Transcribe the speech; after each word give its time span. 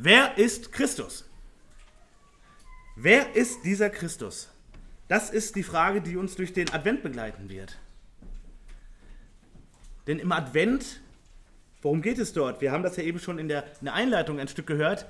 Wer 0.00 0.38
ist 0.38 0.70
Christus? 0.70 1.28
Wer 2.94 3.34
ist 3.34 3.64
dieser 3.64 3.90
Christus? 3.90 4.48
Das 5.08 5.28
ist 5.30 5.56
die 5.56 5.64
Frage, 5.64 6.00
die 6.00 6.16
uns 6.16 6.36
durch 6.36 6.52
den 6.52 6.70
Advent 6.72 7.02
begleiten 7.02 7.48
wird. 7.48 7.76
Denn 10.06 10.20
im 10.20 10.30
Advent, 10.30 11.00
worum 11.82 12.00
geht 12.00 12.18
es 12.18 12.32
dort? 12.32 12.60
Wir 12.60 12.70
haben 12.70 12.84
das 12.84 12.96
ja 12.96 13.02
eben 13.02 13.18
schon 13.18 13.40
in 13.40 13.48
der, 13.48 13.64
in 13.80 13.86
der 13.86 13.94
Einleitung 13.94 14.38
ein 14.38 14.46
Stück 14.46 14.68
gehört. 14.68 15.06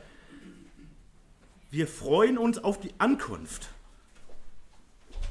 Wir 1.71 1.87
freuen 1.87 2.39
uns 2.39 2.57
auf 2.57 2.81
die 2.81 2.95
Ankunft. 2.97 3.69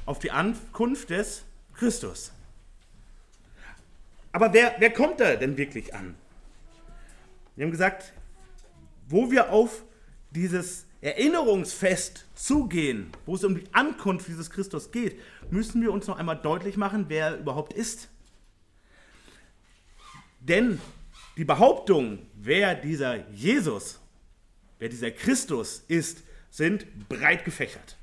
Auf 0.06 0.20
die 0.20 0.30
Ankunft 0.30 1.10
des 1.10 1.44
Christus. 1.74 2.32
Aber 4.30 4.52
wer, 4.52 4.76
wer 4.78 4.92
kommt 4.92 5.18
da 5.18 5.34
denn 5.34 5.56
wirklich 5.56 5.94
an? 5.94 6.14
Wir 7.56 7.64
haben 7.64 7.72
gesagt, 7.72 8.12
wo 9.08 9.30
wir 9.30 9.50
auf 9.50 9.84
dieses 10.30 10.86
Erinnerungsfest 11.00 12.26
zugehen, 12.34 13.10
wo 13.24 13.34
es 13.34 13.44
um 13.44 13.54
die 13.54 13.64
Ankunft 13.72 14.28
dieses 14.28 14.50
Christus 14.50 14.90
geht, 14.90 15.18
müssen 15.50 15.80
wir 15.80 15.92
uns 15.92 16.06
noch 16.06 16.18
einmal 16.18 16.36
deutlich 16.36 16.76
machen, 16.76 17.06
wer 17.08 17.26
er 17.28 17.38
überhaupt 17.38 17.72
ist. 17.72 18.08
Denn 20.40 20.80
die 21.36 21.44
Behauptung, 21.44 22.18
wer 22.34 22.74
dieser 22.74 23.28
Jesus, 23.30 24.00
wer 24.78 24.88
dieser 24.88 25.10
Christus 25.10 25.84
ist, 25.88 26.22
sind 26.50 27.08
breit 27.08 27.44
gefächert. 27.44 27.96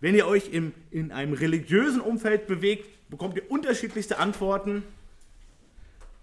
Wenn 0.00 0.14
ihr 0.14 0.26
euch 0.26 0.52
im, 0.52 0.72
in 0.90 1.12
einem 1.12 1.32
religiösen 1.34 2.00
Umfeld 2.00 2.46
bewegt, 2.46 2.88
bekommt 3.10 3.36
ihr 3.36 3.50
unterschiedlichste 3.50 4.18
Antworten. 4.18 4.84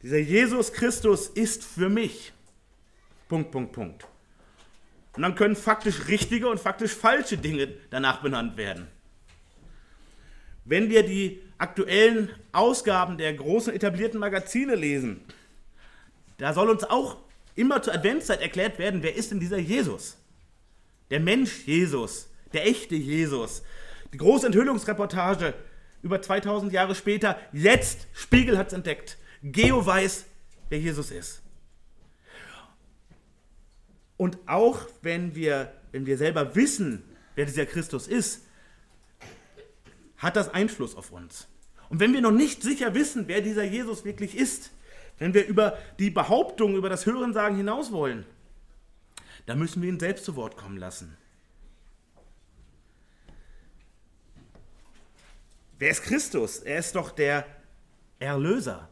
Dieser 0.01 0.17
Jesus 0.17 0.71
Christus 0.71 1.27
ist 1.27 1.63
für 1.63 1.89
mich. 1.89 2.31
Punkt, 3.27 3.51
Punkt, 3.51 3.71
Punkt. 3.71 4.05
Und 5.15 5.21
dann 5.21 5.35
können 5.35 5.55
faktisch 5.55 6.07
richtige 6.07 6.47
und 6.49 6.59
faktisch 6.59 6.93
falsche 6.93 7.37
Dinge 7.37 7.69
danach 7.89 8.21
benannt 8.21 8.57
werden. 8.57 8.87
Wenn 10.65 10.89
wir 10.89 11.03
die 11.03 11.41
aktuellen 11.57 12.29
Ausgaben 12.51 13.17
der 13.17 13.33
großen 13.33 13.73
etablierten 13.73 14.19
Magazine 14.19 14.75
lesen, 14.75 15.21
da 16.37 16.53
soll 16.53 16.69
uns 16.69 16.83
auch 16.83 17.17
immer 17.55 17.81
zur 17.81 17.93
Adventszeit 17.93 18.41
erklärt 18.41 18.77
werden, 18.77 19.03
wer 19.03 19.15
ist 19.15 19.31
denn 19.31 19.39
dieser 19.39 19.57
Jesus? 19.57 20.17
Der 21.11 21.19
Mensch 21.19 21.65
Jesus, 21.65 22.29
der 22.51 22.67
echte 22.67 22.95
Jesus. 22.95 23.63
Die 24.11 24.17
große 24.17 24.47
Enthüllungsreportage 24.47 25.53
über 26.01 26.21
2000 26.21 26.73
Jahre 26.73 26.93
später, 26.93 27.39
jetzt 27.53 28.07
Spiegel 28.13 28.57
hat 28.57 28.67
es 28.67 28.73
entdeckt. 28.73 29.17
Geo 29.43 29.85
weiß, 29.85 30.25
wer 30.69 30.79
Jesus 30.79 31.11
ist. 31.11 31.44
Und 34.17 34.37
auch 34.45 34.79
wenn 35.01 35.35
wir, 35.35 35.73
wenn 35.91 36.05
wir 36.05 36.17
selber 36.17 36.55
wissen, 36.55 37.03
wer 37.35 37.45
dieser 37.45 37.65
Christus 37.65 38.07
ist, 38.07 38.41
hat 40.17 40.35
das 40.35 40.53
Einfluss 40.53 40.95
auf 40.95 41.11
uns. 41.11 41.47
Und 41.89 41.99
wenn 41.99 42.13
wir 42.13 42.21
noch 42.21 42.31
nicht 42.31 42.63
sicher 42.63 42.93
wissen, 42.93 43.27
wer 43.27 43.41
dieser 43.41 43.63
Jesus 43.63 44.05
wirklich 44.05 44.37
ist, 44.37 44.71
wenn 45.19 45.33
wir 45.33 45.45
über 45.45 45.77
die 45.99 46.09
Behauptung, 46.09 46.75
über 46.75 46.89
das 46.89 47.05
Hörensagen 47.05 47.57
hinaus 47.57 47.91
wollen, 47.91 48.25
dann 49.45 49.59
müssen 49.59 49.81
wir 49.81 49.89
ihn 49.89 49.99
selbst 49.99 50.25
zu 50.25 50.35
Wort 50.35 50.57
kommen 50.57 50.77
lassen. 50.77 51.15
Wer 55.77 55.91
ist 55.91 56.03
Christus? 56.03 56.59
Er 56.59 56.79
ist 56.79 56.95
doch 56.95 57.11
der 57.11 57.45
Erlöser. 58.19 58.89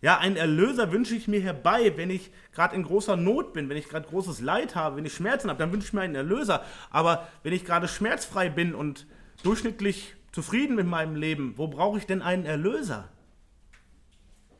Ja, 0.00 0.18
einen 0.18 0.36
Erlöser 0.36 0.92
wünsche 0.92 1.16
ich 1.16 1.26
mir 1.26 1.40
herbei, 1.40 1.96
wenn 1.96 2.10
ich 2.10 2.30
gerade 2.52 2.76
in 2.76 2.84
großer 2.84 3.16
Not 3.16 3.52
bin, 3.52 3.68
wenn 3.68 3.76
ich 3.76 3.88
gerade 3.88 4.08
großes 4.08 4.40
Leid 4.40 4.76
habe, 4.76 4.96
wenn 4.96 5.04
ich 5.04 5.14
Schmerzen 5.14 5.50
habe, 5.50 5.58
dann 5.58 5.72
wünsche 5.72 5.88
ich 5.88 5.92
mir 5.92 6.02
einen 6.02 6.14
Erlöser. 6.14 6.64
Aber 6.90 7.28
wenn 7.42 7.52
ich 7.52 7.64
gerade 7.64 7.88
schmerzfrei 7.88 8.48
bin 8.48 8.74
und 8.74 9.06
durchschnittlich 9.42 10.14
zufrieden 10.30 10.76
mit 10.76 10.86
meinem 10.86 11.16
Leben, 11.16 11.54
wo 11.56 11.66
brauche 11.66 11.98
ich 11.98 12.06
denn 12.06 12.22
einen 12.22 12.44
Erlöser? 12.44 13.08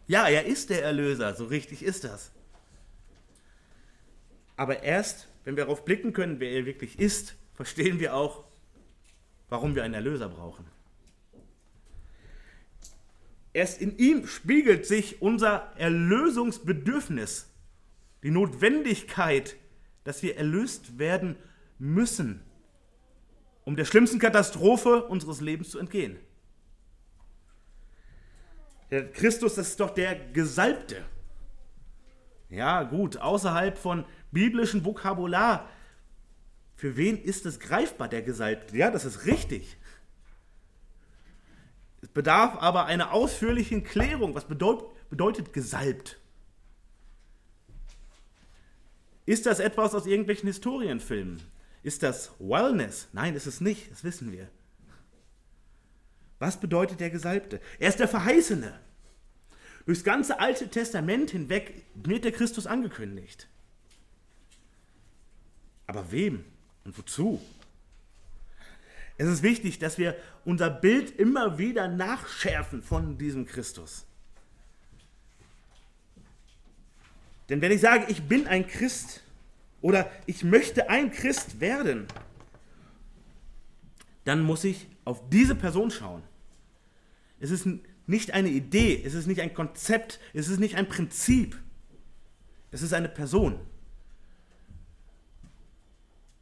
Ja, 0.08 0.26
er 0.26 0.46
ist 0.46 0.70
der 0.70 0.82
Erlöser, 0.82 1.34
so 1.34 1.44
richtig 1.44 1.84
ist 1.84 2.02
das. 2.02 2.32
Aber 4.56 4.82
erst, 4.82 5.28
wenn 5.44 5.56
wir 5.56 5.64
darauf 5.64 5.84
blicken 5.84 6.12
können, 6.12 6.40
wer 6.40 6.50
er 6.50 6.66
wirklich 6.66 6.98
ist, 6.98 7.36
verstehen 7.54 8.00
wir 8.00 8.14
auch, 8.14 8.44
warum 9.48 9.76
wir 9.76 9.84
einen 9.84 9.94
Erlöser 9.94 10.28
brauchen. 10.28 10.66
Erst 13.58 13.80
in 13.80 13.98
ihm 13.98 14.24
spiegelt 14.28 14.86
sich 14.86 15.20
unser 15.20 15.72
Erlösungsbedürfnis, 15.78 17.52
die 18.22 18.30
Notwendigkeit, 18.30 19.56
dass 20.04 20.22
wir 20.22 20.36
erlöst 20.36 21.00
werden 21.00 21.34
müssen, 21.76 22.40
um 23.64 23.74
der 23.74 23.84
schlimmsten 23.84 24.20
Katastrophe 24.20 25.02
unseres 25.02 25.40
Lebens 25.40 25.70
zu 25.70 25.80
entgehen. 25.80 26.18
Der 28.92 29.10
Christus, 29.10 29.56
das 29.56 29.70
ist 29.70 29.80
doch 29.80 29.90
der 29.90 30.14
Gesalbte. 30.14 31.04
Ja, 32.50 32.84
gut, 32.84 33.16
außerhalb 33.16 33.76
von 33.76 34.04
biblischem 34.30 34.84
Vokabular. 34.84 35.68
Für 36.76 36.96
wen 36.96 37.20
ist 37.20 37.44
es 37.44 37.58
greifbar, 37.58 38.06
der 38.06 38.22
Gesalbte? 38.22 38.76
Ja, 38.76 38.92
das 38.92 39.04
ist 39.04 39.26
richtig. 39.26 39.78
Es 42.08 42.14
bedarf 42.14 42.56
aber 42.60 42.86
einer 42.86 43.12
ausführlichen 43.12 43.84
Klärung. 43.84 44.34
Was 44.34 44.46
bedeutet, 44.46 44.88
bedeutet 45.10 45.52
gesalbt? 45.52 46.18
Ist 49.26 49.44
das 49.44 49.60
etwas 49.60 49.94
aus 49.94 50.06
irgendwelchen 50.06 50.46
Historienfilmen? 50.46 51.42
Ist 51.82 52.02
das 52.02 52.32
Wellness? 52.38 53.08
Nein, 53.12 53.34
ist 53.34 53.46
es 53.46 53.60
nicht, 53.60 53.90
das 53.90 54.02
wissen 54.02 54.32
wir. 54.32 54.48
Was 56.38 56.58
bedeutet 56.58 57.00
der 57.00 57.10
Gesalbte? 57.10 57.60
Er 57.78 57.90
ist 57.90 58.00
der 58.00 58.08
Verheißene. 58.08 58.78
Durchs 59.84 60.04
ganze 60.04 60.40
Alte 60.40 60.68
Testament 60.68 61.30
hinweg 61.30 61.84
wird 61.94 62.24
der 62.24 62.32
Christus 62.32 62.66
angekündigt. 62.66 63.48
Aber 65.86 66.10
wem 66.10 66.44
und 66.84 66.96
wozu? 66.96 67.40
Es 69.18 69.26
ist 69.26 69.42
wichtig, 69.42 69.80
dass 69.80 69.98
wir 69.98 70.16
unser 70.44 70.70
Bild 70.70 71.10
immer 71.10 71.58
wieder 71.58 71.88
nachschärfen 71.88 72.82
von 72.82 73.18
diesem 73.18 73.46
Christus. 73.46 74.06
Denn 77.48 77.60
wenn 77.60 77.72
ich 77.72 77.80
sage, 77.80 78.06
ich 78.08 78.22
bin 78.22 78.46
ein 78.46 78.66
Christ 78.66 79.22
oder 79.80 80.10
ich 80.26 80.44
möchte 80.44 80.88
ein 80.88 81.10
Christ 81.10 81.60
werden, 81.60 82.06
dann 84.24 84.42
muss 84.42 84.62
ich 84.62 84.86
auf 85.04 85.28
diese 85.30 85.56
Person 85.56 85.90
schauen. 85.90 86.22
Es 87.40 87.50
ist 87.50 87.66
nicht 88.06 88.32
eine 88.32 88.50
Idee, 88.50 89.02
es 89.04 89.14
ist 89.14 89.26
nicht 89.26 89.40
ein 89.40 89.52
Konzept, 89.52 90.20
es 90.32 90.48
ist 90.48 90.60
nicht 90.60 90.76
ein 90.76 90.88
Prinzip. 90.88 91.58
Es 92.70 92.82
ist 92.82 92.92
eine 92.92 93.08
Person. 93.08 93.58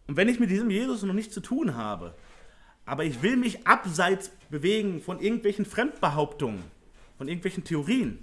Und 0.09 0.17
wenn 0.17 0.29
ich 0.29 0.41
mit 0.41 0.51
diesem 0.51 0.71
Jesus 0.71 1.03
noch 1.03 1.15
nichts 1.15 1.35
zu 1.35 1.41
tun 1.41 1.75
habe, 1.75 2.15
aber 2.87 3.05
ich 3.05 3.21
will 3.21 3.37
mich 3.37 3.67
abseits 3.67 4.31
bewegen 4.49 5.03
von 5.03 5.21
irgendwelchen 5.21 5.67
Fremdbehauptungen, 5.67 6.63
von 7.19 7.29
irgendwelchen 7.29 7.65
Theorien, 7.65 8.19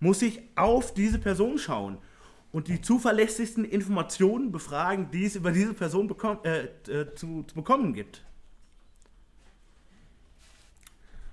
muss 0.00 0.22
ich 0.22 0.40
auf 0.56 0.94
diese 0.94 1.18
Person 1.18 1.58
schauen 1.58 1.98
und 2.50 2.68
die 2.68 2.80
zuverlässigsten 2.80 3.64
Informationen 3.64 4.50
befragen, 4.50 5.10
die 5.12 5.26
es 5.26 5.36
über 5.36 5.52
diese 5.52 5.74
Person 5.74 6.08
bekomm, 6.08 6.38
äh, 6.42 6.64
äh, 6.90 7.14
zu, 7.14 7.44
zu 7.44 7.54
bekommen 7.54 7.92
gibt. 7.92 8.24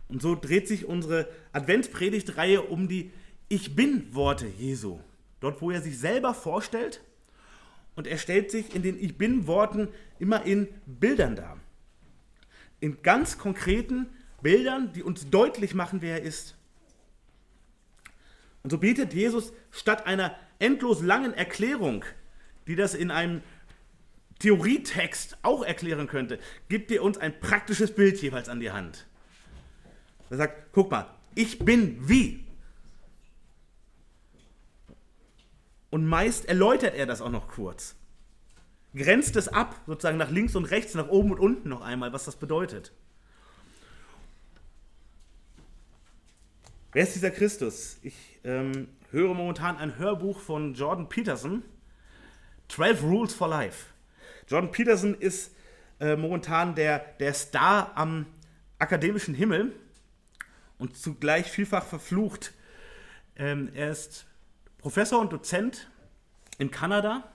Und 0.10 0.22
so 0.22 0.36
dreht 0.36 0.68
sich 0.68 0.86
unsere 0.86 1.28
Adventspredigtreihe 1.54 2.62
um 2.62 2.88
die 2.88 3.12
Ich 3.48 3.76
bin-Worte 3.76 4.48
Jesu. 4.48 5.00
Dort, 5.40 5.62
wo 5.62 5.72
er 5.72 5.82
sich 5.82 5.98
selber 5.98 6.34
vorstellt 6.34 7.02
und 7.96 8.08
er 8.08 8.18
stellt 8.18 8.52
sich 8.52 8.76
in 8.76 8.82
den 8.82 9.00
Ich 9.00 9.18
bin-Worten 9.18 9.88
immer 10.20 10.46
in 10.46 10.68
Bildern 10.86 11.36
dar 11.36 11.59
in 12.80 13.02
ganz 13.02 13.38
konkreten 13.38 14.08
Bildern, 14.42 14.94
die 14.94 15.04
uns 15.04 15.30
deutlich 15.30 15.74
machen, 15.74 16.02
wer 16.02 16.20
er 16.20 16.24
ist. 16.24 16.56
Und 18.64 18.70
so 18.70 18.78
bietet 18.78 19.14
Jesus 19.14 19.54
statt 19.72 20.06
einer 20.06 20.36
endlos 20.60 21.02
langen 21.02 21.34
Erklärung, 21.34 22.06
die 22.68 22.76
das 22.76 22.94
in 22.94 23.12
einem 23.12 23.42
Theorietext 24.40 25.38
auch 25.42 25.64
erklären 25.64 26.08
könnte, 26.08 26.40
gibt 26.70 26.92
er 26.92 27.04
uns 27.04 27.18
ein 27.18 27.38
praktisches 27.40 27.94
Bild 27.94 28.22
jeweils 28.22 28.48
an 28.48 28.60
die 28.60 28.72
Hand. 28.72 29.06
Er 30.30 30.38
sagt, 30.38 30.72
guck 30.72 30.92
mal, 30.92 31.08
ich 31.36 31.60
bin 31.60 32.08
wie. 32.08 32.46
Und 35.90 36.06
meist 36.06 36.46
erläutert 36.46 36.96
er 36.96 37.06
das 37.06 37.22
auch 37.22 37.32
noch 37.32 37.48
kurz 37.48 37.99
grenzt 38.96 39.36
es 39.36 39.48
ab, 39.48 39.80
sozusagen 39.86 40.18
nach 40.18 40.32
links 40.32 40.56
und 40.56 40.66
rechts, 40.66 40.96
nach 40.96 41.10
oben 41.10 41.32
und 41.32 41.40
unten 41.40 41.70
noch 41.70 41.82
einmal, 41.82 42.14
was 42.14 42.26
das 42.26 42.36
bedeutet. 42.36 42.92
Wer 46.92 47.04
ist 47.04 47.14
dieser 47.14 47.30
Christus? 47.30 48.00
Ich 48.02 48.40
ähm, 48.44 48.88
höre 49.12 49.34
momentan 49.36 49.78
ein 49.78 49.98
Hörbuch 49.98 50.40
von 50.40 50.74
Jordan 50.74 51.08
Peterson, 51.08 51.64
12 52.70 53.04
Rules 53.04 53.34
for 53.34 53.48
Life. 53.48 53.88
Jordan 54.48 54.72
Peterson 54.72 55.14
ist 55.14 55.54
äh, 56.00 56.16
momentan 56.16 56.74
der, 56.74 57.00
der 57.20 57.34
Star 57.36 57.92
am 57.96 58.26
akademischen 58.80 59.36
Himmel 59.36 59.76
und 60.80 60.98
zugleich 60.98 61.52
vielfach 61.52 61.86
verflucht. 61.86 62.54
Ähm, 63.36 63.70
er 63.76 63.92
ist 63.92 64.26
Professor 64.80 65.20
und 65.20 65.32
Dozent 65.32 65.90
in 66.58 66.72
Kanada 66.72 67.32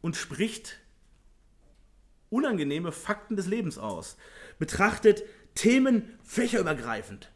und 0.00 0.16
spricht 0.16 0.78
unangenehme 2.30 2.92
Fakten 2.92 3.36
des 3.36 3.46
Lebens 3.46 3.78
aus, 3.78 4.16
betrachtet 4.58 5.24
Themen 5.54 6.04
fächerübergreifend. 6.22 7.30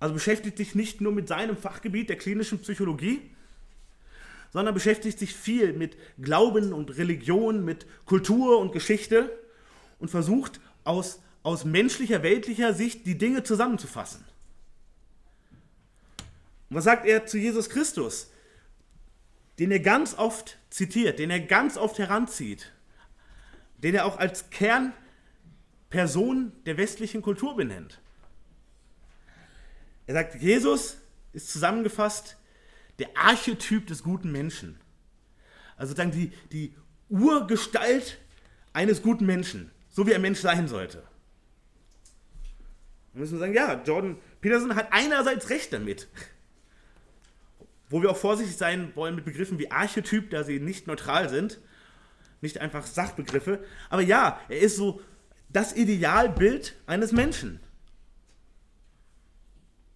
Also 0.00 0.14
beschäftigt 0.14 0.56
sich 0.58 0.74
nicht 0.74 1.00
nur 1.00 1.12
mit 1.12 1.28
seinem 1.28 1.56
Fachgebiet 1.56 2.08
der 2.08 2.16
klinischen 2.16 2.58
Psychologie, 2.58 3.30
sondern 4.52 4.74
beschäftigt 4.74 5.18
sich 5.18 5.34
viel 5.34 5.72
mit 5.72 5.96
Glauben 6.20 6.72
und 6.72 6.96
Religion, 6.96 7.64
mit 7.64 7.86
Kultur 8.04 8.58
und 8.58 8.72
Geschichte 8.72 9.30
und 9.98 10.10
versucht 10.10 10.60
aus, 10.84 11.22
aus 11.42 11.64
menschlicher, 11.64 12.22
weltlicher 12.22 12.74
Sicht 12.74 13.06
die 13.06 13.16
Dinge 13.16 13.44
zusammenzufassen. 13.44 14.24
Und 16.68 16.76
was 16.76 16.84
sagt 16.84 17.06
er 17.06 17.26
zu 17.26 17.38
Jesus 17.38 17.70
Christus, 17.70 18.30
den 19.58 19.70
er 19.70 19.80
ganz 19.80 20.14
oft 20.18 20.58
zitiert, 20.72 21.18
den 21.18 21.30
er 21.30 21.40
ganz 21.40 21.76
oft 21.76 21.98
heranzieht, 21.98 22.72
den 23.76 23.94
er 23.94 24.06
auch 24.06 24.18
als 24.18 24.50
Kernperson 24.50 26.52
der 26.64 26.78
westlichen 26.78 27.22
Kultur 27.22 27.56
benennt? 27.56 28.00
Er 30.06 30.14
sagt, 30.14 30.36
Jesus 30.36 30.98
ist 31.32 31.50
zusammengefasst 31.50 32.38
der 32.98 33.08
Archetyp 33.16 33.86
des 33.86 34.02
guten 34.02 34.32
Menschen. 34.32 34.78
Also 35.76 35.94
dann 35.94 36.10
die, 36.10 36.32
die 36.52 36.74
Urgestalt 37.08 38.18
eines 38.72 39.02
guten 39.02 39.26
Menschen, 39.26 39.70
so 39.90 40.06
wie 40.06 40.14
ein 40.14 40.22
Mensch 40.22 40.40
sein 40.40 40.68
sollte. 40.68 41.02
Wir 43.12 43.20
müssen 43.20 43.38
sagen, 43.38 43.52
ja, 43.52 43.82
Jordan 43.82 44.18
Peterson 44.40 44.74
hat 44.74 44.92
einerseits 44.92 45.50
recht 45.50 45.72
damit. 45.72 46.08
Wo 47.92 48.02
wir 48.02 48.10
auch 48.10 48.16
vorsichtig 48.16 48.56
sein 48.56 48.90
wollen 48.96 49.14
mit 49.14 49.24
Begriffen 49.24 49.60
wie 49.60 49.70
Archetyp, 49.70 50.30
da 50.30 50.42
sie 50.42 50.58
nicht 50.58 50.88
neutral 50.88 51.28
sind, 51.28 51.60
nicht 52.40 52.58
einfach 52.58 52.84
Sachbegriffe. 52.84 53.62
Aber 53.88 54.02
ja, 54.02 54.40
er 54.48 54.58
ist 54.58 54.76
so 54.76 55.00
das 55.48 55.76
Idealbild 55.76 56.74
eines 56.86 57.12
Menschen. 57.12 57.60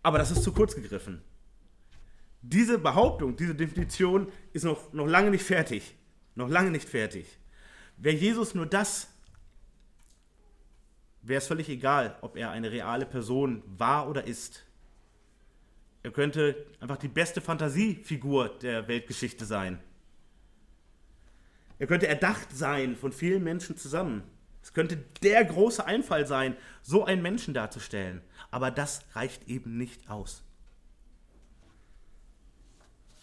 Aber 0.04 0.18
das 0.18 0.30
ist 0.30 0.44
zu 0.44 0.52
kurz 0.52 0.76
gegriffen 0.76 1.22
diese 2.48 2.78
Behauptung, 2.78 3.36
diese 3.36 3.54
Definition 3.54 4.30
ist 4.52 4.64
noch, 4.64 4.92
noch 4.92 5.06
lange 5.06 5.30
nicht 5.30 5.44
fertig. 5.44 5.94
Noch 6.34 6.48
lange 6.48 6.70
nicht 6.70 6.88
fertig. 6.88 7.26
Wäre 7.96 8.14
Jesus 8.14 8.54
nur 8.54 8.66
das, 8.66 9.08
wäre 11.22 11.38
es 11.38 11.46
völlig 11.46 11.68
egal, 11.68 12.18
ob 12.20 12.36
er 12.36 12.50
eine 12.50 12.70
reale 12.70 13.06
Person 13.06 13.62
war 13.66 14.08
oder 14.08 14.26
ist. 14.26 14.65
Er 16.06 16.12
könnte 16.12 16.54
einfach 16.78 16.98
die 16.98 17.08
beste 17.08 17.40
Fantasiefigur 17.40 18.60
der 18.60 18.86
Weltgeschichte 18.86 19.44
sein. 19.44 19.80
Er 21.80 21.88
könnte 21.88 22.06
erdacht 22.06 22.56
sein 22.56 22.94
von 22.94 23.10
vielen 23.10 23.42
Menschen 23.42 23.76
zusammen. 23.76 24.22
Es 24.62 24.72
könnte 24.72 24.98
der 25.24 25.44
große 25.44 25.84
Einfall 25.84 26.24
sein, 26.24 26.56
so 26.80 27.04
einen 27.04 27.22
Menschen 27.22 27.54
darzustellen. 27.54 28.20
Aber 28.52 28.70
das 28.70 29.04
reicht 29.14 29.48
eben 29.48 29.78
nicht 29.78 30.08
aus. 30.08 30.44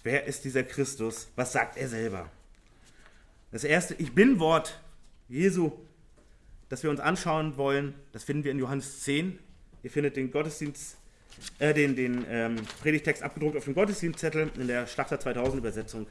Wer 0.03 0.25
ist 0.25 0.43
dieser 0.43 0.63
Christus? 0.63 1.29
Was 1.37 1.53
sagt 1.53 1.77
er 1.77 1.87
selber? 1.87 2.29
Das 3.51 3.63
erste 3.63 3.93
Ich 3.93 4.13
bin-Wort 4.13 4.77
Jesu, 5.29 5.71
das 6.67 6.83
wir 6.83 6.89
uns 6.89 6.99
anschauen 6.99 7.55
wollen, 7.55 7.93
das 8.11 8.25
finden 8.25 8.43
wir 8.43 8.51
in 8.51 8.59
Johannes 8.59 9.03
10. 9.03 9.39
Ihr 9.83 9.89
findet 9.89 10.17
den 10.17 10.31
Gottesdienst, 10.31 10.97
äh, 11.59 11.73
den, 11.73 11.95
den 11.95 12.25
ähm, 12.29 12.55
Predigtext 12.81 13.23
abgedruckt 13.23 13.57
auf 13.57 13.65
dem 13.65 13.73
Gottesdienstzettel 13.73 14.51
in 14.59 14.67
der 14.67 14.87
Schlachter 14.87 15.19
2000 15.19 15.59
Übersetzung. 15.59 16.07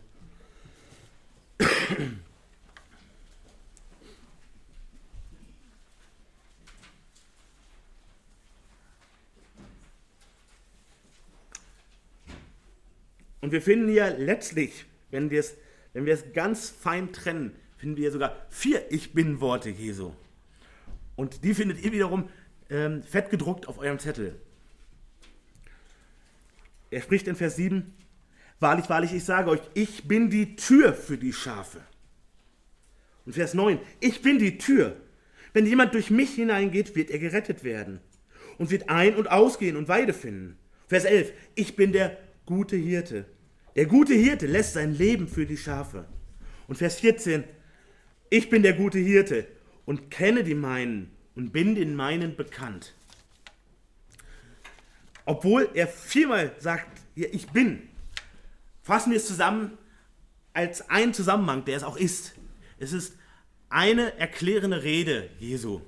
Und 13.40 13.50
wir 13.50 13.60
finden 13.60 13.88
hier 13.88 14.16
letztlich, 14.18 14.86
wenn 15.10 15.30
wir 15.30 15.40
es, 15.40 15.56
wenn 15.92 16.32
ganz 16.32 16.70
fein 16.70 17.12
trennen, 17.12 17.54
finden 17.76 17.96
wir 17.96 18.12
sogar 18.12 18.36
vier 18.48 18.90
Ich 18.90 19.12
Bin-Worte 19.12 19.68
Jesu. 19.68 20.12
Und 21.16 21.44
die 21.44 21.52
findet 21.52 21.84
ihr 21.84 21.92
wiederum 21.92 22.28
ähm, 22.70 23.02
fett 23.02 23.30
gedruckt 23.30 23.66
auf 23.66 23.78
eurem 23.78 23.98
Zettel. 23.98 24.40
Er 26.92 27.02
spricht 27.02 27.26
in 27.26 27.36
Vers 27.36 27.56
7, 27.56 27.94
Wahrlich, 28.62 28.88
wahrlich, 28.88 29.12
ich 29.12 29.24
sage 29.24 29.50
euch, 29.50 29.60
ich 29.74 30.06
bin 30.06 30.30
die 30.30 30.54
Tür 30.54 30.94
für 30.94 31.18
die 31.18 31.32
Schafe. 31.32 31.80
Und 33.26 33.32
Vers 33.32 33.54
9, 33.54 33.80
ich 33.98 34.22
bin 34.22 34.38
die 34.38 34.56
Tür. 34.56 34.96
Wenn 35.52 35.66
jemand 35.66 35.94
durch 35.94 36.10
mich 36.10 36.34
hineingeht, 36.34 36.94
wird 36.94 37.10
er 37.10 37.18
gerettet 37.18 37.64
werden 37.64 37.98
und 38.58 38.70
wird 38.70 38.88
ein- 38.88 39.16
und 39.16 39.28
ausgehen 39.28 39.76
und 39.76 39.88
Weide 39.88 40.12
finden. 40.12 40.58
Vers 40.86 41.04
11, 41.04 41.32
ich 41.56 41.74
bin 41.74 41.90
der 41.90 42.16
gute 42.46 42.76
Hirte. 42.76 43.24
Der 43.74 43.86
gute 43.86 44.14
Hirte 44.14 44.46
lässt 44.46 44.74
sein 44.74 44.94
Leben 44.94 45.26
für 45.26 45.44
die 45.44 45.56
Schafe. 45.56 46.04
Und 46.68 46.76
Vers 46.76 47.00
14, 47.00 47.42
ich 48.30 48.48
bin 48.48 48.62
der 48.62 48.74
gute 48.74 49.00
Hirte 49.00 49.48
und 49.86 50.08
kenne 50.12 50.44
die 50.44 50.54
meinen 50.54 51.10
und 51.34 51.52
bin 51.52 51.74
den 51.74 51.96
meinen 51.96 52.36
bekannt. 52.36 52.94
Obwohl 55.24 55.70
er 55.74 55.86
viermal 55.86 56.54
sagt, 56.58 56.88
ja, 57.14 57.28
ich 57.30 57.48
bin, 57.48 57.88
fassen 58.82 59.10
wir 59.10 59.18
es 59.18 59.26
zusammen 59.26 59.78
als 60.52 60.88
einen 60.90 61.14
Zusammenhang, 61.14 61.64
der 61.64 61.76
es 61.76 61.84
auch 61.84 61.96
ist. 61.96 62.34
Es 62.78 62.92
ist 62.92 63.16
eine 63.68 64.18
erklärende 64.18 64.82
Rede 64.82 65.30
Jesu. 65.38 65.80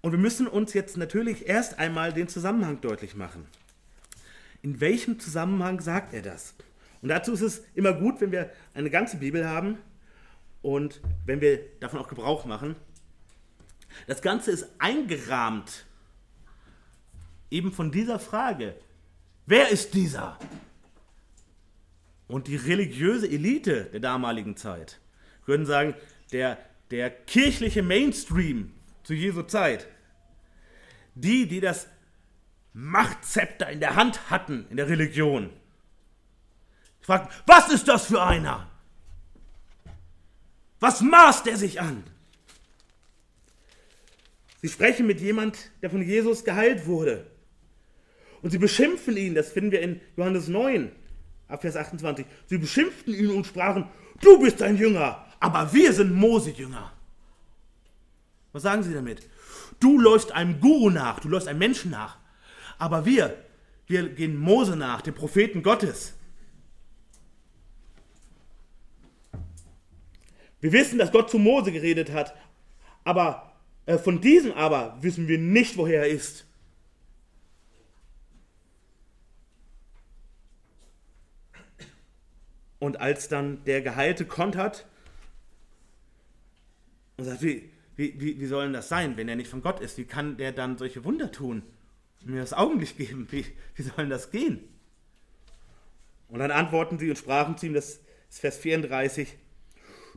Und 0.00 0.12
wir 0.12 0.18
müssen 0.18 0.46
uns 0.46 0.72
jetzt 0.72 0.96
natürlich 0.96 1.46
erst 1.46 1.78
einmal 1.78 2.12
den 2.12 2.28
Zusammenhang 2.28 2.80
deutlich 2.80 3.14
machen. 3.14 3.46
In 4.62 4.80
welchem 4.80 5.20
Zusammenhang 5.20 5.80
sagt 5.80 6.14
er 6.14 6.22
das? 6.22 6.54
Und 7.02 7.10
dazu 7.10 7.32
ist 7.32 7.42
es 7.42 7.62
immer 7.74 7.92
gut, 7.92 8.20
wenn 8.20 8.32
wir 8.32 8.50
eine 8.74 8.90
ganze 8.90 9.18
Bibel 9.18 9.46
haben 9.46 9.78
und 10.62 11.00
wenn 11.26 11.40
wir 11.40 11.60
davon 11.80 11.98
auch 11.98 12.08
Gebrauch 12.08 12.44
machen. 12.44 12.76
Das 14.06 14.22
Ganze 14.22 14.50
ist 14.50 14.66
eingerahmt 14.78 15.86
eben 17.50 17.72
von 17.72 17.90
dieser 17.90 18.18
Frage, 18.18 18.74
wer 19.46 19.68
ist 19.68 19.94
dieser? 19.94 20.38
Und 22.28 22.46
die 22.46 22.56
religiöse 22.56 23.28
Elite 23.28 23.86
der 23.86 24.00
damaligen 24.00 24.56
Zeit, 24.56 25.00
würden 25.46 25.66
sagen, 25.66 25.94
der, 26.32 26.58
der 26.90 27.10
kirchliche 27.10 27.82
Mainstream 27.82 28.72
zu 29.02 29.14
Jesu 29.14 29.42
Zeit, 29.42 29.88
die, 31.14 31.48
die 31.48 31.60
das 31.60 31.88
Machtzepter 32.72 33.68
in 33.68 33.80
der 33.80 33.96
Hand 33.96 34.30
hatten 34.30 34.66
in 34.70 34.76
der 34.76 34.88
Religion. 34.88 35.50
Ich 37.00 37.06
fragte, 37.06 37.34
was 37.46 37.70
ist 37.70 37.88
das 37.88 38.06
für 38.06 38.22
einer? 38.22 38.70
Was 40.78 41.00
maßt 41.00 41.46
er 41.48 41.56
sich 41.56 41.80
an? 41.80 42.04
Sie 44.62 44.68
sprechen 44.68 45.06
mit 45.06 45.20
jemand, 45.20 45.70
der 45.82 45.90
von 45.90 46.02
Jesus 46.02 46.44
geheilt 46.44 46.86
wurde. 46.86 47.29
Und 48.42 48.50
sie 48.50 48.58
beschimpfen 48.58 49.16
ihn, 49.16 49.34
das 49.34 49.52
finden 49.52 49.72
wir 49.72 49.80
in 49.80 50.00
Johannes 50.16 50.48
9, 50.48 50.90
ab 51.48 51.60
Vers 51.60 51.76
28. 51.76 52.24
Sie 52.46 52.58
beschimpften 52.58 53.14
ihn 53.14 53.30
und 53.30 53.46
sprachen, 53.46 53.86
du 54.20 54.38
bist 54.40 54.62
ein 54.62 54.76
Jünger, 54.76 55.26
aber 55.40 55.72
wir 55.72 55.92
sind 55.92 56.14
Mose-Jünger. 56.14 56.92
Was 58.52 58.62
sagen 58.62 58.82
sie 58.82 58.94
damit? 58.94 59.28
Du 59.78 59.98
läufst 59.98 60.32
einem 60.32 60.60
Guru 60.60 60.90
nach, 60.90 61.20
du 61.20 61.28
läufst 61.28 61.48
einem 61.48 61.58
Menschen 61.58 61.90
nach. 61.90 62.18
Aber 62.78 63.04
wir, 63.04 63.44
wir 63.86 64.08
gehen 64.08 64.36
Mose 64.36 64.76
nach, 64.76 65.02
dem 65.02 65.14
Propheten 65.14 65.62
Gottes. 65.62 66.14
Wir 70.60 70.72
wissen, 70.72 70.98
dass 70.98 71.12
Gott 71.12 71.30
zu 71.30 71.38
Mose 71.38 71.72
geredet 71.72 72.12
hat, 72.12 72.34
aber 73.04 73.52
äh, 73.86 73.96
von 73.98 74.20
diesem 74.20 74.52
aber 74.52 74.98
wissen 75.00 75.26
wir 75.26 75.38
nicht, 75.38 75.76
woher 75.76 76.00
er 76.00 76.08
ist. 76.08 76.46
Und 82.80 83.00
als 83.00 83.28
dann 83.28 83.62
der 83.64 83.82
Geheilte 83.82 84.24
kontert 84.24 84.86
und 87.16 87.26
sagt, 87.26 87.42
wie, 87.42 87.70
wie, 87.94 88.20
wie, 88.20 88.40
wie 88.40 88.46
soll 88.46 88.64
denn 88.64 88.72
das 88.72 88.88
sein, 88.88 89.16
wenn 89.16 89.28
er 89.28 89.36
nicht 89.36 89.50
von 89.50 89.62
Gott 89.62 89.78
ist? 89.78 89.96
Wie 89.98 90.04
kann 90.04 90.36
der 90.36 90.50
dann 90.50 90.76
solche 90.76 91.04
Wunder 91.04 91.30
tun? 91.30 91.62
mir 92.24 92.40
das 92.40 92.52
Augenlicht 92.52 92.96
geben. 92.96 93.26
Wie, 93.30 93.46
wie 93.74 93.82
soll 93.82 93.96
denn 93.96 94.10
das 94.10 94.30
gehen? 94.30 94.60
Und 96.28 96.38
dann 96.38 96.50
antworten 96.50 96.98
sie 96.98 97.10
und 97.10 97.16
sprachen 97.16 97.56
zu 97.56 97.66
ihm, 97.66 97.74
das 97.74 98.00
ist 98.28 98.40
Vers 98.40 98.58
34, 98.58 99.36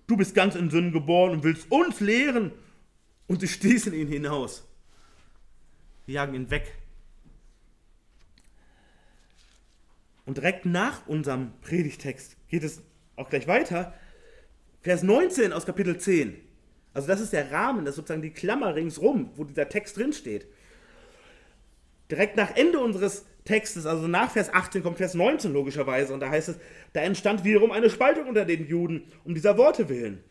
du 0.05 0.17
bist 0.17 0.35
ganz 0.35 0.55
in 0.55 0.69
Sünden 0.69 0.93
geboren 0.93 1.31
und 1.31 1.43
willst 1.43 1.71
uns 1.71 1.99
lehren. 1.99 2.51
Und 3.25 3.39
sie 3.39 3.47
stießen 3.47 3.93
ihn 3.93 4.07
hinaus. 4.07 4.67
Sie 6.05 6.13
jagen 6.13 6.35
ihn 6.35 6.49
weg. 6.49 6.75
Und 10.25 10.37
direkt 10.37 10.65
nach 10.65 11.05
unserem 11.07 11.51
Predigtext 11.61 12.37
geht 12.47 12.63
es 12.63 12.81
auch 13.15 13.29
gleich 13.29 13.47
weiter. 13.47 13.93
Vers 14.81 15.03
19 15.03 15.53
aus 15.53 15.65
Kapitel 15.65 15.97
10. 15.97 16.35
Also 16.93 17.07
das 17.07 17.21
ist 17.21 17.33
der 17.33 17.51
Rahmen, 17.51 17.85
das 17.85 17.93
ist 17.93 17.95
sozusagen 17.97 18.21
die 18.21 18.31
Klammer 18.31 18.75
ringsrum, 18.75 19.31
wo 19.35 19.43
dieser 19.43 19.67
Text 19.67 19.97
drin 19.97 20.13
steht. 20.13 20.47
Direkt 22.11 22.37
nach 22.37 22.55
Ende 22.55 22.79
unseres 22.79 23.25
Textes, 23.45 23.85
also 23.85 24.07
nach 24.07 24.31
Vers 24.31 24.53
18 24.53 24.83
kommt 24.83 24.97
Vers 24.97 25.15
19 25.15 25.51
logischerweise 25.51 26.13
und 26.13 26.19
da 26.19 26.29
heißt 26.29 26.49
es, 26.49 26.59
da 26.93 27.01
entstand 27.01 27.43
wiederum 27.43 27.71
eine 27.71 27.89
Spaltung 27.89 28.27
unter 28.27 28.45
den 28.45 28.67
Juden 28.67 29.11
um 29.23 29.33
dieser 29.33 29.57
Worte 29.57 29.89
willen. 29.89 30.23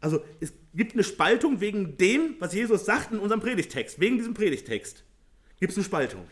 Also 0.00 0.22
es 0.40 0.52
gibt 0.74 0.94
eine 0.94 1.02
Spaltung 1.02 1.60
wegen 1.60 1.96
dem, 1.96 2.36
was 2.38 2.54
Jesus 2.54 2.84
sagt 2.84 3.12
in 3.12 3.18
unserem 3.18 3.40
Predigtext, 3.40 4.00
wegen 4.00 4.16
diesem 4.16 4.34
Predigtext 4.34 5.04
gibt 5.58 5.72
es 5.72 5.78
eine 5.78 5.84
Spaltung. 5.84 6.24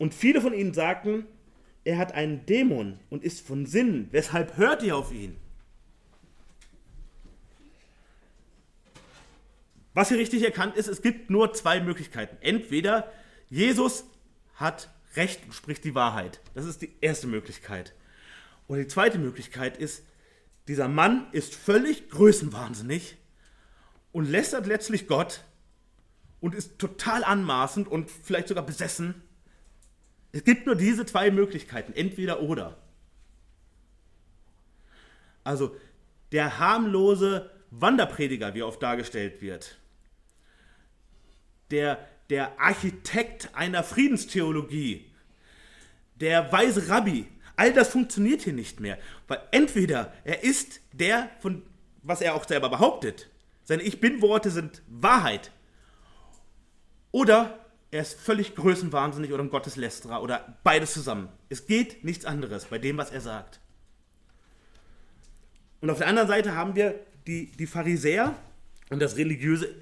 Und 0.00 0.14
viele 0.14 0.40
von 0.40 0.54
ihnen 0.54 0.72
sagten, 0.72 1.26
er 1.84 1.98
hat 1.98 2.12
einen 2.12 2.46
Dämon 2.46 2.98
und 3.10 3.22
ist 3.22 3.46
von 3.46 3.66
Sinnen. 3.66 4.08
Weshalb 4.12 4.56
hört 4.56 4.82
ihr 4.82 4.96
auf 4.96 5.12
ihn? 5.12 5.36
Was 9.92 10.08
hier 10.08 10.16
richtig 10.16 10.42
erkannt 10.42 10.74
ist, 10.74 10.86
es 10.86 11.02
gibt 11.02 11.28
nur 11.28 11.52
zwei 11.52 11.82
Möglichkeiten. 11.82 12.38
Entweder 12.40 13.12
Jesus 13.50 14.04
hat 14.54 14.88
Recht 15.16 15.44
und 15.44 15.52
spricht 15.52 15.84
die 15.84 15.94
Wahrheit. 15.94 16.40
Das 16.54 16.64
ist 16.64 16.80
die 16.80 16.94
erste 17.02 17.26
Möglichkeit. 17.26 17.94
Und 18.68 18.78
die 18.78 18.88
zweite 18.88 19.18
Möglichkeit 19.18 19.76
ist, 19.76 20.02
dieser 20.66 20.88
Mann 20.88 21.26
ist 21.32 21.54
völlig 21.54 22.08
größenwahnsinnig 22.08 23.18
und 24.12 24.30
lästert 24.30 24.66
letztlich 24.66 25.08
Gott 25.08 25.44
und 26.40 26.54
ist 26.54 26.78
total 26.78 27.22
anmaßend 27.22 27.86
und 27.86 28.10
vielleicht 28.10 28.48
sogar 28.48 28.64
besessen 28.64 29.22
es 30.32 30.44
gibt 30.44 30.66
nur 30.66 30.76
diese 30.76 31.06
zwei 31.06 31.30
Möglichkeiten, 31.30 31.92
entweder 31.92 32.40
oder. 32.40 32.76
Also 35.42 35.76
der 36.32 36.58
harmlose 36.58 37.50
Wanderprediger, 37.70 38.54
wie 38.54 38.62
oft 38.62 38.82
dargestellt 38.82 39.42
wird, 39.42 39.78
der, 41.70 42.06
der 42.30 42.60
Architekt 42.60 43.50
einer 43.54 43.82
Friedenstheologie, 43.82 45.06
der 46.16 46.52
weise 46.52 46.88
Rabbi, 46.88 47.26
all 47.56 47.72
das 47.72 47.88
funktioniert 47.88 48.42
hier 48.42 48.52
nicht 48.52 48.80
mehr. 48.80 48.98
Weil 49.28 49.40
entweder 49.50 50.12
er 50.24 50.44
ist 50.44 50.80
der, 50.92 51.30
von 51.40 51.62
was 52.02 52.20
er 52.20 52.34
auch 52.34 52.46
selber 52.46 52.68
behauptet, 52.68 53.28
seine 53.64 53.82
Ich 53.82 54.00
Bin-Worte 54.00 54.50
sind 54.50 54.82
Wahrheit, 54.88 55.52
oder 57.12 57.58
er 57.90 58.02
ist 58.02 58.20
völlig 58.20 58.54
größenwahnsinnig 58.54 59.32
oder 59.32 59.42
ein 59.42 59.50
Gotteslästerer 59.50 60.22
oder 60.22 60.56
beides 60.62 60.92
zusammen. 60.92 61.28
Es 61.48 61.66
geht 61.66 62.04
nichts 62.04 62.24
anderes 62.24 62.66
bei 62.66 62.78
dem, 62.78 62.96
was 62.98 63.10
er 63.10 63.20
sagt. 63.20 63.60
Und 65.80 65.90
auf 65.90 65.98
der 65.98 66.06
anderen 66.06 66.28
Seite 66.28 66.54
haben 66.54 66.76
wir 66.76 66.94
die, 67.26 67.46
die 67.46 67.66
Pharisäer 67.66 68.34
und 68.90 69.00
das 69.00 69.16
religiöse, 69.16 69.74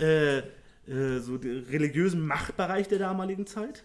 äh, 0.00 0.38
äh, 0.38 1.18
so 1.20 1.38
den 1.38 1.64
religiösen 1.64 2.24
Machtbereich 2.26 2.86
der 2.88 2.98
damaligen 2.98 3.46
Zeit. 3.46 3.84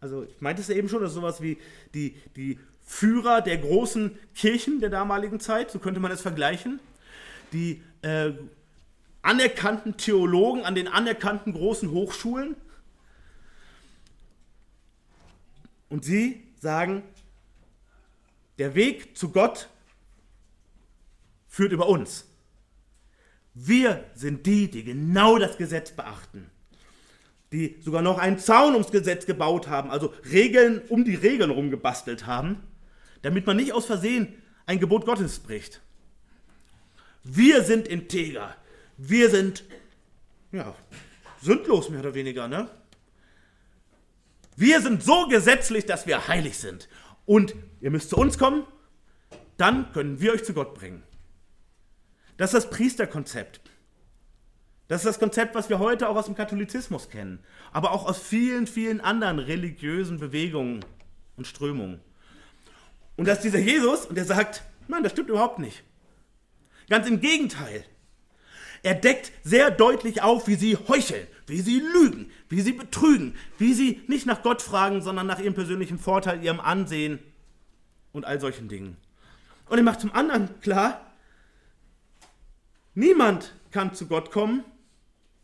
Also 0.00 0.24
ich 0.24 0.40
meinte 0.40 0.60
es 0.60 0.68
ja 0.68 0.74
eben 0.74 0.88
schon, 0.88 1.00
das 1.00 1.12
ist 1.12 1.14
sowas 1.14 1.40
wie 1.40 1.58
die, 1.94 2.16
die 2.36 2.58
Führer 2.84 3.40
der 3.40 3.56
großen 3.56 4.18
Kirchen 4.34 4.80
der 4.80 4.90
damaligen 4.90 5.40
Zeit, 5.40 5.70
so 5.70 5.78
könnte 5.78 6.00
man 6.00 6.12
es 6.12 6.20
vergleichen. 6.20 6.80
Die 7.52 7.82
äh, 8.02 8.32
anerkannten 9.22 9.96
Theologen 9.96 10.64
an 10.64 10.74
den 10.74 10.86
anerkannten 10.86 11.52
großen 11.52 11.90
Hochschulen 11.90 12.56
Und 15.88 16.04
sie 16.04 16.42
sagen, 16.58 17.02
der 18.58 18.74
Weg 18.74 19.16
zu 19.16 19.30
Gott 19.30 19.68
führt 21.46 21.72
über 21.72 21.88
uns. 21.88 22.26
Wir 23.54 24.04
sind 24.14 24.46
die, 24.46 24.70
die 24.70 24.84
genau 24.84 25.38
das 25.38 25.56
Gesetz 25.56 25.90
beachten. 25.90 26.50
Die 27.52 27.76
sogar 27.80 28.02
noch 28.02 28.18
einen 28.18 28.38
Zaun 28.38 28.74
ums 28.74 28.90
Gesetz 28.90 29.24
gebaut 29.24 29.68
haben, 29.68 29.90
also 29.90 30.12
Regeln 30.30 30.82
um 30.88 31.04
die 31.04 31.14
Regeln 31.14 31.50
rumgebastelt 31.50 32.26
haben, 32.26 32.60
damit 33.22 33.46
man 33.46 33.56
nicht 33.56 33.72
aus 33.72 33.86
Versehen 33.86 34.34
ein 34.66 34.80
Gebot 34.80 35.06
Gottes 35.06 35.38
bricht. 35.38 35.80
Wir 37.24 37.62
sind 37.62 37.88
integer. 37.88 38.54
Wir 38.98 39.30
sind, 39.30 39.64
ja, 40.52 40.74
sündlos 41.42 41.88
mehr 41.88 42.00
oder 42.00 42.14
weniger, 42.14 42.48
ne? 42.48 42.68
Wir 44.56 44.80
sind 44.80 45.02
so 45.02 45.28
gesetzlich, 45.28 45.84
dass 45.84 46.06
wir 46.06 46.28
heilig 46.28 46.58
sind. 46.58 46.88
Und 47.26 47.54
ihr 47.80 47.90
müsst 47.90 48.10
zu 48.10 48.16
uns 48.16 48.38
kommen, 48.38 48.66
dann 49.58 49.92
können 49.92 50.20
wir 50.20 50.32
euch 50.32 50.44
zu 50.44 50.54
Gott 50.54 50.74
bringen. 50.74 51.02
Das 52.36 52.52
ist 52.52 52.64
das 52.64 52.70
Priesterkonzept. 52.70 53.60
Das 54.88 55.00
ist 55.00 55.06
das 55.06 55.18
Konzept, 55.18 55.54
was 55.54 55.68
wir 55.68 55.78
heute 55.78 56.08
auch 56.08 56.16
aus 56.16 56.26
dem 56.26 56.36
Katholizismus 56.36 57.10
kennen, 57.10 57.40
aber 57.72 57.90
auch 57.90 58.06
aus 58.06 58.18
vielen, 58.18 58.66
vielen 58.66 59.00
anderen 59.00 59.40
religiösen 59.40 60.18
Bewegungen 60.18 60.84
und 61.36 61.46
Strömungen. 61.46 62.00
Und 63.16 63.26
das 63.26 63.38
ist 63.38 63.44
dieser 63.44 63.58
Jesus 63.58 64.06
und 64.06 64.14
der 64.14 64.24
sagt, 64.24 64.62
nein, 64.86 65.02
das 65.02 65.12
stimmt 65.12 65.30
überhaupt 65.30 65.58
nicht. 65.58 65.82
Ganz 66.88 67.08
im 67.08 67.20
Gegenteil. 67.20 67.84
Er 68.86 68.94
deckt 68.94 69.32
sehr 69.42 69.72
deutlich 69.72 70.22
auf, 70.22 70.46
wie 70.46 70.54
sie 70.54 70.76
heucheln, 70.76 71.26
wie 71.48 71.60
sie 71.60 71.80
lügen, 71.80 72.30
wie 72.48 72.60
sie 72.60 72.70
betrügen, 72.70 73.34
wie 73.58 73.74
sie 73.74 74.00
nicht 74.06 74.26
nach 74.26 74.44
Gott 74.44 74.62
fragen, 74.62 75.02
sondern 75.02 75.26
nach 75.26 75.40
ihrem 75.40 75.54
persönlichen 75.54 75.98
Vorteil, 75.98 76.40
ihrem 76.44 76.60
Ansehen 76.60 77.18
und 78.12 78.24
all 78.24 78.40
solchen 78.40 78.68
Dingen. 78.68 78.96
Und 79.68 79.78
er 79.78 79.82
macht 79.82 80.00
zum 80.00 80.12
anderen 80.12 80.60
klar, 80.60 81.04
niemand 82.94 83.54
kann 83.72 83.92
zu 83.92 84.06
Gott 84.06 84.30
kommen 84.30 84.62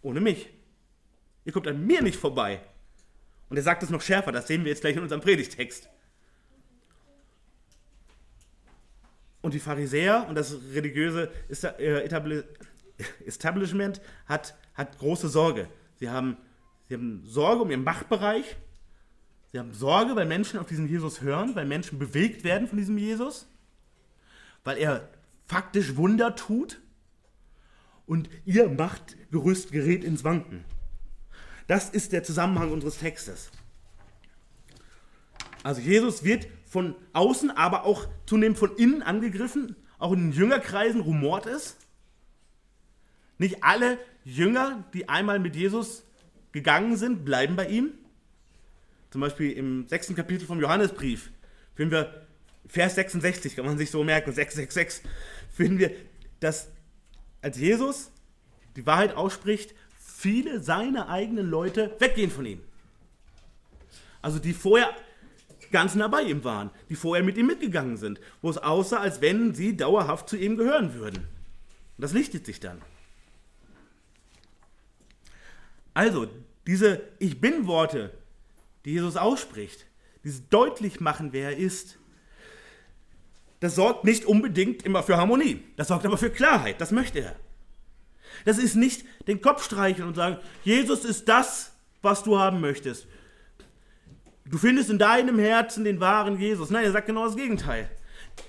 ohne 0.02 0.20
mich. 0.20 0.48
Ihr 1.44 1.52
kommt 1.52 1.66
an 1.66 1.84
mir 1.84 2.00
nicht 2.00 2.20
vorbei. 2.20 2.60
Und 3.48 3.56
er 3.56 3.64
sagt 3.64 3.82
es 3.82 3.90
noch 3.90 4.02
schärfer, 4.02 4.30
das 4.30 4.46
sehen 4.46 4.62
wir 4.62 4.70
jetzt 4.70 4.82
gleich 4.82 4.94
in 4.94 5.02
unserem 5.02 5.20
Predigtext. 5.20 5.88
Und 9.40 9.52
die 9.52 9.58
Pharisäer 9.58 10.26
und 10.28 10.36
das 10.36 10.56
religiöse 10.74 11.28
äh, 11.78 12.04
Establishment 13.26 14.00
hat, 14.26 14.54
hat 14.74 14.98
große 14.98 15.28
Sorge. 15.28 15.68
Sie 15.96 16.10
haben, 16.10 16.36
sie 16.88 16.94
haben 16.94 17.22
Sorge 17.24 17.62
um 17.62 17.70
ihren 17.70 17.84
Machtbereich. 17.84 18.56
Sie 19.52 19.58
haben 19.58 19.74
Sorge, 19.74 20.16
weil 20.16 20.26
Menschen 20.26 20.58
auf 20.58 20.66
diesen 20.66 20.88
Jesus 20.88 21.20
hören, 21.20 21.54
weil 21.54 21.66
Menschen 21.66 21.98
bewegt 21.98 22.42
werden 22.42 22.68
von 22.68 22.78
diesem 22.78 22.96
Jesus, 22.96 23.46
weil 24.64 24.78
er 24.78 25.08
faktisch 25.46 25.96
Wunder 25.96 26.34
tut 26.34 26.80
und 28.06 28.30
ihr 28.44 28.68
Machtgerüst 28.68 29.72
gerät 29.72 30.04
ins 30.04 30.24
Wanken. 30.24 30.64
Das 31.66 31.90
ist 31.90 32.12
der 32.12 32.24
Zusammenhang 32.24 32.72
unseres 32.72 32.98
Textes. 32.98 33.50
Also 35.62 35.80
Jesus 35.80 36.24
wird 36.24 36.48
von 36.66 36.94
außen, 37.12 37.50
aber 37.50 37.84
auch 37.84 38.08
zunehmend 38.26 38.58
von 38.58 38.74
innen 38.76 39.02
angegriffen. 39.02 39.76
Auch 39.98 40.12
in 40.12 40.30
den 40.30 40.32
Jüngerkreisen 40.32 41.00
rumort 41.00 41.46
es. 41.46 41.76
Nicht 43.42 43.64
alle 43.64 43.98
Jünger, 44.24 44.84
die 44.94 45.08
einmal 45.08 45.40
mit 45.40 45.56
Jesus 45.56 46.04
gegangen 46.52 46.96
sind, 46.96 47.24
bleiben 47.24 47.56
bei 47.56 47.66
ihm. 47.66 47.90
Zum 49.10 49.20
Beispiel 49.20 49.50
im 49.50 49.88
sechsten 49.88 50.14
Kapitel 50.14 50.46
vom 50.46 50.60
Johannesbrief 50.60 51.32
finden 51.74 51.90
wir 51.90 52.26
Vers 52.68 52.94
66, 52.94 53.56
kann 53.56 53.66
man 53.66 53.78
sich 53.78 53.90
so 53.90 54.04
merken, 54.04 54.32
666, 54.32 55.02
finden 55.52 55.80
wir, 55.80 55.90
dass 56.38 56.68
als 57.40 57.58
Jesus 57.58 58.12
die 58.76 58.86
Wahrheit 58.86 59.16
ausspricht, 59.16 59.74
viele 59.98 60.60
seiner 60.60 61.08
eigenen 61.08 61.50
Leute 61.50 61.96
weggehen 61.98 62.30
von 62.30 62.46
ihm. 62.46 62.60
Also 64.20 64.38
die 64.38 64.52
vorher 64.52 64.88
ganz 65.72 65.96
nah 65.96 66.06
bei 66.06 66.22
ihm 66.22 66.44
waren, 66.44 66.70
die 66.88 66.94
vorher 66.94 67.24
mit 67.24 67.36
ihm 67.36 67.48
mitgegangen 67.48 67.96
sind, 67.96 68.20
wo 68.40 68.50
es 68.50 68.58
aussah, 68.58 68.98
als 68.98 69.20
wenn 69.20 69.52
sie 69.52 69.76
dauerhaft 69.76 70.28
zu 70.28 70.36
ihm 70.36 70.56
gehören 70.56 70.94
würden. 70.94 71.18
Und 71.96 72.02
das 72.02 72.12
lichtet 72.12 72.46
sich 72.46 72.60
dann. 72.60 72.80
Also, 75.94 76.28
diese 76.66 77.02
Ich 77.18 77.40
bin-Worte, 77.40 78.12
die 78.84 78.92
Jesus 78.92 79.16
ausspricht, 79.16 79.86
dieses 80.24 80.48
deutlich 80.48 81.00
machen, 81.00 81.32
wer 81.32 81.50
er 81.50 81.56
ist, 81.56 81.98
das 83.60 83.76
sorgt 83.76 84.04
nicht 84.04 84.24
unbedingt 84.24 84.84
immer 84.84 85.04
für 85.04 85.16
Harmonie. 85.16 85.62
Das 85.76 85.88
sorgt 85.88 86.04
aber 86.04 86.18
für 86.18 86.30
Klarheit. 86.30 86.80
Das 86.80 86.90
möchte 86.90 87.20
er. 87.20 87.36
Das 88.44 88.58
ist 88.58 88.74
nicht 88.74 89.04
den 89.28 89.40
Kopf 89.40 89.64
streicheln 89.64 90.08
und 90.08 90.16
sagen, 90.16 90.38
Jesus 90.64 91.04
ist 91.04 91.28
das, 91.28 91.72
was 92.00 92.24
du 92.24 92.38
haben 92.40 92.60
möchtest. 92.60 93.06
Du 94.44 94.58
findest 94.58 94.90
in 94.90 94.98
deinem 94.98 95.38
Herzen 95.38 95.84
den 95.84 96.00
wahren 96.00 96.40
Jesus. 96.40 96.70
Nein, 96.70 96.84
er 96.84 96.92
sagt 96.92 97.06
genau 97.06 97.24
das 97.24 97.36
Gegenteil. 97.36 97.88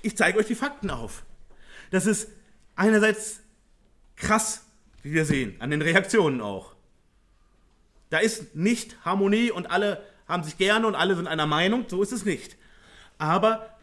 Ich 0.02 0.16
zeige 0.16 0.38
euch 0.38 0.46
die 0.46 0.56
Fakten 0.56 0.90
auf. 0.90 1.22
Das 1.92 2.06
ist 2.06 2.28
einerseits 2.74 3.40
krass, 4.16 4.64
wie 5.02 5.12
wir 5.12 5.24
sehen, 5.24 5.54
an 5.60 5.70
den 5.70 5.82
Reaktionen 5.82 6.40
auch. 6.40 6.73
Da 8.14 8.20
ist 8.20 8.54
nicht 8.54 9.04
Harmonie 9.04 9.50
und 9.50 9.72
alle 9.72 10.00
haben 10.28 10.44
sich 10.44 10.56
gerne 10.56 10.86
und 10.86 10.94
alle 10.94 11.16
sind 11.16 11.26
einer 11.26 11.48
Meinung, 11.48 11.86
so 11.88 12.00
ist 12.00 12.12
es 12.12 12.24
nicht. 12.24 12.56
Aber 13.18 13.76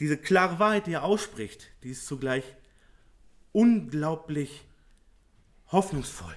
diese 0.00 0.16
klare 0.16 0.58
Wahrheit, 0.58 0.88
die 0.88 0.94
er 0.94 1.04
ausspricht, 1.04 1.68
die 1.84 1.90
ist 1.90 2.08
zugleich 2.08 2.42
unglaublich 3.52 4.64
hoffnungsvoll, 5.70 6.34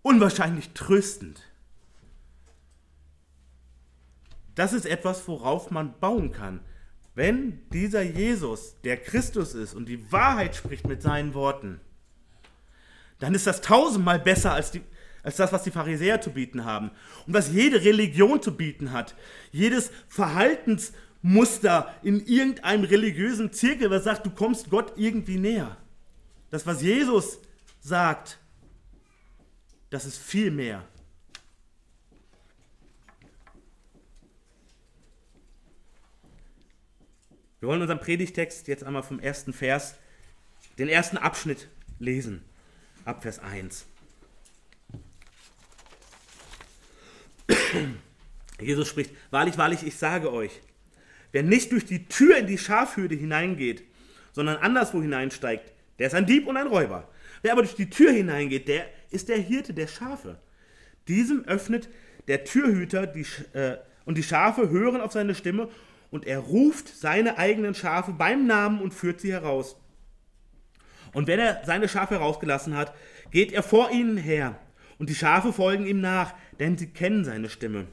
unwahrscheinlich 0.00 0.70
tröstend. 0.70 1.42
Das 4.54 4.72
ist 4.72 4.86
etwas, 4.86 5.28
worauf 5.28 5.70
man 5.70 5.92
bauen 6.00 6.32
kann. 6.32 6.60
Wenn 7.14 7.68
dieser 7.68 8.00
Jesus, 8.00 8.80
der 8.80 8.96
Christus 8.96 9.52
ist 9.52 9.74
und 9.74 9.90
die 9.90 10.10
Wahrheit 10.10 10.56
spricht 10.56 10.86
mit 10.86 11.02
seinen 11.02 11.34
Worten, 11.34 11.82
dann 13.18 13.34
ist 13.34 13.46
das 13.46 13.60
tausendmal 13.60 14.18
besser 14.18 14.54
als, 14.54 14.70
die, 14.70 14.80
als 15.22 15.36
das, 15.36 15.52
was 15.52 15.62
die 15.62 15.70
Pharisäer 15.70 16.20
zu 16.20 16.30
bieten 16.30 16.64
haben 16.64 16.90
und 17.26 17.34
was 17.34 17.52
jede 17.52 17.84
Religion 17.84 18.42
zu 18.42 18.56
bieten 18.56 18.92
hat. 18.92 19.14
Jedes 19.52 19.90
Verhaltensmuster 20.08 21.94
in 22.02 22.24
irgendeinem 22.26 22.84
religiösen 22.84 23.52
Zirkel, 23.52 23.90
was 23.90 24.04
sagt, 24.04 24.26
du 24.26 24.30
kommst 24.30 24.70
Gott 24.70 24.94
irgendwie 24.96 25.38
näher. 25.38 25.76
Das, 26.50 26.66
was 26.66 26.82
Jesus 26.82 27.38
sagt, 27.80 28.38
das 29.90 30.04
ist 30.04 30.18
viel 30.18 30.50
mehr. 30.50 30.84
Wir 37.60 37.68
wollen 37.68 37.80
unseren 37.80 38.00
Predigtext 38.00 38.66
jetzt 38.66 38.82
einmal 38.82 39.04
vom 39.04 39.20
ersten 39.20 39.52
Vers, 39.52 39.94
den 40.78 40.88
ersten 40.88 41.16
Abschnitt 41.16 41.68
lesen, 42.00 42.42
ab 43.04 43.22
Vers 43.22 43.38
1. 43.38 43.86
Jesus 48.60 48.88
spricht, 48.88 49.12
wahrlich, 49.30 49.58
wahrlich, 49.58 49.86
ich 49.86 49.96
sage 49.96 50.32
euch, 50.32 50.60
wer 51.32 51.42
nicht 51.42 51.72
durch 51.72 51.84
die 51.84 52.06
Tür 52.06 52.36
in 52.36 52.46
die 52.46 52.58
Schafhürde 52.58 53.14
hineingeht, 53.14 53.82
sondern 54.32 54.56
anderswo 54.56 55.02
hineinsteigt, 55.02 55.72
der 55.98 56.06
ist 56.06 56.14
ein 56.14 56.26
Dieb 56.26 56.46
und 56.46 56.56
ein 56.56 56.66
Räuber. 56.66 57.08
Wer 57.42 57.52
aber 57.52 57.62
durch 57.62 57.74
die 57.74 57.90
Tür 57.90 58.12
hineingeht, 58.12 58.68
der 58.68 58.86
ist 59.10 59.28
der 59.28 59.38
Hirte 59.38 59.74
der 59.74 59.88
Schafe. 59.88 60.38
Diesem 61.08 61.44
öffnet 61.44 61.88
der 62.28 62.44
Türhüter 62.44 63.06
die, 63.06 63.26
äh, 63.52 63.76
und 64.04 64.16
die 64.16 64.22
Schafe 64.22 64.70
hören 64.70 65.00
auf 65.00 65.12
seine 65.12 65.34
Stimme 65.34 65.68
und 66.10 66.26
er 66.26 66.38
ruft 66.38 66.88
seine 66.88 67.38
eigenen 67.38 67.74
Schafe 67.74 68.12
beim 68.12 68.46
Namen 68.46 68.80
und 68.80 68.94
führt 68.94 69.20
sie 69.20 69.32
heraus. 69.32 69.76
Und 71.12 71.26
wenn 71.26 71.40
er 71.40 71.62
seine 71.66 71.88
Schafe 71.88 72.14
herausgelassen 72.14 72.76
hat, 72.76 72.94
geht 73.30 73.52
er 73.52 73.62
vor 73.62 73.90
ihnen 73.90 74.16
her 74.16 74.58
und 74.98 75.10
die 75.10 75.14
Schafe 75.14 75.52
folgen 75.52 75.86
ihm 75.86 76.00
nach, 76.00 76.34
denn 76.58 76.78
sie 76.78 76.88
kennen 76.88 77.24
seine 77.24 77.48
Stimme. 77.48 77.86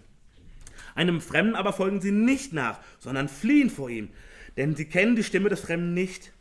Einem 0.96 1.22
Fremden 1.22 1.56
aber 1.56 1.74
folgen 1.74 2.02
sie 2.02 2.12
nicht 2.12 2.54
nach, 2.54 2.80
sondern 3.00 3.30
fliehen 3.30 3.70
vor 3.70 3.90
ihm, 3.90 4.10
denn 4.58 4.76
sie 4.76 4.86
kennen 4.86 5.16
die 5.16 5.24
Stimme 5.24 5.50
des 5.50 5.62
Fremden 5.62 5.94
nicht. 5.94 6.34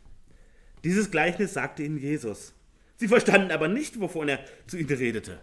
Dieses 0.83 1.11
Gleichnis 1.11 1.53
sagte 1.53 1.83
ihnen 1.83 1.97
Jesus. 1.97 2.53
Sie 2.97 3.07
verstanden 3.07 3.51
aber 3.51 3.67
nicht, 3.67 3.99
wovon 3.99 4.27
er 4.27 4.39
zu 4.67 4.77
ihnen 4.77 4.89
redete. 4.89 5.39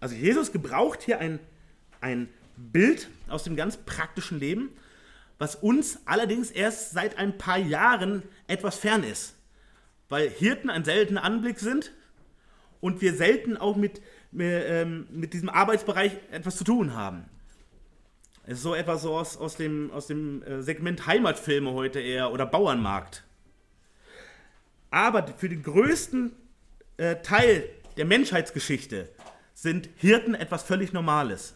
Also 0.00 0.14
Jesus 0.14 0.52
gebraucht 0.52 1.02
hier 1.02 1.18
ein, 1.18 1.40
ein 2.00 2.28
Bild 2.56 3.08
aus 3.28 3.44
dem 3.44 3.56
ganz 3.56 3.76
praktischen 3.76 4.38
Leben, 4.38 4.70
was 5.38 5.54
uns 5.54 5.98
allerdings 6.04 6.50
erst 6.50 6.92
seit 6.92 7.18
ein 7.18 7.38
paar 7.38 7.58
Jahren 7.58 8.22
etwas 8.46 8.76
fern 8.76 9.04
ist, 9.04 9.34
weil 10.08 10.30
Hirten 10.30 10.70
ein 10.70 10.84
seltener 10.84 11.24
Anblick 11.24 11.60
sind 11.60 11.92
und 12.80 13.00
wir 13.00 13.14
selten 13.14 13.56
auch 13.56 13.76
mit, 13.76 14.00
mit, 14.30 14.64
ähm, 14.66 15.06
mit 15.10 15.32
diesem 15.34 15.48
Arbeitsbereich 15.48 16.12
etwas 16.30 16.56
zu 16.56 16.64
tun 16.64 16.94
haben. 16.94 17.24
Es 18.44 18.58
ist 18.58 18.62
so 18.62 18.74
etwas 18.74 19.02
so 19.02 19.14
aus, 19.14 19.36
aus 19.36 19.56
dem, 19.56 19.90
aus 19.90 20.06
dem 20.06 20.42
äh, 20.42 20.62
Segment 20.62 21.06
Heimatfilme 21.06 21.72
heute 21.72 22.00
eher 22.00 22.32
oder 22.32 22.46
Bauernmarkt. 22.46 23.24
Aber 24.90 25.26
für 25.36 25.50
den 25.50 25.62
größten 25.62 26.32
äh, 26.96 27.16
Teil 27.16 27.68
der 27.98 28.06
Menschheitsgeschichte 28.06 29.08
sind 29.52 29.90
Hirten 29.96 30.34
etwas 30.34 30.62
völlig 30.62 30.92
Normales 30.92 31.54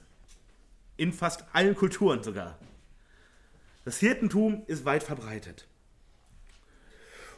in 0.98 1.12
fast 1.12 1.44
allen 1.52 1.74
Kulturen 1.74 2.22
sogar. 2.22 2.58
Das 3.84 3.98
Hirtentum 3.98 4.62
ist 4.66 4.84
weit 4.84 5.02
verbreitet. 5.02 5.66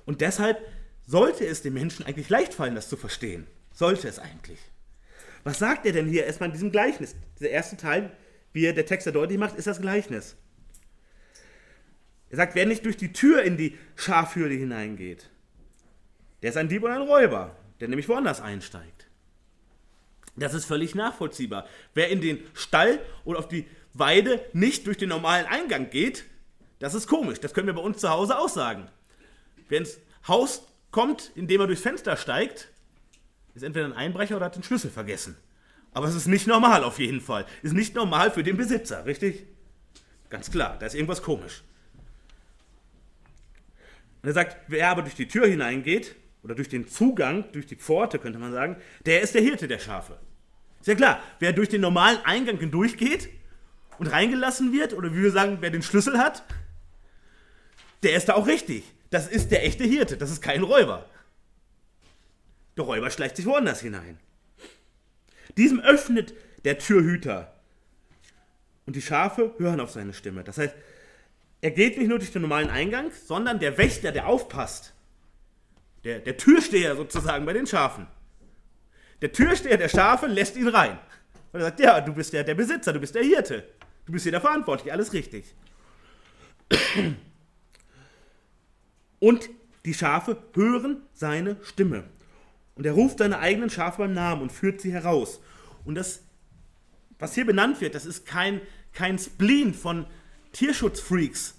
Und 0.04 0.20
deshalb 0.20 0.58
sollte 1.06 1.46
es 1.46 1.62
den 1.62 1.74
Menschen 1.74 2.06
eigentlich 2.06 2.28
leicht 2.28 2.54
fallen, 2.54 2.74
das 2.74 2.88
zu 2.88 2.96
verstehen. 2.96 3.46
Sollte 3.72 4.08
es 4.08 4.18
eigentlich. 4.18 4.58
Was 5.42 5.58
sagt 5.58 5.84
er 5.84 5.92
denn 5.92 6.08
hier 6.08 6.24
erstmal 6.24 6.48
in 6.48 6.54
diesem 6.54 6.72
Gleichnis? 6.72 7.14
Der 7.40 7.50
erste 7.50 7.76
Teil, 7.76 8.10
wie 8.52 8.64
er 8.64 8.72
der 8.72 8.86
Text 8.86 9.06
ja 9.06 9.12
deutlich 9.12 9.38
macht, 9.38 9.56
ist 9.56 9.66
das 9.66 9.80
Gleichnis. 9.80 10.36
Er 12.30 12.38
sagt, 12.38 12.54
wer 12.54 12.66
nicht 12.66 12.84
durch 12.84 12.96
die 12.96 13.12
Tür 13.12 13.42
in 13.42 13.56
die 13.56 13.78
Schafhürde 13.96 14.54
hineingeht, 14.54 15.28
der 16.42 16.50
ist 16.50 16.56
ein 16.56 16.68
Dieb 16.68 16.82
und 16.82 16.90
ein 16.90 17.02
Räuber, 17.02 17.56
der 17.80 17.88
nämlich 17.88 18.08
woanders 18.08 18.40
einsteigt. 18.40 19.08
Das 20.36 20.54
ist 20.54 20.64
völlig 20.64 20.94
nachvollziehbar. 20.94 21.66
Wer 21.94 22.08
in 22.08 22.20
den 22.20 22.42
Stall 22.54 22.98
oder 23.24 23.38
auf 23.38 23.48
die 23.48 23.66
Weide 23.92 24.44
nicht 24.52 24.86
durch 24.86 24.96
den 24.96 25.10
normalen 25.10 25.46
Eingang 25.46 25.90
geht, 25.90 26.24
das 26.80 26.94
ist 26.94 27.06
komisch. 27.06 27.38
Das 27.38 27.54
können 27.54 27.68
wir 27.68 27.74
bei 27.74 27.82
uns 27.82 27.98
zu 27.98 28.10
Hause 28.10 28.36
auch 28.36 28.48
sagen. 28.48 28.88
Wer 29.68 29.78
ins 29.78 29.98
Haus 30.26 30.66
kommt, 30.94 31.32
indem 31.34 31.60
er 31.60 31.66
durchs 31.66 31.82
Fenster 31.82 32.16
steigt, 32.16 32.70
ist 33.56 33.64
entweder 33.64 33.86
ein 33.86 33.92
Einbrecher 33.92 34.36
oder 34.36 34.46
hat 34.46 34.54
den 34.54 34.62
Schlüssel 34.62 34.90
vergessen. 34.90 35.36
Aber 35.92 36.06
es 36.06 36.14
ist 36.14 36.28
nicht 36.28 36.46
normal 36.46 36.84
auf 36.84 37.00
jeden 37.00 37.20
Fall. 37.20 37.46
Ist 37.62 37.74
nicht 37.74 37.96
normal 37.96 38.30
für 38.30 38.44
den 38.44 38.56
Besitzer, 38.56 39.04
richtig? 39.04 39.44
Ganz 40.30 40.52
klar, 40.52 40.76
da 40.78 40.86
ist 40.86 40.94
irgendwas 40.94 41.20
komisch. 41.20 41.64
Und 44.22 44.28
er 44.28 44.34
sagt, 44.34 44.56
wer 44.68 44.88
aber 44.88 45.02
durch 45.02 45.16
die 45.16 45.26
Tür 45.26 45.48
hineingeht, 45.48 46.14
oder 46.44 46.54
durch 46.54 46.68
den 46.68 46.86
Zugang, 46.86 47.50
durch 47.52 47.66
die 47.66 47.74
Pforte 47.74 48.20
könnte 48.20 48.38
man 48.38 48.52
sagen, 48.52 48.76
der 49.04 49.22
ist 49.22 49.34
der 49.34 49.42
Hirte 49.42 49.66
der 49.66 49.80
Schafe. 49.80 50.18
Ist 50.78 50.86
ja 50.86 50.94
klar, 50.94 51.20
wer 51.40 51.52
durch 51.52 51.70
den 51.70 51.80
normalen 51.80 52.18
Eingang 52.24 52.58
hindurchgeht 52.58 53.30
und 53.98 54.06
reingelassen 54.06 54.72
wird, 54.72 54.92
oder 54.92 55.12
wie 55.12 55.22
wir 55.22 55.32
sagen, 55.32 55.58
wer 55.60 55.70
den 55.70 55.82
Schlüssel 55.82 56.18
hat, 56.18 56.44
der 58.04 58.14
ist 58.14 58.28
da 58.28 58.34
auch 58.34 58.46
richtig. 58.46 58.84
Das 59.14 59.28
ist 59.28 59.52
der 59.52 59.64
echte 59.64 59.84
Hirte, 59.84 60.16
das 60.16 60.32
ist 60.32 60.42
kein 60.42 60.64
Räuber. 60.64 61.08
Der 62.76 62.82
Räuber 62.82 63.10
schleicht 63.10 63.36
sich 63.36 63.46
woanders 63.46 63.80
hinein. 63.80 64.18
Diesem 65.56 65.78
öffnet 65.78 66.34
der 66.64 66.78
Türhüter. 66.78 67.54
Und 68.86 68.96
die 68.96 69.02
Schafe 69.02 69.54
hören 69.58 69.78
auf 69.78 69.92
seine 69.92 70.14
Stimme. 70.14 70.42
Das 70.42 70.58
heißt, 70.58 70.74
er 71.60 71.70
geht 71.70 71.96
nicht 71.96 72.08
nur 72.08 72.18
durch 72.18 72.32
den 72.32 72.42
normalen 72.42 72.70
Eingang, 72.70 73.12
sondern 73.24 73.60
der 73.60 73.78
Wächter, 73.78 74.10
der 74.10 74.26
aufpasst, 74.26 74.94
der, 76.02 76.18
der 76.18 76.36
Türsteher 76.36 76.96
sozusagen 76.96 77.46
bei 77.46 77.52
den 77.52 77.68
Schafen. 77.68 78.08
Der 79.22 79.30
Türsteher 79.30 79.76
der 79.76 79.90
Schafe 79.90 80.26
lässt 80.26 80.56
ihn 80.56 80.66
rein. 80.66 80.98
Und 81.52 81.60
er 81.60 81.66
sagt, 81.66 81.78
ja, 81.78 82.00
du 82.00 82.12
bist 82.14 82.32
der, 82.32 82.42
der 82.42 82.56
Besitzer, 82.56 82.92
du 82.92 82.98
bist 82.98 83.14
der 83.14 83.22
Hirte. 83.22 83.62
Du 84.06 84.12
bist 84.12 84.24
hier 84.24 84.32
der 84.32 84.40
Verantwortliche, 84.40 84.92
alles 84.92 85.12
richtig. 85.12 85.54
Und 89.24 89.48
die 89.86 89.94
Schafe 89.94 90.36
hören 90.52 90.98
seine 91.14 91.56
Stimme. 91.62 92.04
Und 92.74 92.84
er 92.84 92.92
ruft 92.92 93.20
seine 93.20 93.38
eigenen 93.38 93.70
Schafe 93.70 94.02
beim 94.02 94.12
Namen 94.12 94.42
und 94.42 94.52
führt 94.52 94.82
sie 94.82 94.92
heraus. 94.92 95.40
Und 95.86 95.94
das, 95.94 96.20
was 97.18 97.34
hier 97.34 97.46
benannt 97.46 97.80
wird, 97.80 97.94
das 97.94 98.04
ist 98.04 98.26
kein, 98.26 98.60
kein 98.92 99.18
Spleen 99.18 99.72
von 99.72 100.04
Tierschutzfreaks, 100.52 101.54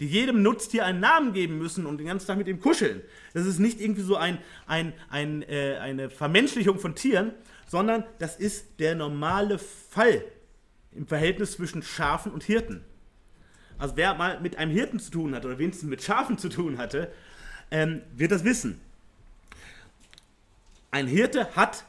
die 0.00 0.06
jedem 0.06 0.42
Nutztier 0.42 0.84
einen 0.84 1.00
Namen 1.00 1.32
geben 1.32 1.56
müssen 1.56 1.86
und 1.86 1.96
den 1.96 2.08
ganzen 2.08 2.26
Tag 2.26 2.36
mit 2.36 2.46
ihm 2.46 2.60
kuscheln. 2.60 3.00
Das 3.32 3.46
ist 3.46 3.58
nicht 3.58 3.80
irgendwie 3.80 4.02
so 4.02 4.16
ein, 4.16 4.36
ein, 4.66 4.92
ein, 5.08 5.42
äh, 5.44 5.78
eine 5.80 6.10
Vermenschlichung 6.10 6.78
von 6.78 6.94
Tieren, 6.94 7.32
sondern 7.66 8.04
das 8.18 8.36
ist 8.36 8.66
der 8.80 8.96
normale 8.96 9.58
Fall 9.58 10.22
im 10.94 11.06
Verhältnis 11.06 11.52
zwischen 11.52 11.82
Schafen 11.82 12.32
und 12.32 12.42
Hirten. 12.42 12.84
Also 13.82 13.96
wer 13.96 14.14
mal 14.14 14.38
mit 14.38 14.58
einem 14.58 14.70
Hirten 14.70 15.00
zu 15.00 15.10
tun 15.10 15.34
hat 15.34 15.44
oder 15.44 15.58
wenigstens 15.58 15.88
mit 15.88 16.04
Schafen 16.04 16.38
zu 16.38 16.48
tun 16.48 16.78
hatte, 16.78 17.10
ähm, 17.72 18.02
wird 18.14 18.30
das 18.30 18.44
wissen. 18.44 18.80
Ein 20.92 21.08
Hirte 21.08 21.56
hat 21.56 21.84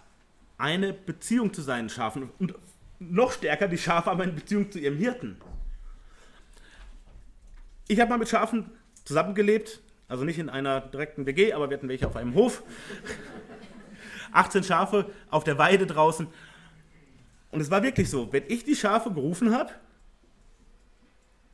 eine 0.58 0.91
Beziehung 0.91 1.53
zu 1.53 1.62
seinen 1.62 1.89
Schafen 1.89 2.32
und 2.39 2.56
noch 2.97 3.32
stärker 3.32 3.67
die 3.67 3.77
Schafe 3.77 4.10
haben 4.10 4.21
eine 4.21 4.32
Beziehung 4.32 4.71
zu 4.71 4.79
ihrem 4.79 4.97
Hirten. 4.97 5.38
Ich 7.88 7.99
habe 7.99 8.10
mal 8.10 8.17
mit 8.17 8.29
Schafen 8.29 8.71
zusammengelebt, 9.06 9.79
Also 10.08 10.23
nicht 10.23 10.39
in 10.39 10.49
einer 10.49 10.82
direkten 10.82 11.27
WG, 11.27 11.53
aber 11.53 11.69
wir 11.69 11.77
hatten 11.77 11.89
welche 11.89 12.08
auf 12.08 12.15
einem 12.15 12.34
Hof. 12.34 12.63
18 14.32 14.63
Schafe 14.63 15.12
auf 15.29 15.43
der 15.43 15.60
Weide 15.60 15.86
draußen. 15.86 16.25
Und 17.51 17.62
es 17.62 17.69
war 17.69 17.84
wirklich 17.84 18.10
so, 18.10 18.34
wenn 18.34 18.45
ich 18.47 18.63
die 18.63 18.75
Schafe 18.75 19.12
gerufen 19.12 19.53
habe, 19.53 19.73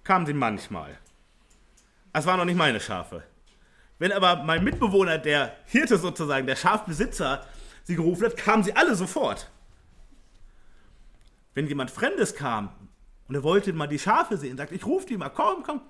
kamen 0.03 0.25
sie 0.25 0.33
manchmal. 0.33 0.97
Es 2.13 2.25
waren 2.25 2.37
noch 2.37 2.45
nicht 2.45 2.57
meine 2.57 2.79
Schafe. 2.79 3.23
Wenn 3.99 4.11
aber 4.11 4.43
mein 4.43 4.63
Mitbewohner, 4.63 5.17
der 5.17 5.55
Hirte 5.65 5.97
sozusagen, 5.97 6.47
der 6.47 6.55
Schafbesitzer, 6.55 7.45
sie 7.83 7.95
gerufen 7.95 8.25
hat, 8.25 8.37
kamen 8.37 8.63
sie 8.63 8.75
alle 8.75 8.95
sofort. 8.95 9.51
Wenn 11.53 11.67
jemand 11.67 11.91
Fremdes 11.91 12.35
kam 12.35 12.69
und 13.27 13.35
er 13.35 13.43
wollte 13.43 13.73
mal 13.73 13.87
die 13.87 13.99
Schafe 13.99 14.37
sehen, 14.37 14.57
sagte, 14.57 14.75
ich 14.75 14.85
rufe 14.85 15.05
die 15.05 15.17
mal, 15.17 15.29
komm, 15.29 15.63
komm. 15.63 15.81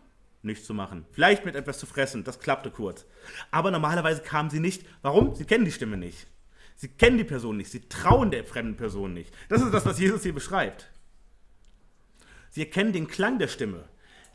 Nichts 0.41 0.65
zu 0.65 0.73
machen. 0.73 1.05
Vielleicht 1.11 1.45
mit 1.45 1.55
etwas 1.55 1.79
zu 1.79 1.85
fressen, 1.85 2.23
das 2.23 2.39
klappte 2.39 2.71
kurz. 2.71 3.05
Aber 3.51 3.71
normalerweise 3.71 4.21
kamen 4.21 4.49
sie 4.49 4.61
nicht. 4.61 4.85
Warum? 5.01 5.35
Sie 5.35 5.43
kennen 5.43 5.65
die 5.65 5.71
Stimme 5.71 5.97
nicht. 5.97 6.27
Sie 6.75 6.87
kennen 6.87 7.17
die 7.17 7.25
Person 7.25 7.57
nicht. 7.57 7.69
Sie 7.69 7.89
trauen 7.89 8.31
der 8.31 8.45
fremden 8.45 8.77
Person 8.77 9.13
nicht. 9.13 9.33
Das 9.49 9.61
ist 9.61 9.73
das, 9.73 9.85
was 9.85 9.99
Jesus 9.99 10.23
hier 10.23 10.33
beschreibt. 10.33 10.89
Sie 12.51 12.61
erkennen 12.61 12.93
den 12.93 13.07
Klang 13.07 13.37
der 13.37 13.49
Stimme. 13.49 13.83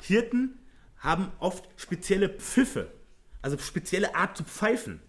Hirten 0.05 0.59
haben 0.99 1.33
oft 1.39 1.69
spezielle 1.77 2.29
Pfiffe, 2.29 2.93
also 3.43 3.59
spezielle 3.59 4.15
Art 4.15 4.37
zu 4.37 4.45
pfeifen. 4.45 5.01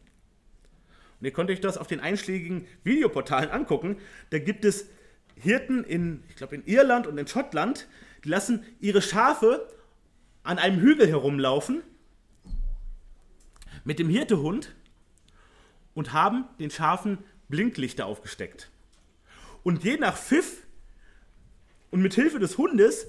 Und 1.19 1.25
ihr 1.25 1.31
könnt 1.31 1.49
euch 1.49 1.61
das 1.61 1.77
auf 1.77 1.87
den 1.87 1.99
einschlägigen 1.99 2.67
Videoportalen 2.83 3.49
angucken. 3.49 3.97
Da 4.29 4.39
gibt 4.39 4.65
es 4.65 4.87
Hirten 5.35 5.83
in, 5.83 6.23
ich 6.29 6.35
glaube, 6.35 6.55
in 6.55 6.65
Irland 6.65 7.07
und 7.07 7.17
in 7.17 7.27
Schottland, 7.27 7.87
die 8.23 8.29
lassen 8.29 8.63
ihre 8.79 9.01
Schafe 9.01 9.69
an 10.43 10.59
einem 10.59 10.79
Hügel 10.79 11.07
herumlaufen 11.07 11.81
mit 13.83 13.99
dem 13.99 14.09
Hirtehund 14.09 14.75
und 15.93 16.13
haben 16.13 16.45
den 16.59 16.71
Schafen 16.71 17.19
Blinklichter 17.49 18.05
aufgesteckt. 18.05 18.69
Und 19.63 19.83
je 19.83 19.97
nach 19.97 20.17
Pfiff 20.17 20.63
und 21.91 22.01
mit 22.01 22.13
Hilfe 22.13 22.39
des 22.39 22.57
Hundes 22.57 23.07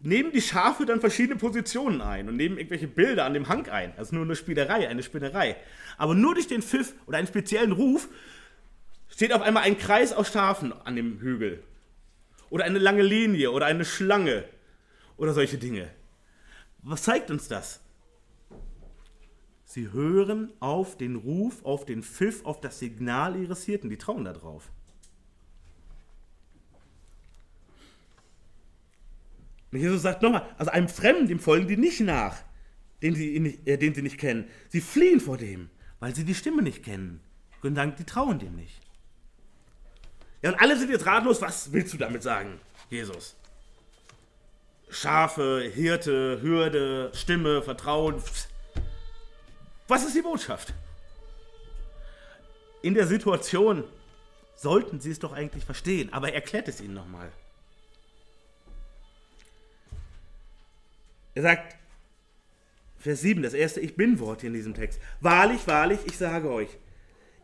nehmen 0.00 0.32
die 0.32 0.42
Schafe 0.42 0.86
dann 0.86 1.00
verschiedene 1.00 1.36
Positionen 1.36 2.00
ein 2.00 2.28
und 2.28 2.36
nehmen 2.36 2.58
irgendwelche 2.58 2.88
Bilder 2.88 3.24
an 3.24 3.34
dem 3.34 3.48
Hang 3.48 3.68
ein. 3.68 3.92
Das 3.96 4.08
ist 4.08 4.12
nur 4.12 4.24
eine 4.24 4.36
Spielerei, 4.36 4.88
eine 4.88 5.02
Spinnerei. 5.02 5.56
Aber 5.96 6.14
nur 6.14 6.34
durch 6.34 6.48
den 6.48 6.62
Pfiff 6.62 6.94
oder 7.06 7.18
einen 7.18 7.26
speziellen 7.26 7.72
Ruf 7.72 8.08
steht 9.08 9.32
auf 9.32 9.42
einmal 9.42 9.62
ein 9.62 9.78
Kreis 9.78 10.12
aus 10.12 10.32
Schafen 10.32 10.72
an 10.72 10.96
dem 10.96 11.20
Hügel. 11.20 11.62
Oder 12.50 12.64
eine 12.64 12.78
lange 12.78 13.02
Linie 13.02 13.50
oder 13.50 13.66
eine 13.66 13.84
Schlange 13.84 14.44
oder 15.16 15.32
solche 15.32 15.58
Dinge. 15.58 15.90
Was 16.82 17.02
zeigt 17.02 17.30
uns 17.30 17.48
das? 17.48 17.80
Sie 19.64 19.92
hören 19.92 20.52
auf 20.60 20.96
den 20.96 21.16
Ruf, 21.16 21.64
auf 21.64 21.84
den 21.84 22.02
Pfiff, 22.02 22.44
auf 22.44 22.60
das 22.60 22.78
Signal 22.78 23.36
ihres 23.36 23.64
Hirten. 23.64 23.90
Die 23.90 23.98
trauen 23.98 24.24
da 24.24 24.32
drauf. 24.32 24.70
Und 29.72 29.80
Jesus 29.80 30.02
sagt 30.02 30.22
nochmal, 30.22 30.46
also 30.58 30.70
einem 30.70 30.88
Fremden, 30.88 31.28
dem 31.28 31.40
folgen 31.40 31.66
die 31.66 31.76
nicht 31.76 32.00
nach, 32.00 32.36
den 33.02 33.14
sie, 33.14 33.60
äh, 33.64 33.76
den 33.76 33.94
sie 33.94 34.02
nicht 34.02 34.18
kennen. 34.18 34.48
Sie 34.68 34.80
fliehen 34.80 35.20
vor 35.20 35.36
dem, 35.36 35.70
weil 36.00 36.14
sie 36.14 36.24
die 36.24 36.34
Stimme 36.34 36.62
nicht 36.62 36.82
kennen. 36.84 37.20
Und 37.62 37.74
sagen, 37.74 37.94
die 37.98 38.04
trauen 38.04 38.38
dem 38.38 38.54
nicht. 38.54 38.80
Ja, 40.40 40.52
und 40.52 40.60
alle 40.60 40.78
sind 40.78 40.90
jetzt 40.90 41.06
ratlos, 41.06 41.42
was 41.42 41.72
willst 41.72 41.92
du 41.92 41.98
damit 41.98 42.22
sagen, 42.22 42.60
Jesus? 42.90 43.34
Schafe, 44.88 45.68
Hirte, 45.74 46.40
Hürde, 46.40 47.10
Stimme, 47.12 47.62
Vertrauen. 47.62 48.22
Was 49.88 50.04
ist 50.04 50.14
die 50.14 50.22
Botschaft? 50.22 50.74
In 52.82 52.94
der 52.94 53.08
Situation 53.08 53.82
sollten 54.54 55.00
sie 55.00 55.10
es 55.10 55.18
doch 55.18 55.32
eigentlich 55.32 55.64
verstehen, 55.64 56.12
aber 56.12 56.32
erklärt 56.32 56.68
es 56.68 56.80
ihnen 56.80 56.94
nochmal. 56.94 57.32
Er 61.36 61.42
sagt, 61.42 61.76
Vers 62.96 63.20
7, 63.20 63.42
das 63.42 63.52
erste 63.52 63.78
Ich 63.80 63.94
bin-Wort 63.94 64.40
hier 64.40 64.48
in 64.48 64.54
diesem 64.54 64.72
Text. 64.72 64.98
Wahrlich, 65.20 65.66
wahrlich, 65.66 66.00
ich 66.06 66.16
sage 66.16 66.50
euch, 66.50 66.70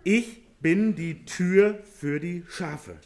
ich 0.02 0.40
bin 0.60 0.94
die 0.94 1.26
Tür 1.26 1.78
für 1.84 2.18
die 2.18 2.42
Schafe. 2.48 2.96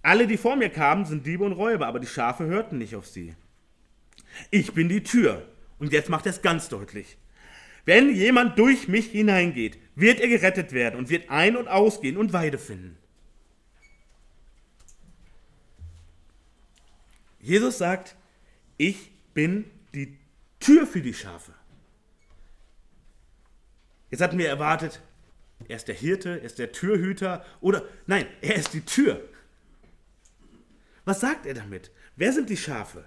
Alle, 0.00 0.28
die 0.28 0.36
vor 0.36 0.54
mir 0.54 0.70
kamen, 0.70 1.06
sind 1.06 1.26
Diebe 1.26 1.42
und 1.42 1.54
Räuber, 1.54 1.88
aber 1.88 1.98
die 1.98 2.06
Schafe 2.06 2.46
hörten 2.46 2.78
nicht 2.78 2.94
auf 2.94 3.08
sie. 3.08 3.34
Ich 4.52 4.72
bin 4.72 4.88
die 4.88 5.02
Tür. 5.02 5.44
Und 5.80 5.92
jetzt 5.92 6.10
macht 6.10 6.24
er 6.24 6.30
es 6.30 6.40
ganz 6.40 6.68
deutlich. 6.68 7.18
Wenn 7.84 8.14
jemand 8.14 8.60
durch 8.60 8.86
mich 8.86 9.06
hineingeht, 9.10 9.76
wird 9.96 10.20
er 10.20 10.28
gerettet 10.28 10.72
werden 10.72 10.96
und 10.96 11.10
wird 11.10 11.30
ein- 11.30 11.56
und 11.56 11.66
ausgehen 11.66 12.16
und 12.16 12.32
Weide 12.32 12.58
finden. 12.58 12.96
Jesus 17.48 17.78
sagt, 17.78 18.14
ich 18.76 19.10
bin 19.32 19.64
die 19.94 20.18
Tür 20.60 20.86
für 20.86 21.00
die 21.00 21.14
Schafe. 21.14 21.54
Jetzt 24.10 24.20
hatten 24.20 24.36
wir 24.36 24.50
erwartet, 24.50 25.00
er 25.66 25.76
ist 25.76 25.88
der 25.88 25.94
Hirte, 25.94 26.28
er 26.40 26.42
ist 26.42 26.58
der 26.58 26.72
Türhüter 26.72 27.42
oder 27.62 27.84
nein, 28.06 28.26
er 28.42 28.56
ist 28.56 28.74
die 28.74 28.82
Tür. 28.82 29.26
Was 31.06 31.20
sagt 31.20 31.46
er 31.46 31.54
damit? 31.54 31.90
Wer 32.16 32.34
sind 32.34 32.50
die 32.50 32.56
Schafe? 32.58 33.06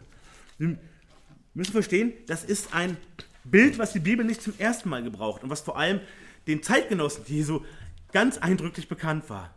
Wir 0.57 0.75
müssen 1.53 1.73
verstehen, 1.73 2.11
das 2.25 2.43
ist 2.43 2.73
ein 2.73 2.97
Bild, 3.43 3.77
was 3.77 3.93
die 3.93 3.99
Bibel 3.99 4.25
nicht 4.25 4.41
zum 4.41 4.57
ersten 4.57 4.89
Mal 4.89 5.03
gebraucht 5.03 5.43
und 5.43 5.51
was 5.51 5.61
vor 5.61 5.77
allem 5.77 6.01
den 6.47 6.63
Zeitgenossen 6.63 7.25
Jesu 7.27 7.63
ganz 8.11 8.39
eindrücklich 8.39 8.87
bekannt 8.87 9.29
war. 9.29 9.53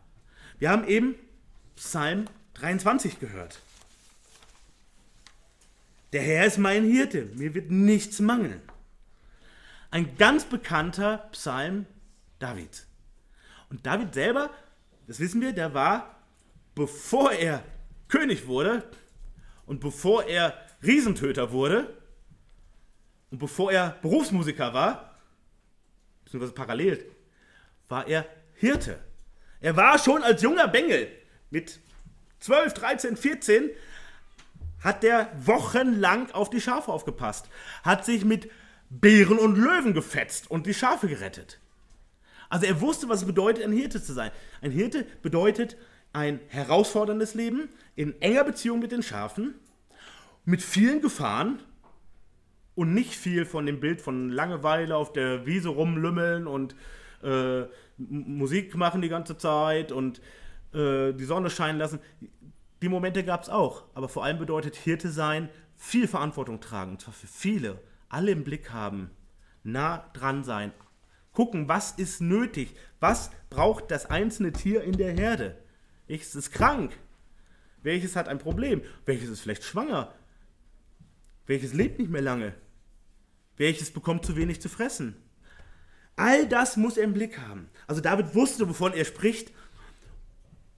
Wir 0.59 0.68
haben 0.68 0.87
eben 0.87 1.14
Psalm 1.75 2.27
23 2.53 3.18
gehört. 3.18 3.61
Der 6.14 6.22
Herr 6.22 6.46
ist 6.46 6.57
mein 6.57 6.85
Hirte, 6.85 7.27
mir 7.35 7.55
wird 7.55 7.70
nichts 7.70 8.20
mangeln 8.20 8.62
ein 9.94 10.16
ganz 10.16 10.44
bekannter 10.44 11.29
Psalm 11.31 11.87
Davids. 12.40 12.88
Und 13.70 13.87
David 13.87 14.12
selber, 14.12 14.50
das 15.07 15.20
wissen 15.20 15.40
wir, 15.40 15.53
der 15.53 15.72
war, 15.72 16.20
bevor 16.74 17.31
er 17.31 17.62
König 18.09 18.48
wurde 18.48 18.83
und 19.66 19.79
bevor 19.79 20.24
er 20.24 20.59
Riesentöter 20.83 21.53
wurde 21.53 21.96
und 23.31 23.38
bevor 23.38 23.70
er 23.70 23.90
Berufsmusiker 24.03 24.74
war, 24.74 25.16
beziehungsweise 26.24 26.55
parallel, 26.55 27.05
war 27.88 28.09
er 28.09 28.27
Hirte. 28.55 28.98
Er 29.61 29.77
war 29.77 29.96
schon 30.00 30.24
als 30.24 30.42
junger 30.42 30.66
Bengel 30.66 31.07
mit 31.50 31.79
12, 32.40 32.74
13, 32.74 33.16
14, 33.16 33.70
hat 34.85 35.03
der 35.03 35.31
wochenlang 35.44 36.31
auf 36.33 36.51
die 36.51 36.61
Schafe 36.61 36.92
aufgepasst, 36.92 37.49
hat 37.83 38.05
sich 38.05 38.25
mit 38.25 38.51
Bären 38.90 39.38
und 39.38 39.57
Löwen 39.57 39.94
gefetzt 39.94 40.51
und 40.51 40.66
die 40.66 40.75
Schafe 40.75 41.09
gerettet. 41.09 41.59
Also 42.51 42.66
er 42.66 42.81
wusste, 42.81 43.09
was 43.09 43.23
es 43.23 43.27
bedeutet, 43.27 43.64
ein 43.64 43.73
Hirte 43.73 44.03
zu 44.03 44.12
sein. 44.12 44.31
Ein 44.61 44.70
Hirte 44.70 45.07
bedeutet 45.23 45.77
ein 46.12 46.38
herausforderndes 46.49 47.35
Leben 47.35 47.68
in 47.97 48.20
enger 48.20 48.44
Beziehung 48.44 48.79
mit 48.79 48.92
den 48.92 49.03
Schafen, 49.03 49.55
mit 50.44 50.62
vielen 50.62 51.01
Gefahren 51.01 51.59
und 52.75 52.92
nicht 52.92 53.14
viel 53.14 53.47
von 53.47 53.66
dem 53.66 53.81
Bild 53.81 54.01
von 54.01 54.29
Langeweile 54.29 54.97
auf 54.97 55.12
der 55.12 55.47
Wiese 55.47 55.70
rumlümmeln 55.70 56.47
und 56.47 56.77
äh, 57.23 57.62
Musik 57.97 58.77
machen 58.77 59.01
die 59.01 59.09
ganze 59.09 59.38
Zeit 59.38 59.92
und 59.92 60.20
äh, 60.75 61.12
die 61.12 61.25
Sonne 61.25 61.51
scheinen 61.51 61.79
lassen. 61.79 62.01
Die 62.85 62.90
Momente 62.90 63.25
gab 63.25 63.42
es 63.42 63.49
auch, 63.49 63.85
aber 63.94 64.11
vor 64.11 64.25
allem 64.25 64.38
bedeutet 64.38 64.77
Hirte 64.77 65.11
sein 65.11 65.49
viel 65.75 66.07
Verantwortung 66.07 66.61
tragen, 66.61 66.90
und 66.90 67.01
zwar 67.01 67.14
für 67.14 67.27
viele 67.27 67.81
alle 68.11 68.31
im 68.31 68.44
Blick 68.44 68.73
haben, 68.73 69.11
nah 69.62 70.11
dran 70.12 70.44
sein, 70.44 70.70
gucken, 71.33 71.66
was 71.66 71.92
ist 71.92 72.20
nötig, 72.20 72.77
was 73.01 73.31
braucht 73.49 73.90
das 73.90 74.05
einzelne 74.11 74.53
Tier 74.53 74.83
in 74.83 74.99
der 74.99 75.12
Herde. 75.12 75.57
Welches 76.09 76.35
ist 76.35 76.51
krank? 76.51 76.92
Welches 77.83 78.16
hat 78.16 78.29
ein 78.29 78.38
Problem? 78.38 78.83
Welches 79.07 79.31
ist 79.31 79.40
vielleicht 79.40 79.64
schwanger? 79.64 80.12
Welches 81.47 81.73
lebt 81.73 81.99
nicht 81.99 82.11
mehr 82.11 82.20
lange? 82.20 82.53
Welches 83.57 83.92
bekommt 83.92 84.27
zu 84.27 84.37
wenig 84.37 84.61
zu 84.61 84.68
fressen? 84.68 85.16
All 86.16 86.47
das 86.47 86.77
muss 86.77 86.99
er 86.99 87.05
im 87.05 87.14
Blick 87.14 87.38
haben. 87.38 87.70
Also 87.87 88.03
David 88.03 88.35
wusste, 88.35 88.68
wovon 88.68 88.92
er 88.92 89.07
spricht. 89.07 89.55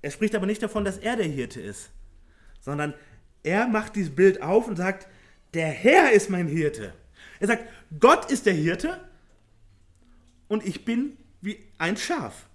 Er 0.03 0.13
spricht 0.13 0.37
aber 0.37 0.47
nicht 0.47 0.63
davon, 0.63 0.85
dass 0.85 0.99
er 0.99 1.17
der 1.17 1.27
Hirte 1.27 1.61
ist, 1.61 1.91
sondern 2.67 2.95
er 3.45 3.69
macht 3.69 3.95
dieses 3.95 4.15
Bild 4.15 4.43
auf 4.43 4.67
und 4.67 4.75
sagt, 4.75 5.07
der 5.55 5.69
Herr 5.69 6.11
ist 6.11 6.29
mein 6.31 6.49
Hirte. 6.49 6.93
Er 7.39 7.47
sagt, 7.47 7.65
Gott 8.01 8.31
ist 8.31 8.45
der 8.45 8.55
Hirte 8.55 9.01
und 10.49 10.67
ich 10.67 10.85
bin 10.85 11.17
wie 11.41 11.59
ein 11.79 11.97
Schaf. 11.97 12.47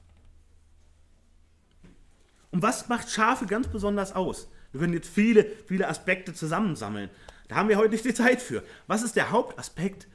Und 2.51 2.61
was 2.61 2.89
macht 2.89 3.09
Schafe 3.09 3.45
ganz 3.45 3.69
besonders 3.69 4.13
aus? 4.13 4.49
Wir 4.73 4.81
können 4.81 4.93
jetzt 4.93 5.09
viele, 5.09 5.45
viele 5.65 5.87
Aspekte 5.87 6.33
zusammensammeln. 6.33 7.09
Da 7.47 7.55
haben 7.55 7.69
wir 7.69 7.77
heute 7.77 7.93
nicht 7.93 8.03
die 8.03 8.13
Zeit 8.13 8.41
für. 8.41 8.63
Was 8.87 9.03
ist 9.03 9.15
der 9.15 9.31
Hauptaspekt? 9.31 10.07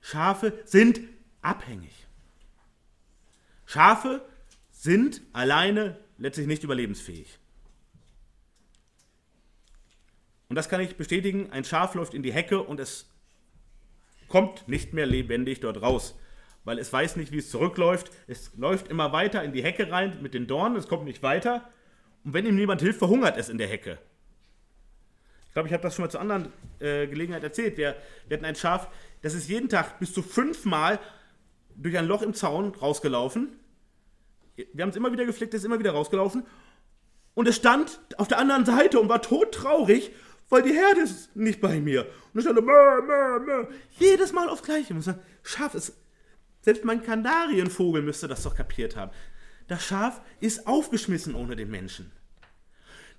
Schafe 0.00 0.58
sind 0.64 1.00
abhängig. 1.42 2.06
Schafe 3.66 4.24
sind 4.72 5.20
alleine 5.34 5.98
letztlich 6.16 6.46
nicht 6.46 6.64
überlebensfähig. 6.64 7.38
Und 10.54 10.58
das 10.58 10.68
kann 10.68 10.80
ich 10.80 10.94
bestätigen. 10.94 11.50
Ein 11.50 11.64
Schaf 11.64 11.96
läuft 11.96 12.14
in 12.14 12.22
die 12.22 12.32
Hecke 12.32 12.62
und 12.62 12.78
es 12.78 13.10
kommt 14.28 14.68
nicht 14.68 14.92
mehr 14.92 15.04
lebendig 15.04 15.58
dort 15.58 15.82
raus, 15.82 16.16
weil 16.62 16.78
es 16.78 16.92
weiß 16.92 17.16
nicht, 17.16 17.32
wie 17.32 17.38
es 17.38 17.50
zurückläuft. 17.50 18.12
Es 18.28 18.52
läuft 18.56 18.86
immer 18.86 19.10
weiter 19.10 19.42
in 19.42 19.52
die 19.52 19.64
Hecke 19.64 19.90
rein 19.90 20.22
mit 20.22 20.32
den 20.32 20.46
Dornen, 20.46 20.76
es 20.76 20.86
kommt 20.86 21.06
nicht 21.06 21.24
weiter. 21.24 21.68
Und 22.22 22.34
wenn 22.34 22.46
ihm 22.46 22.54
niemand 22.54 22.82
hilft, 22.82 23.00
verhungert 23.00 23.36
es 23.36 23.48
in 23.48 23.58
der 23.58 23.66
Hecke. 23.66 23.98
Ich 25.48 25.54
glaube, 25.54 25.66
ich 25.66 25.72
habe 25.72 25.82
das 25.82 25.96
schon 25.96 26.04
mal 26.04 26.08
zu 26.08 26.20
anderen 26.20 26.52
äh, 26.78 27.08
Gelegenheit 27.08 27.42
erzählt. 27.42 27.76
Wir, 27.76 27.96
wir 28.28 28.36
hatten 28.36 28.46
ein 28.46 28.54
Schaf, 28.54 28.86
das 29.22 29.34
ist 29.34 29.48
jeden 29.48 29.68
Tag 29.68 29.98
bis 29.98 30.14
zu 30.14 30.22
fünfmal 30.22 31.00
durch 31.74 31.98
ein 31.98 32.06
Loch 32.06 32.22
im 32.22 32.32
Zaun 32.32 32.76
rausgelaufen. 32.76 33.58
Wir 34.54 34.82
haben 34.82 34.90
es 34.90 34.96
immer 34.96 35.10
wieder 35.10 35.26
geflickt, 35.26 35.52
es 35.52 35.62
ist 35.62 35.66
immer 35.66 35.80
wieder 35.80 35.90
rausgelaufen. 35.90 36.46
Und 37.34 37.48
es 37.48 37.56
stand 37.56 37.98
auf 38.18 38.28
der 38.28 38.38
anderen 38.38 38.64
Seite 38.64 39.00
und 39.00 39.08
war 39.08 39.20
todtraurig 39.20 40.12
weil 40.48 40.62
die 40.62 40.72
Herde 40.72 41.00
ist 41.00 41.34
nicht 41.34 41.60
bei 41.60 41.80
mir. 41.80 42.06
Und 42.32 42.40
ich 42.40 42.44
stand 42.44 42.64
mö, 42.64 43.02
mö, 43.02 43.40
mö. 43.40 43.66
jedes 43.98 44.32
Mal 44.32 44.48
aufs 44.48 44.62
Gleiche. 44.62 44.94
Und 44.94 45.06
ich 45.06 45.14
Schaf 45.42 45.74
ist, 45.74 45.94
selbst 46.62 46.84
mein 46.84 47.02
Kanarienvogel 47.02 48.02
müsste 48.02 48.28
das 48.28 48.42
doch 48.42 48.54
kapiert 48.54 48.96
haben. 48.96 49.10
Das 49.68 49.84
Schaf 49.84 50.20
ist 50.40 50.66
aufgeschmissen 50.66 51.34
ohne 51.34 51.56
den 51.56 51.70
Menschen. 51.70 52.12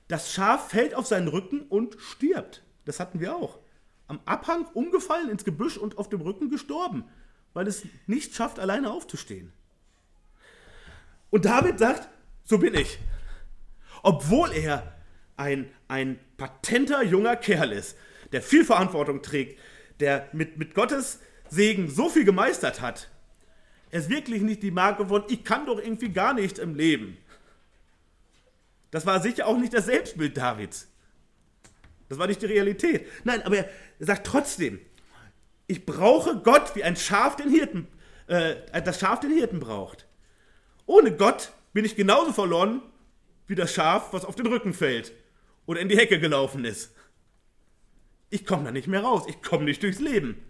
Das 0.08 0.34
Schaf 0.34 0.70
fällt 0.70 0.94
auf 0.94 1.08
seinen 1.08 1.28
Rücken 1.28 1.62
und 1.62 1.98
stirbt. 2.00 2.64
Das 2.86 3.00
hatten 3.00 3.20
wir 3.20 3.36
auch. 3.36 3.60
Am 4.08 4.20
Abhang 4.26 4.66
umgefallen 4.74 5.30
ins 5.30 5.44
Gebüsch 5.44 5.78
und 5.78 5.98
auf 5.98 6.10
dem 6.10 6.22
Rücken 6.22 6.50
gestorben, 6.52 7.06
weil 7.54 7.68
es 7.68 7.84
nicht 8.06 8.36
schafft, 8.36 8.60
alleine 8.60 8.92
aufzustehen. 8.92 9.52
Und 11.32 11.46
David 11.46 11.80
sagt, 11.80 12.08
so 12.44 12.60
bin 12.60 12.76
ich. 12.76 13.00
Obwohl 14.04 14.52
er 14.52 14.96
ein, 15.38 15.72
ein 15.88 16.20
patenter 16.38 17.04
junger 17.04 17.36
Kerl 17.36 17.72
ist, 17.72 17.98
der 18.32 18.42
viel 18.42 18.66
Verantwortung 18.66 19.22
trägt, 19.22 19.60
der 20.00 20.28
mit, 20.34 20.58
mit 20.58 20.74
Gottes 20.74 21.20
Segen 21.50 21.90
so 21.90 22.10
viel 22.10 22.26
gemeistert 22.26 22.82
hat. 22.82 23.10
Er 23.92 24.00
ist 24.00 24.10
wirklich 24.10 24.42
nicht 24.42 24.64
die 24.64 24.72
Marke 24.72 25.08
von, 25.08 25.24
ich 25.30 25.44
kann 25.44 25.66
doch 25.66 25.80
irgendwie 25.80 26.10
gar 26.10 26.34
nichts 26.34 26.60
im 26.60 26.76
Leben. 26.76 27.18
Das 28.92 29.06
war 29.06 29.22
sicher 29.22 29.48
auch 29.48 29.58
nicht 29.58 29.74
das 29.74 29.86
Selbstbild 29.86 30.36
Davids. 30.38 30.88
Das 32.10 32.18
war 32.18 32.28
nicht 32.28 32.42
die 32.42 32.48
Realität. 32.48 33.08
Nein, 33.24 33.42
aber 33.44 33.58
er 33.58 33.70
sagt 34.00 34.28
trotzdem, 34.28 34.80
ich 35.68 35.86
brauche 35.86 36.38
Gott 36.38 36.76
wie 36.76 36.84
ein 36.84 36.96
Schaf 36.96 37.36
den 37.36 37.50
Hirten, 37.50 37.88
äh, 38.28 38.56
das 38.84 39.00
Schaf 39.00 39.20
den 39.20 39.32
Hirten 39.32 39.60
braucht. 39.60 40.08
Ohne 40.86 41.12
Gott 41.16 41.52
bin 41.74 41.86
ich 41.86 41.96
genauso 41.96 42.32
verloren 42.34 42.82
wie 43.48 43.56
das 43.56 43.74
Schaf, 43.74 44.14
was 44.14 44.26
auf 44.26 44.36
den 44.36 44.48
Rücken 44.48 44.74
fällt 44.74 45.14
oder 45.66 45.80
in 45.80 45.90
die 45.90 45.98
Hecke 45.98 46.20
gelaufen 46.20 46.66
ist. 46.66 46.94
Ich 48.30 48.46
komme 48.46 48.66
da 48.66 48.72
nicht 48.72 48.88
mehr 48.88 49.04
raus. 49.04 49.24
Ich 49.28 49.42
komme 49.42 49.66
nicht 49.66 49.84
durchs 49.84 50.00
Leben. 50.00 50.42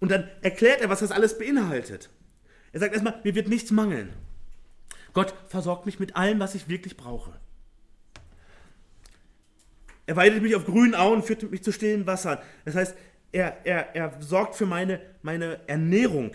Und 0.00 0.10
dann 0.10 0.28
erklärt 0.42 0.80
er, 0.80 0.88
was 0.88 1.00
das 1.00 1.10
alles 1.10 1.38
beinhaltet. 1.38 2.10
Er 2.72 2.80
sagt 2.80 2.92
erstmal, 2.92 3.20
mir 3.24 3.34
wird 3.34 3.48
nichts 3.48 3.70
mangeln. 3.70 4.12
Gott 5.12 5.34
versorgt 5.48 5.86
mich 5.86 5.98
mit 5.98 6.16
allem, 6.16 6.38
was 6.38 6.54
ich 6.54 6.68
wirklich 6.68 6.96
brauche. 6.96 7.38
Er 10.06 10.16
weidet 10.16 10.42
mich 10.42 10.54
auf 10.54 10.64
grünen 10.64 10.94
Auen, 10.94 11.22
führt 11.22 11.50
mich 11.50 11.62
zu 11.62 11.72
stillen 11.72 12.06
Wassern. 12.06 12.38
Das 12.64 12.74
heißt, 12.74 12.96
er, 13.32 13.66
er, 13.66 13.94
er 13.94 14.22
sorgt 14.22 14.54
für 14.54 14.66
meine, 14.66 15.00
meine 15.22 15.60
Ernährung, 15.68 16.32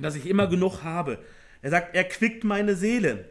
dass 0.00 0.14
ich 0.14 0.26
immer 0.26 0.46
genug 0.46 0.82
habe. 0.82 1.18
Er 1.62 1.70
sagt, 1.70 1.94
er 1.94 2.04
quickt 2.04 2.44
meine 2.44 2.76
Seele. 2.76 3.28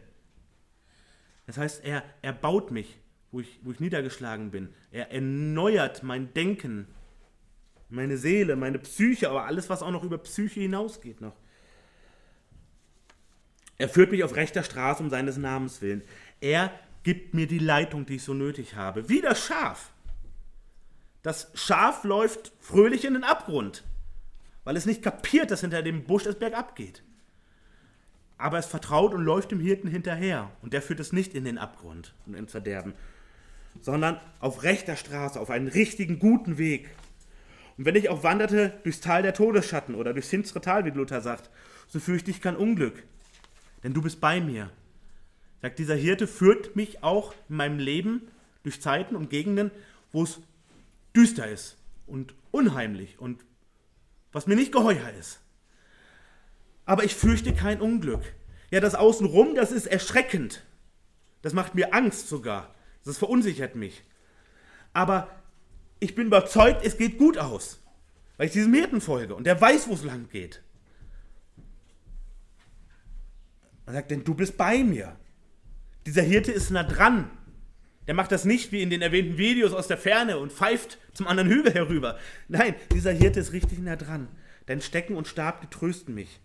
Das 1.48 1.56
heißt, 1.56 1.82
er, 1.82 2.04
er 2.20 2.34
baut 2.34 2.70
mich, 2.70 2.98
wo 3.32 3.40
ich, 3.40 3.58
wo 3.62 3.72
ich 3.72 3.80
niedergeschlagen 3.80 4.50
bin. 4.50 4.68
Er 4.92 5.12
erneuert 5.12 6.02
mein 6.02 6.34
Denken, 6.34 6.86
meine 7.88 8.18
Seele, 8.18 8.54
meine 8.54 8.78
Psyche, 8.78 9.30
aber 9.30 9.46
alles, 9.46 9.70
was 9.70 9.82
auch 9.82 9.90
noch 9.90 10.04
über 10.04 10.18
Psyche 10.18 10.60
hinausgeht 10.60 11.22
noch. 11.22 11.34
Er 13.78 13.88
führt 13.88 14.10
mich 14.10 14.24
auf 14.24 14.36
rechter 14.36 14.62
Straße 14.62 15.02
um 15.02 15.08
seines 15.08 15.38
Namens 15.38 15.80
willen. 15.80 16.02
Er 16.42 16.70
gibt 17.02 17.32
mir 17.32 17.46
die 17.46 17.60
Leitung, 17.60 18.04
die 18.04 18.16
ich 18.16 18.24
so 18.24 18.34
nötig 18.34 18.74
habe. 18.76 19.08
Wie 19.08 19.22
das 19.22 19.42
Schaf. 19.42 19.90
Das 21.22 21.50
Schaf 21.54 22.04
läuft 22.04 22.52
fröhlich 22.60 23.06
in 23.06 23.14
den 23.14 23.24
Abgrund, 23.24 23.84
weil 24.64 24.76
es 24.76 24.84
nicht 24.84 25.02
kapiert, 25.02 25.50
dass 25.50 25.62
hinter 25.62 25.82
dem 25.82 26.04
Busch 26.04 26.26
es 26.26 26.38
bergab 26.38 26.76
geht 26.76 27.02
aber 28.38 28.58
es 28.58 28.66
vertraut 28.66 29.12
und 29.12 29.22
läuft 29.22 29.50
dem 29.50 29.60
Hirten 29.60 29.88
hinterher. 29.88 30.50
Und 30.62 30.72
der 30.72 30.80
führt 30.80 31.00
es 31.00 31.12
nicht 31.12 31.34
in 31.34 31.44
den 31.44 31.58
Abgrund 31.58 32.14
und 32.24 32.34
ins 32.34 32.52
Verderben, 32.52 32.94
sondern 33.82 34.20
auf 34.40 34.62
rechter 34.62 34.96
Straße, 34.96 35.38
auf 35.38 35.50
einen 35.50 35.68
richtigen, 35.68 36.20
guten 36.20 36.56
Weg. 36.56 36.88
Und 37.76 37.84
wenn 37.84 37.96
ich 37.96 38.08
auch 38.08 38.22
wanderte 38.22 38.78
durchs 38.84 39.00
Tal 39.00 39.22
der 39.22 39.34
Todesschatten 39.34 39.94
oder 39.94 40.12
durchs 40.12 40.28
finstere 40.28 40.60
Tal, 40.60 40.84
wie 40.84 40.90
Luther 40.90 41.20
sagt, 41.20 41.50
so 41.88 42.00
fürchte 42.00 42.30
ich 42.30 42.40
kein 42.40 42.56
Unglück, 42.56 43.02
denn 43.82 43.92
du 43.92 44.02
bist 44.02 44.20
bei 44.20 44.40
mir. 44.40 44.70
Sagt 45.60 45.80
dieser 45.80 45.96
Hirte, 45.96 46.28
führt 46.28 46.76
mich 46.76 47.02
auch 47.02 47.34
in 47.48 47.56
meinem 47.56 47.78
Leben 47.78 48.22
durch 48.62 48.80
Zeiten 48.80 49.16
und 49.16 49.30
Gegenden, 49.30 49.72
wo 50.12 50.22
es 50.22 50.40
düster 51.14 51.48
ist 51.48 51.76
und 52.06 52.34
unheimlich 52.52 53.18
und 53.18 53.44
was 54.30 54.46
mir 54.46 54.54
nicht 54.54 54.72
geheuer 54.72 55.10
ist 55.18 55.40
aber 56.88 57.04
ich 57.04 57.14
fürchte 57.14 57.52
kein 57.52 57.82
Unglück. 57.82 58.22
Ja, 58.70 58.80
das 58.80 58.94
Außenrum, 58.94 59.54
das 59.54 59.72
ist 59.72 59.84
erschreckend. 59.84 60.64
Das 61.42 61.52
macht 61.52 61.74
mir 61.74 61.92
Angst 61.92 62.28
sogar. 62.28 62.74
Das 63.04 63.18
verunsichert 63.18 63.76
mich. 63.76 64.02
Aber 64.94 65.28
ich 66.00 66.14
bin 66.14 66.28
überzeugt, 66.28 66.82
es 66.86 66.96
geht 66.96 67.18
gut 67.18 67.36
aus, 67.36 67.78
weil 68.38 68.46
ich 68.46 68.54
diesem 68.54 68.72
Hirten 68.72 69.02
folge 69.02 69.34
und 69.34 69.44
der 69.44 69.60
weiß, 69.60 69.86
wo 69.88 69.92
es 69.92 70.02
lang 70.02 70.30
geht. 70.30 70.62
Er 73.84 73.92
sagt, 73.92 74.10
denn 74.10 74.24
du 74.24 74.32
bist 74.32 74.56
bei 74.56 74.82
mir. 74.82 75.14
Dieser 76.06 76.22
Hirte 76.22 76.52
ist 76.52 76.70
nah 76.70 76.84
dran. 76.84 77.30
Der 78.06 78.14
macht 78.14 78.32
das 78.32 78.46
nicht 78.46 78.72
wie 78.72 78.80
in 78.80 78.88
den 78.88 79.02
erwähnten 79.02 79.36
Videos 79.36 79.74
aus 79.74 79.88
der 79.88 79.98
Ferne 79.98 80.38
und 80.38 80.52
pfeift 80.52 80.96
zum 81.12 81.26
anderen 81.26 81.50
Hügel 81.50 81.74
herüber. 81.74 82.18
Nein, 82.48 82.74
dieser 82.92 83.12
Hirte 83.12 83.40
ist 83.40 83.52
richtig 83.52 83.78
nah 83.78 83.96
dran. 83.96 84.28
Dein 84.64 84.80
Stecken 84.80 85.16
und 85.16 85.28
Stab, 85.28 85.60
die 85.60 85.66
trösten 85.66 86.14
mich. 86.14 86.40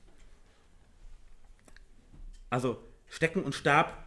Also 2.54 2.78
Stecken 3.10 3.42
und 3.42 3.56
Stab. 3.56 3.98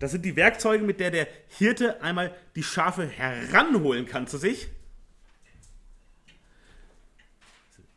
Das 0.00 0.10
sind 0.10 0.22
die 0.22 0.36
Werkzeuge, 0.36 0.84
mit 0.84 1.00
der 1.00 1.10
der 1.10 1.26
Hirte 1.48 2.02
einmal 2.02 2.36
die 2.56 2.62
Schafe 2.62 3.06
heranholen 3.06 4.04
kann 4.04 4.26
zu 4.26 4.36
sich, 4.36 4.68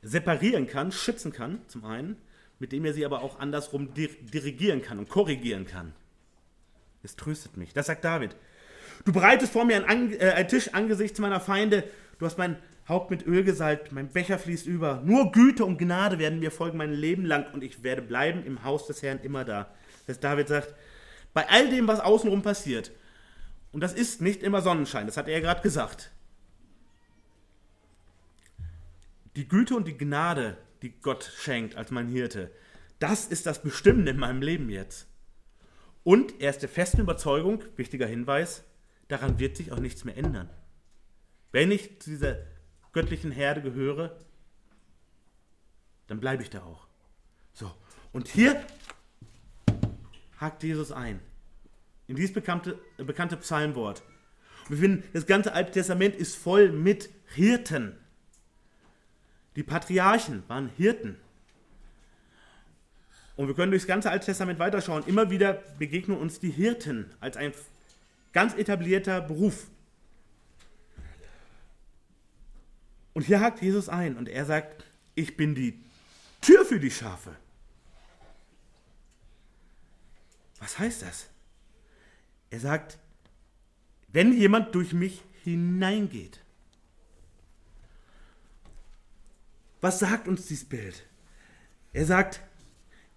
separieren 0.02 0.68
kann, 0.68 0.94
schützen 0.94 1.34
kann, 1.34 1.68
zum 1.68 1.84
einen, 1.84 2.16
mit 2.60 2.72
dem 2.72 2.86
er 2.86 2.94
sie 2.94 3.06
aber 3.06 3.24
auch 3.24 3.40
andersrum 3.40 3.94
dirigieren 3.94 4.82
kann 4.82 5.00
und 5.00 5.10
korrigieren 5.10 5.68
kann. 5.68 5.94
Es 7.04 7.18
tröstet 7.18 7.58
mich. 7.58 7.74
Das 7.74 7.88
sagt 7.88 8.06
David. 8.06 8.38
Du 9.04 9.12
bereitest 9.12 9.52
vor 9.52 9.66
mir 9.66 9.86
einen, 9.86 10.14
äh, 10.14 10.32
einen 10.32 10.48
Tisch 10.48 10.70
angesichts 10.74 11.20
meiner 11.20 11.42
Feinde. 11.42 11.84
Du 12.20 12.26
hast 12.26 12.38
mein 12.38 12.56
Haupt 12.88 13.12
mit 13.12 13.26
Öl 13.26 13.43
gesalbt, 13.43 13.91
mein 13.93 14.10
Becher 14.10 14.38
fließt 14.38 14.65
über. 14.65 15.02
Nur 15.06 15.32
Güte 15.32 15.63
und 15.63 15.78
Gnade 15.78 16.19
werden 16.19 16.39
mir 16.39 16.52
folgen 16.52 16.78
mein 16.78 16.91
Leben 16.91 17.26
lang 17.26 17.46
und 17.54 17.63
ich 17.63 17.84
werde 17.84 18.02
bleiben 18.02 18.46
im 18.46 18.63
Haus 18.63 18.88
des 18.88 19.02
Herrn 19.02 19.19
immer 19.24 19.46
da. 19.46 19.74
Dass 20.06 20.19
David 20.19 20.50
sagt, 20.50 20.74
bei 21.34 21.48
all 21.50 21.69
dem, 21.69 21.88
was 21.88 22.02
außenrum 22.02 22.41
passiert, 22.41 22.91
und 23.72 23.82
das 23.82 23.93
ist 23.93 24.22
nicht 24.22 24.43
immer 24.43 24.62
Sonnenschein, 24.62 25.08
das 25.08 25.17
hat 25.17 25.28
er 25.28 25.41
gerade 25.41 25.62
gesagt. 25.62 26.12
Die 29.36 29.48
Güte 29.48 29.76
und 29.76 29.88
die 29.88 29.98
Gnade, 29.98 30.58
die 30.82 30.91
Gott 30.91 31.32
schenkt 31.38 31.76
als 31.76 31.89
mein 31.89 32.08
Hirte, 32.08 32.52
das 33.00 33.26
ist 33.26 33.46
das 33.46 33.63
Bestimmende 33.63 34.12
in 34.12 34.17
meinem 34.17 34.41
Leben 34.41 34.69
jetzt. 34.69 35.08
Und 36.04 36.39
er 36.41 36.50
ist 36.50 36.62
der 36.62 36.69
festen 36.69 37.02
Überzeugung, 37.02 37.63
wichtiger 37.78 38.06
Hinweis, 38.06 38.63
daran 39.08 39.39
wird 39.39 39.58
sich 39.58 39.72
auch 39.72 39.80
nichts 39.80 40.04
mehr 40.04 40.17
ändern. 40.17 40.50
Wenn 41.52 41.72
ich 41.72 42.00
zu 42.02 42.12
dieser 42.12 42.38
göttlichen 42.93 43.32
Herde 43.32 43.62
gehöre, 43.62 44.15
dann 46.08 46.19
bleibe 46.19 46.43
ich 46.43 46.49
da 46.49 46.63
auch. 46.63 46.88
So, 47.53 47.71
und 48.12 48.27
hier 48.27 48.63
hakt 50.39 50.63
Jesus 50.63 50.91
ein. 50.91 51.19
In 52.08 52.15
dieses 52.15 52.34
bekannte, 52.34 52.77
bekannte 52.97 53.38
Psalmwort. 53.38 54.03
wir 54.69 54.77
finden, 54.77 55.03
das 55.13 55.25
ganze 55.25 55.53
Alte 55.53 55.71
Testament 55.71 56.15
ist 56.15 56.36
voll 56.36 56.71
mit 56.71 57.10
Hirten. 57.34 57.97
Die 59.56 59.63
Patriarchen 59.63 60.43
waren 60.47 60.69
Hirten. 60.69 61.17
Und 63.36 63.47
wir 63.47 63.56
können 63.56 63.71
durchs 63.71 63.88
ganze 63.88 64.12
Alte 64.12 64.25
Testament 64.25 64.60
weiterschauen. 64.60 65.03
Immer 65.08 65.29
wieder 65.32 65.53
begegnen 65.79 66.17
uns 66.17 66.39
die 66.39 66.51
Hirten 66.51 67.12
als 67.19 67.38
ein 67.38 67.53
ganz 68.32 68.53
etablierter 68.53 69.21
Beruf. 69.21 69.67
Und 73.13 73.23
hier 73.23 73.39
hakt 73.39 73.62
Jesus 73.62 73.89
ein 73.89 74.17
und 74.17 74.28
er 74.28 74.45
sagt, 74.45 74.86
ich 75.15 75.38
bin 75.38 75.56
die 75.56 75.80
Tür 76.41 76.65
für 76.65 76.80
die 76.80 76.91
Schafe. 76.91 77.36
Was 80.60 80.80
heißt 80.80 81.04
das? 81.04 81.28
Er 82.49 82.60
sagt, 82.60 82.97
wenn 84.08 84.34
jemand 84.34 84.73
durch 84.76 84.93
mich 84.93 85.23
hineingeht. 85.43 86.39
Was 89.82 89.99
sagt 89.99 90.28
uns 90.28 90.45
dieses 90.45 90.65
Bild? 90.65 91.04
Er 91.91 92.06
sagt, 92.06 92.41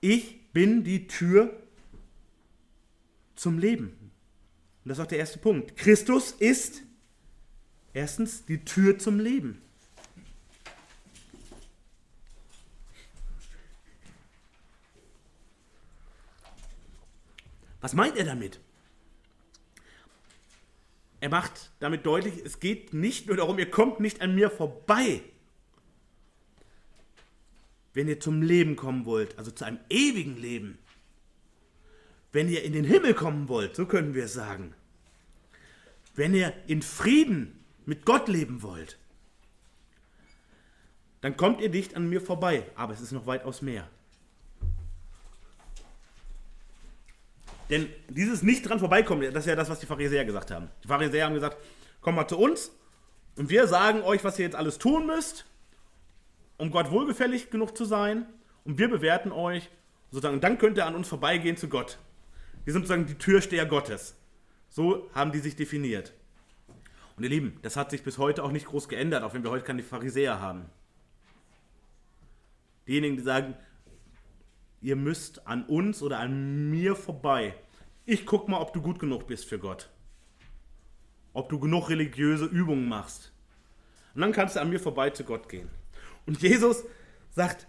ich 0.01 0.51
bin 0.53 0.85
die 0.85 1.07
Tür 1.07 1.63
zum 3.37 3.59
Leben. 3.59 3.89
Und 4.83 4.89
das 4.89 4.99
ist 4.99 5.05
auch 5.05 5.09
der 5.09 5.19
erste 5.19 5.39
Punkt. 5.39 5.77
Christus 5.77 6.33
ist 6.33 6.83
erstens 7.93 8.45
die 8.45 8.65
Tür 8.65 8.99
zum 8.99 9.21
Leben. 9.21 9.63
Was 17.87 17.95
meint 17.95 18.17
er 18.17 18.25
damit? 18.25 18.59
Er 21.21 21.29
macht 21.29 21.71
damit 21.79 22.05
deutlich, 22.05 22.45
es 22.45 22.59
geht 22.59 22.93
nicht 22.93 23.29
nur 23.29 23.37
darum, 23.37 23.61
ihr 23.61 23.71
kommt 23.71 24.01
nicht 24.01 24.23
an 24.23 24.35
mir 24.35 24.51
vorbei. 24.51 25.23
Wenn 27.95 28.09
ihr 28.09 28.19
zum 28.19 28.43
Leben 28.43 28.75
kommen 28.75 29.05
wollt, 29.05 29.39
also 29.39 29.53
zu 29.53 29.65
einem 29.65 29.79
ewigen 29.89 30.37
Leben, 30.37 30.79
wenn 32.33 32.49
ihr 32.49 32.65
in 32.65 32.73
den 32.73 32.85
Himmel 32.85 33.15
kommen 33.15 33.49
wollt, 33.49 33.77
so 33.77 33.87
können 33.87 34.15
wir 34.15 34.25
es 34.25 34.33
sagen, 34.33 34.75
wenn 36.17 36.35
ihr 36.35 36.53
in 36.67 36.83
Frieden 36.83 37.65
mit 37.85 38.05
Gott 38.05 38.27
leben 38.27 38.63
wollt, 38.63 38.99
dann 41.21 41.37
kommt 41.37 41.61
ihr 41.61 41.71
nicht 41.71 41.95
an 41.95 42.09
mir 42.09 42.21
vorbei, 42.21 42.69
aber 42.75 42.95
es 42.95 43.01
ist 43.01 43.13
noch 43.13 43.29
weitaus 43.29 43.63
mehr. 43.63 43.89
Denn 47.71 47.89
dieses 48.09 48.43
nicht 48.43 48.69
dran 48.69 48.79
vorbeikommen, 48.79 49.23
das 49.33 49.45
ist 49.45 49.49
ja 49.49 49.57
das, 49.57 49.69
was 49.69 49.81
die 49.81 49.87
Pharisäer 49.87 50.25
gesagt 50.25 50.51
haben. 50.51 50.71
Die 50.85 50.89
Pharisäer 50.89 51.27
haben 51.27 51.35
gesagt, 51.35 51.57
komm 52.01 52.15
mal 52.15 52.29
zu 52.29 52.39
uns 52.39 52.71
und 53.37 53.51
wir 53.51 53.67
sagen 53.67 54.03
euch, 54.03 54.23
was 54.25 54.39
ihr 54.39 54.45
jetzt 54.45 54.55
alles 54.55 54.79
tun 54.79 55.07
müsst, 55.07 55.47
um 56.59 56.71
Gott 56.71 56.91
wohlgefällig 56.91 57.51
genug 57.51 57.77
zu 57.77 57.85
sein 57.85 58.27
und 58.65 58.79
wir 58.79 58.89
bewerten 58.89 59.33
euch 59.33 59.69
sozusagen, 60.11 60.41
dann 60.41 60.59
könnt 60.59 60.79
ihr 60.79 60.87
an 60.87 60.95
uns 60.95 61.09
vorbeigehen 61.09 61.57
zu 61.57 61.69
Gott. 61.69 61.99
Wir 62.65 62.73
sind 62.73 62.83
sozusagen 62.83 63.07
die 63.07 63.15
Türsteher 63.15 63.67
Gottes. 63.67 64.17
So 64.69 65.11
haben 65.15 65.33
die 65.33 65.39
sich 65.39 65.57
definiert. 65.57 66.13
Und 67.17 67.25
ihr 67.25 67.31
Lieben, 67.31 67.59
das 67.63 67.77
hat 67.77 67.91
sich 67.91 68.03
bis 68.03 68.19
heute 68.19 68.45
auch 68.45 68.53
nicht 68.53 68.67
groß 68.67 68.89
geändert, 68.89 69.23
auch 69.23 69.35
wenn 69.35 69.43
wir 69.43 69.51
heute 69.51 69.65
keine 69.65 69.83
Pharisäer 69.83 70.41
haben. 70.41 70.67
Diejenigen, 72.87 73.17
die 73.17 73.23
sagen, 73.23 73.55
ihr 74.87 74.95
müsst 74.95 75.49
an 75.49 75.65
uns 75.65 76.01
oder 76.01 76.21
an 76.21 76.71
mir 76.71 76.95
vorbei. 76.95 77.57
Ich 78.05 78.25
guck 78.25 78.47
mal, 78.49 78.61
ob 78.61 78.73
du 78.73 78.81
gut 78.81 79.01
genug 79.01 79.27
bist 79.27 79.45
für 79.45 79.59
Gott. 79.59 79.91
Ob 81.33 81.49
du 81.49 81.59
genug 81.59 81.89
religiöse 81.89 82.45
Übungen 82.45 82.89
machst. 82.89 83.33
Und 84.15 84.21
dann 84.21 84.31
kannst 84.31 84.55
du 84.55 84.61
an 84.61 84.71
mir 84.71 84.79
vorbei 84.79 85.11
zu 85.11 85.25
Gott 85.25 85.49
gehen. 85.49 85.69
Und 86.25 86.41
Jesus 86.41 86.85
sagt, 87.35 87.67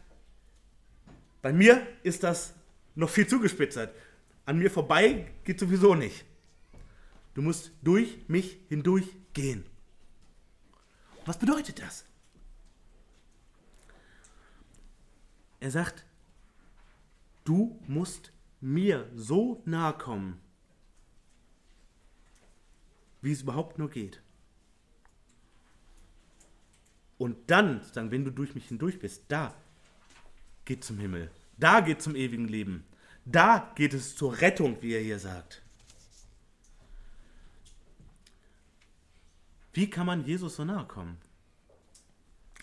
bei 1.42 1.52
mir 1.52 1.88
ist 2.04 2.22
das 2.22 2.54
noch 2.94 3.10
viel 3.10 3.26
zugespitzert. 3.26 3.96
An 4.46 4.60
mir 4.60 4.70
vorbei 4.70 5.26
geht 5.44 5.60
sowieso 5.60 5.96
nicht. 5.96 6.24
Du 7.34 7.42
musst 7.42 7.72
durch 7.82 8.20
mich 8.28 8.60
hindurch 8.70 9.08
gehen. 9.34 9.66
Was 11.26 11.40
bedeutet 11.40 11.82
das? 11.82 12.06
Er 15.60 15.72
sagt, 15.72 16.06
Du 17.48 17.80
musst 17.88 18.34
mir 18.60 19.10
so 19.16 19.62
nahe 19.64 19.94
kommen, 19.94 20.42
wie 23.22 23.32
es 23.32 23.44
überhaupt 23.44 23.80
nur 23.80 23.90
geht. 23.90 24.22
Und 27.18 27.50
dann, 27.50 27.82
sagen, 27.86 28.12
wenn 28.12 28.26
du 28.26 28.32
durch 28.32 28.54
mich 28.54 28.68
hindurch 28.68 29.00
bist, 29.00 29.24
da 29.30 29.56
geht 30.66 30.84
zum 30.84 31.00
Himmel. 31.00 31.32
Da 31.58 31.80
geht 31.80 32.02
zum 32.02 32.18
ewigen 32.18 32.50
Leben. 32.50 32.84
Da 33.24 33.72
geht 33.76 33.94
es 33.94 34.18
zur 34.18 34.42
Rettung, 34.42 34.82
wie 34.82 34.92
er 34.92 35.02
hier 35.02 35.18
sagt. 35.18 35.62
Wie 39.72 39.90
kann 39.90 40.06
man 40.06 40.26
Jesus 40.26 40.58
so 40.58 40.66
nahe 40.66 40.86
kommen? 40.86 41.18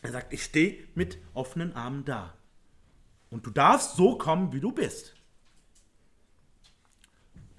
Er 0.03 0.13
sagt, 0.13 0.35
ich 0.35 0.45
stehe 0.45 0.87
mit 0.95 1.17
offenen 1.33 1.73
Armen 1.73 2.05
da. 2.05 2.37
Und 3.35 3.45
du 3.45 3.51
darfst 3.51 3.97
so 3.97 4.17
kommen, 4.17 4.53
wie 4.53 4.61
du 4.61 4.71
bist. 4.71 5.13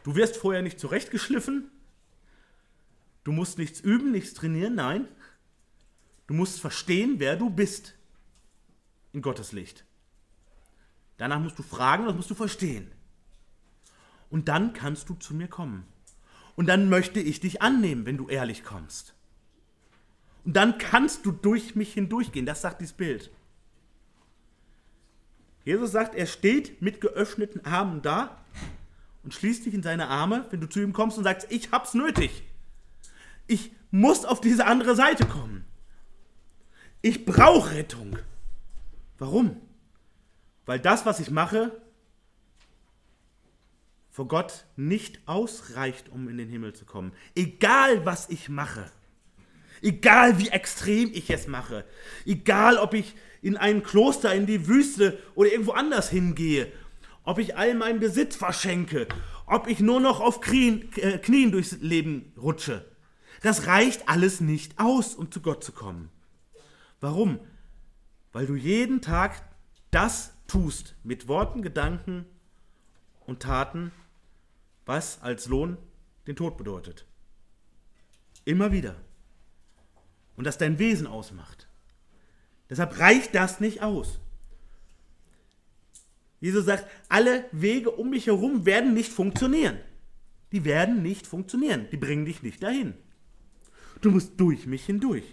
Du 0.03 0.15
wirst 0.15 0.38
vorher 0.38 0.61
nicht 0.61 0.79
zurechtgeschliffen. 0.79 1.69
Du 3.25 3.33
musst 3.33 3.57
nichts 3.57 3.81
üben, 3.81 4.13
nichts 4.13 4.33
trainieren. 4.33 4.75
Nein. 4.75 5.05
Du 6.27 6.33
musst 6.33 6.61
verstehen, 6.61 7.15
wer 7.17 7.35
du 7.35 7.49
bist. 7.49 7.93
In 9.11 9.21
Gottes 9.21 9.51
Licht. 9.51 9.83
Danach 11.17 11.41
musst 11.41 11.59
du 11.59 11.63
fragen, 11.63 12.05
das 12.05 12.15
musst 12.15 12.29
du 12.29 12.35
verstehen. 12.35 12.89
Und 14.29 14.47
dann 14.47 14.71
kannst 14.71 15.09
du 15.09 15.15
zu 15.15 15.33
mir 15.33 15.49
kommen. 15.49 15.85
Und 16.55 16.67
dann 16.67 16.88
möchte 16.88 17.19
ich 17.19 17.41
dich 17.41 17.61
annehmen, 17.61 18.05
wenn 18.05 18.15
du 18.15 18.29
ehrlich 18.29 18.63
kommst. 18.63 19.13
Und 20.45 20.53
dann 20.53 20.77
kannst 20.77 21.25
du 21.25 21.33
durch 21.33 21.75
mich 21.75 21.95
hindurchgehen. 21.95 22.45
Das 22.45 22.61
sagt 22.61 22.79
dieses 22.79 22.95
Bild. 22.95 23.29
Jesus 25.65 25.91
sagt, 25.91 26.15
er 26.15 26.28
steht 26.28 26.82
mit 26.82 27.01
geöffneten 27.01 27.65
Armen 27.65 28.01
da 28.04 28.39
und 29.23 29.34
schließt 29.34 29.65
dich 29.65 29.73
in 29.73 29.84
seine 29.84 30.08
Arme, 30.08 30.45
wenn 30.51 30.62
du 30.62 30.69
zu 30.69 30.80
ihm 30.80 30.93
kommst 30.93 31.17
und 31.17 31.23
sagst, 31.23 31.47
ich 31.51 31.71
hab's 31.71 31.95
nötig. 31.95 32.43
Ich 33.47 33.71
muss 33.89 34.25
auf 34.25 34.39
diese 34.39 34.67
andere 34.67 34.95
Seite 34.95 35.25
kommen. 35.25 35.65
Ich 37.01 37.25
brauche 37.25 37.71
Rettung. 37.71 38.17
Warum? 39.17 39.60
Weil 40.65 40.80
das, 40.80 41.06
was 41.06 41.19
ich 41.19 41.32
mache, 41.32 41.71
vor 44.12 44.28
Gott 44.28 44.65
nicht 44.75 45.28
ausreicht, 45.28 46.10
um 46.10 46.30
in 46.30 46.38
den 46.38 46.49
Himmel 46.49 46.73
zu 46.73 46.86
kommen. 46.86 47.12
Egal, 47.36 48.06
was 48.06 48.30
ich 48.30 48.49
mache. 48.49 48.91
Egal, 49.85 50.39
wie 50.39 50.49
extrem 50.49 51.11
ich 51.13 51.29
es 51.29 51.45
mache. 51.45 51.85
Egal, 52.25 52.77
ob 52.77 52.95
ich 52.95 53.13
in 53.43 53.55
ein 53.55 53.83
Kloster, 53.83 54.33
in 54.33 54.47
die 54.47 54.67
Wüste 54.67 55.19
oder 55.35 55.51
irgendwo 55.51 55.73
anders 55.73 56.09
hingehe, 56.09 56.71
ob 57.23 57.37
ich 57.37 57.55
all 57.55 57.75
meinen 57.75 57.99
Besitz 57.99 58.35
verschenke, 58.35 59.07
ob 59.45 59.67
ich 59.67 59.81
nur 59.81 59.99
noch 59.99 60.21
auf 60.21 60.41
Knien, 60.41 60.91
äh, 60.95 61.19
Knien 61.19 61.51
durchs 61.51 61.73
Leben 61.81 62.33
rutsche. 62.35 62.83
Das 63.43 63.67
reicht 63.67 64.09
alles 64.09 64.41
nicht 64.41 64.79
aus, 64.79 65.13
um 65.13 65.31
zu 65.31 65.39
Gott 65.39 65.63
zu 65.63 65.71
kommen. 65.71 66.09
Warum? 66.99 67.39
Weil 68.31 68.47
du 68.47 68.55
jeden 68.55 69.01
Tag 69.01 69.43
das 69.91 70.33
tust, 70.47 70.95
mit 71.03 71.27
Worten, 71.27 71.61
Gedanken 71.61 72.25
und 73.27 73.43
Taten, 73.43 73.91
was 74.87 75.21
als 75.21 75.45
Lohn 75.45 75.77
den 76.25 76.35
Tod 76.35 76.57
bedeutet. 76.57 77.05
Immer 78.45 78.71
wieder. 78.71 78.95
Und 80.35 80.45
das 80.45 80.57
dein 80.57 80.79
Wesen 80.79 81.07
ausmacht. 81.07 81.67
Deshalb 82.69 82.99
reicht 82.99 83.35
das 83.35 83.59
nicht 83.59 83.81
aus. 83.81 84.19
Jesus 86.39 86.65
sagt, 86.65 86.85
alle 87.09 87.45
Wege 87.51 87.91
um 87.91 88.09
mich 88.09 88.27
herum 88.27 88.65
werden 88.65 88.93
nicht 88.93 89.11
funktionieren. 89.11 89.79
Die 90.51 90.65
werden 90.65 91.01
nicht 91.01 91.25
funktionieren. 91.27 91.87
Die 91.91 91.97
bringen 91.97 92.25
dich 92.25 92.43
nicht 92.43 92.61
dahin. 92.61 92.93
Du 94.01 94.11
musst 94.11 94.39
durch 94.39 94.65
mich 94.65 94.86
hindurch. 94.86 95.23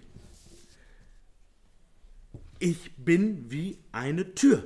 Ich 2.59 2.97
bin 2.97 3.51
wie 3.51 3.79
eine 3.91 4.35
Tür. 4.35 4.65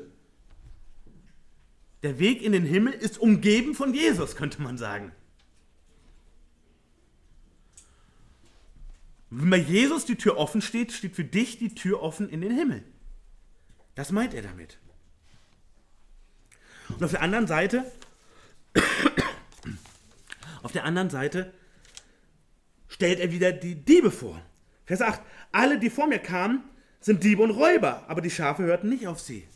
Der 2.03 2.19
Weg 2.19 2.43
in 2.43 2.53
den 2.53 2.65
Himmel 2.65 2.93
ist 2.93 3.19
umgeben 3.19 3.75
von 3.75 3.95
Jesus, 3.95 4.37
könnte 4.37 4.63
man 4.63 4.79
sagen. 4.79 5.13
Wenn 9.31 9.51
bei 9.51 9.57
Jesus 9.57 10.05
die 10.05 10.17
Tür 10.17 10.37
offen 10.37 10.63
steht, 10.63 10.93
steht 10.93 11.17
für 11.17 11.25
dich 11.25 11.59
die 11.59 11.75
Tür 11.75 12.03
offen 12.03 12.29
in 12.29 12.41
den 12.41 12.53
Himmel. 12.53 12.85
Das 13.95 14.13
meint 14.13 14.35
er 14.35 14.43
damit. 14.43 14.79
Und 16.89 17.03
auf 17.03 17.11
der 17.11 17.23
anderen 17.23 17.47
Seite, 17.47 17.85
auf 20.63 20.73
der 20.73 20.85
anderen 20.85 21.11
Seite 21.11 21.53
stellt 22.89 23.19
er 23.19 23.33
wieder 23.33 23.53
die 23.53 23.75
Diebe 23.75 24.11
vor. 24.11 24.41
Vers 24.85 25.03
8. 25.03 25.21
Alle, 25.51 25.79
die 25.79 25.91
vor 25.91 26.07
mir 26.07 26.21
kamen, 26.21 26.63
sind 27.01 27.25
Diebe 27.25 27.43
und 27.43 27.51
Räuber, 27.51 28.05
aber 28.09 28.21
die 28.21 28.31
Schafe 28.31 28.63
hörten 28.63 28.89
nicht 28.89 29.07
auf 29.07 29.21
sie. 29.21 29.47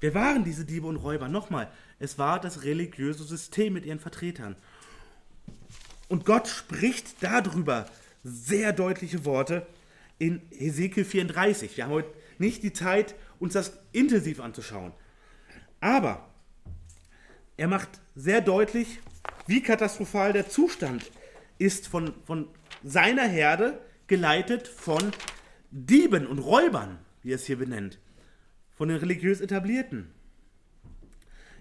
Wer 0.00 0.14
waren 0.14 0.44
diese 0.44 0.64
Diebe 0.64 0.86
und 0.86 0.96
Räuber? 0.96 1.28
Nochmal, 1.28 1.70
es 1.98 2.18
war 2.18 2.40
das 2.40 2.62
religiöse 2.62 3.24
System 3.24 3.72
mit 3.72 3.86
ihren 3.86 4.00
Vertretern. 4.00 4.56
Und 6.08 6.26
Gott 6.26 6.46
spricht 6.48 7.22
darüber 7.22 7.86
sehr 8.24 8.72
deutliche 8.72 9.24
Worte 9.24 9.66
in 10.18 10.40
Hesekiel 10.50 11.04
34. 11.04 11.76
Wir 11.76 11.84
haben 11.84 11.92
heute 11.92 12.12
nicht 12.38 12.62
die 12.62 12.72
Zeit, 12.72 13.14
uns 13.38 13.52
das 13.52 13.78
intensiv 13.92 14.40
anzuschauen. 14.40 14.92
Aber 15.80 16.28
er 17.56 17.68
macht 17.68 18.00
sehr 18.16 18.40
deutlich, 18.40 19.00
wie 19.46 19.62
katastrophal 19.62 20.32
der 20.32 20.48
Zustand 20.48 21.10
ist 21.58 21.86
von, 21.86 22.14
von 22.24 22.48
seiner 22.82 23.28
Herde, 23.28 23.78
geleitet 24.06 24.66
von 24.66 25.12
Dieben 25.70 26.26
und 26.26 26.38
Räubern, 26.38 26.98
wie 27.22 27.32
er 27.32 27.36
es 27.36 27.46
hier 27.46 27.58
benennt, 27.58 27.98
von 28.76 28.88
den 28.88 28.98
religiös 28.98 29.40
Etablierten. 29.40 30.10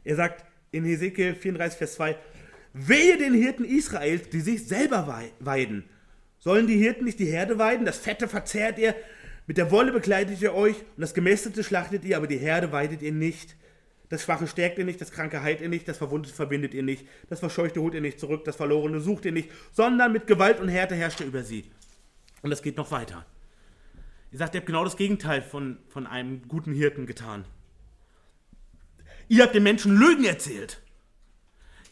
Er 0.04 0.16
sagt 0.16 0.46
in 0.72 0.86
Hesekiel 0.86 1.36
34, 1.36 1.78
Vers 1.78 1.94
2, 1.96 2.18
Wehe 2.74 3.18
den 3.18 3.34
Hirten 3.34 3.66
Israels, 3.66 4.30
die 4.30 4.42
sich 4.42 4.68
selber 4.68 5.24
weiden. 5.40 5.84
Sollen 6.44 6.68
die 6.68 6.76
Hirten 6.76 7.06
nicht 7.06 7.20
die 7.20 7.32
Herde 7.32 7.58
weiden? 7.58 7.86
Das 7.86 7.98
Fette 7.98 8.28
verzehrt 8.28 8.78
ihr, 8.78 8.94
mit 9.48 9.56
der 9.56 9.72
Wolle 9.72 9.94
bekleidet 9.94 10.42
ihr 10.42 10.54
euch 10.54 10.76
und 10.76 11.00
das 11.00 11.14
Gemästete 11.14 11.64
schlachtet 11.64 12.04
ihr, 12.04 12.18
aber 12.18 12.28
die 12.28 12.38
Herde 12.38 12.74
weidet 12.74 13.02
ihr 13.02 13.14
nicht. 13.14 13.56
Das 14.10 14.24
Schwache 14.24 14.46
stärkt 14.46 14.78
ihr 14.78 14.84
nicht, 14.84 15.00
das 15.00 15.12
Kranke 15.14 15.42
heilt 15.42 15.62
ihr 15.62 15.70
nicht, 15.70 15.88
das 15.88 15.98
Verwundete 15.98 16.36
verbindet 16.36 16.74
ihr 16.74 16.84
nicht, 16.84 17.08
das 17.30 17.40
Verscheuchte 17.40 17.80
holt 17.80 17.94
ihr 17.94 18.02
nicht 18.02 18.20
zurück, 18.20 18.44
das 18.44 18.58
Verlorene 18.58 19.00
sucht 19.00 19.24
ihr 19.24 19.32
nicht, 19.32 19.50
sondern 19.72 20.12
mit 20.12 20.28
Gewalt 20.28 20.60
und 20.60 20.68
Härte 20.68 20.96
herrscht 20.96 21.22
ihr 21.22 21.28
über 21.28 21.44
sie. 21.44 21.72
Und 22.42 22.50
das 22.50 22.62
geht 22.62 22.76
noch 22.76 22.92
weiter. 22.92 23.26
Ihr 24.34 24.38
sagt, 24.38 24.54
ihr 24.54 24.60
habt 24.60 24.68
genau 24.68 24.84
das 24.84 24.98
Gegenteil 24.98 25.44
von, 25.44 25.78
von 25.88 26.06
einem 26.06 26.46
guten 26.50 26.74
Hirten 26.74 27.06
getan. 27.06 27.46
Ihr 29.30 29.44
habt 29.44 29.56
den 29.56 29.64
Menschen 29.64 29.96
Lügen 29.96 30.26
erzählt. 30.26 30.82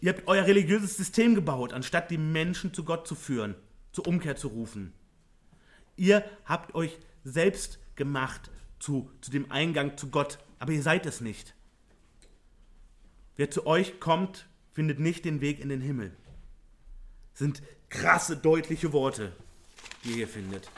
Ihr 0.02 0.12
habt 0.12 0.28
euer 0.28 0.46
religiöses 0.46 0.98
System 0.98 1.36
gebaut, 1.36 1.72
anstatt 1.72 2.12
die 2.12 2.18
Menschen 2.18 2.74
zu 2.74 2.84
Gott 2.84 3.08
zu 3.08 3.16
führen, 3.16 3.56
zur 3.92 4.08
Umkehr 4.08 4.36
zu 4.36 4.50
rufen. 4.50 4.94
Ihr 5.96 6.24
habt 6.46 6.76
euch 6.76 6.98
selbst 7.24 7.80
gemacht 7.96 8.50
zu, 8.80 9.12
zu 9.22 9.32
dem 9.32 9.52
Eingang 9.52 9.98
zu 9.98 10.10
Gott, 10.10 10.40
aber 10.60 10.72
ihr 10.72 10.82
seid 10.82 11.06
es 11.06 11.22
nicht. 11.22 11.56
Wer 13.36 13.52
zu 13.52 13.66
euch 13.66 14.00
kommt, 14.00 14.48
findet 14.72 15.00
nicht 15.00 15.26
den 15.26 15.42
Weg 15.42 15.60
in 15.60 15.70
den 15.70 15.82
Himmel. 15.82 16.16
Das 17.32 17.40
sind 17.40 17.62
krasse, 17.90 18.38
deutliche 18.38 18.94
Worte, 18.94 19.34
die 20.04 20.10
ihr 20.10 20.16
hier 20.16 20.28
findet. 20.28 20.70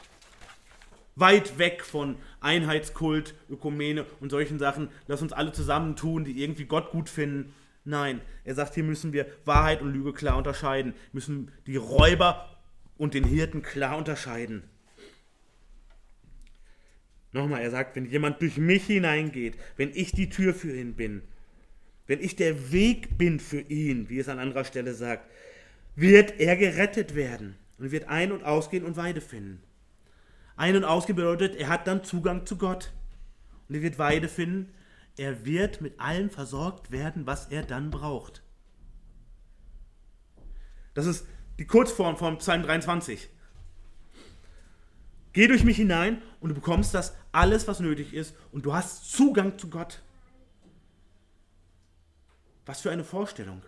Weit 1.16 1.58
weg 1.58 1.84
von 1.84 2.16
Einheitskult, 2.40 3.34
Ökumene 3.48 4.04
und 4.20 4.30
solchen 4.30 4.58
Sachen. 4.58 4.90
Lass 5.06 5.22
uns 5.22 5.32
alle 5.32 5.52
zusammentun, 5.52 6.24
die 6.24 6.42
irgendwie 6.42 6.64
Gott 6.64 6.90
gut 6.90 7.08
finden. 7.08 7.54
Nein, 7.84 8.20
er 8.44 8.54
sagt, 8.54 8.74
hier 8.74 8.82
müssen 8.82 9.12
wir 9.12 9.26
Wahrheit 9.44 9.80
und 9.80 9.92
Lüge 9.92 10.12
klar 10.12 10.36
unterscheiden, 10.36 10.94
müssen 11.12 11.52
die 11.66 11.76
Räuber 11.76 12.53
und 12.96 13.14
den 13.14 13.24
Hirten 13.24 13.62
klar 13.62 13.96
unterscheiden. 13.96 14.64
Nochmal, 17.32 17.62
er 17.62 17.70
sagt, 17.70 17.96
wenn 17.96 18.06
jemand 18.06 18.40
durch 18.40 18.58
mich 18.58 18.86
hineingeht, 18.86 19.56
wenn 19.76 19.90
ich 19.92 20.12
die 20.12 20.28
Tür 20.28 20.54
für 20.54 20.76
ihn 20.76 20.94
bin, 20.94 21.22
wenn 22.06 22.20
ich 22.20 22.36
der 22.36 22.70
Weg 22.70 23.18
bin 23.18 23.40
für 23.40 23.60
ihn, 23.60 24.08
wie 24.08 24.18
es 24.18 24.28
an 24.28 24.38
anderer 24.38 24.64
Stelle 24.64 24.94
sagt, 24.94 25.28
wird 25.96 26.38
er 26.38 26.56
gerettet 26.56 27.14
werden 27.14 27.56
und 27.78 27.90
wird 27.90 28.08
ein- 28.08 28.32
und 28.32 28.44
ausgehen 28.44 28.84
und 28.84 28.96
Weide 28.96 29.20
finden. 29.20 29.62
Ein- 30.56 30.76
und 30.76 30.84
ausgehen 30.84 31.16
bedeutet, 31.16 31.56
er 31.56 31.68
hat 31.68 31.86
dann 31.86 32.04
Zugang 32.04 32.46
zu 32.46 32.56
Gott 32.56 32.92
und 33.68 33.74
er 33.74 33.82
wird 33.82 33.98
Weide 33.98 34.28
finden. 34.28 34.72
Er 35.16 35.44
wird 35.44 35.80
mit 35.80 35.98
allem 36.00 36.30
versorgt 36.30 36.90
werden, 36.90 37.26
was 37.26 37.46
er 37.46 37.62
dann 37.62 37.90
braucht. 37.90 38.42
Das 40.92 41.06
ist 41.06 41.26
die 41.58 41.66
Kurzform 41.66 42.16
von 42.16 42.38
Psalm 42.38 42.62
23. 42.62 43.28
Geh 45.32 45.48
durch 45.48 45.64
mich 45.64 45.76
hinein 45.76 46.22
und 46.40 46.50
du 46.50 46.54
bekommst 46.54 46.94
das 46.94 47.16
alles, 47.32 47.66
was 47.66 47.80
nötig 47.80 48.14
ist 48.14 48.36
und 48.52 48.64
du 48.64 48.72
hast 48.72 49.10
Zugang 49.10 49.58
zu 49.58 49.68
Gott. 49.68 50.02
Was 52.66 52.80
für 52.80 52.90
eine 52.90 53.04
Vorstellung. 53.04 53.62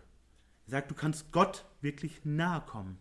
Er 0.67 0.71
sagt, 0.71 0.91
du 0.91 0.95
kannst 0.95 1.33
Gott 1.33 1.65
wirklich 1.81 2.25
nahe 2.25 2.61
kommen. 2.61 2.99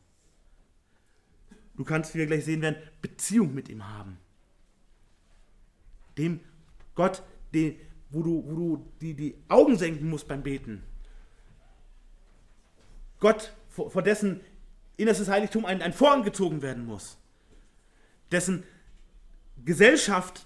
Du 1.76 1.84
kannst, 1.84 2.14
wie 2.14 2.20
wir 2.20 2.28
gleich 2.28 2.46
sehen 2.46 2.62
werden, 2.62 2.82
Beziehung 3.02 3.54
mit 3.54 3.70
ihm 3.70 3.88
haben. 3.88 4.18
Dem 6.18 6.40
Gott, 6.96 7.24
den, 7.54 7.78
wo 8.10 8.24
du, 8.24 8.44
wo 8.46 8.56
du 8.56 8.92
die, 9.02 9.14
die 9.14 9.36
Augen 9.50 9.78
senken 9.78 10.10
musst 10.10 10.28
beim 10.28 10.44
Beten. 10.44 10.84
Gott, 13.20 13.54
vor, 13.70 13.92
vor 13.92 14.02
dessen 14.02 14.42
innerstes 14.98 15.28
Heiligtum 15.28 15.66
ein, 15.66 15.82
ein 15.82 15.94
Vorhang 15.94 16.24
gezogen 16.24 16.62
werden 16.62 16.86
muss. 16.86 17.18
Dessen 18.32 18.64
Gesellschaft 19.64 20.46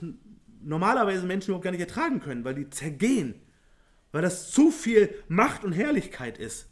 normalerweise 0.62 1.26
Menschen 1.26 1.50
überhaupt 1.50 1.64
gar 1.64 1.72
nicht 1.72 1.82
ertragen 1.82 2.20
können, 2.20 2.43
weil 2.43 2.56
die 2.56 2.70
zergehen 2.70 3.41
weil 4.12 4.22
das 4.22 4.52
zu 4.52 4.72
viel 4.72 5.24
Macht 5.28 5.64
und 5.64 5.74
Herrlichkeit 5.74 6.38
ist. 6.38 6.68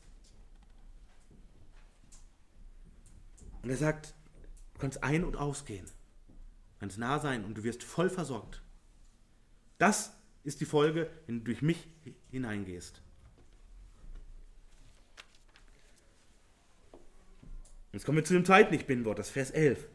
Und 3.61 3.69
er 3.69 3.77
sagt, 3.77 4.15
du 4.73 4.79
kannst 4.79 5.03
ein- 5.03 5.23
und 5.23 5.35
ausgehen, 5.35 5.85
kannst 6.79 6.97
nah 6.97 7.19
sein 7.19 7.43
und 7.43 7.57
du 7.57 7.63
wirst 7.63 7.83
voll 7.83 8.09
versorgt. 8.09 8.61
Das 9.77 10.13
ist 10.43 10.61
die 10.61 10.65
Folge, 10.65 11.09
wenn 11.25 11.39
du 11.39 11.43
durch 11.45 11.61
mich 11.61 11.87
hineingehst. 12.31 13.01
Jetzt 17.93 18.05
kommen 18.05 18.17
wir 18.17 18.25
zu 18.25 18.33
dem 18.33 18.45
zweiten 18.45 18.73
Ich 18.73 18.85
Bin-Wort, 18.85 19.19
das 19.19 19.29
Vers 19.29 19.51
11. 19.51 19.87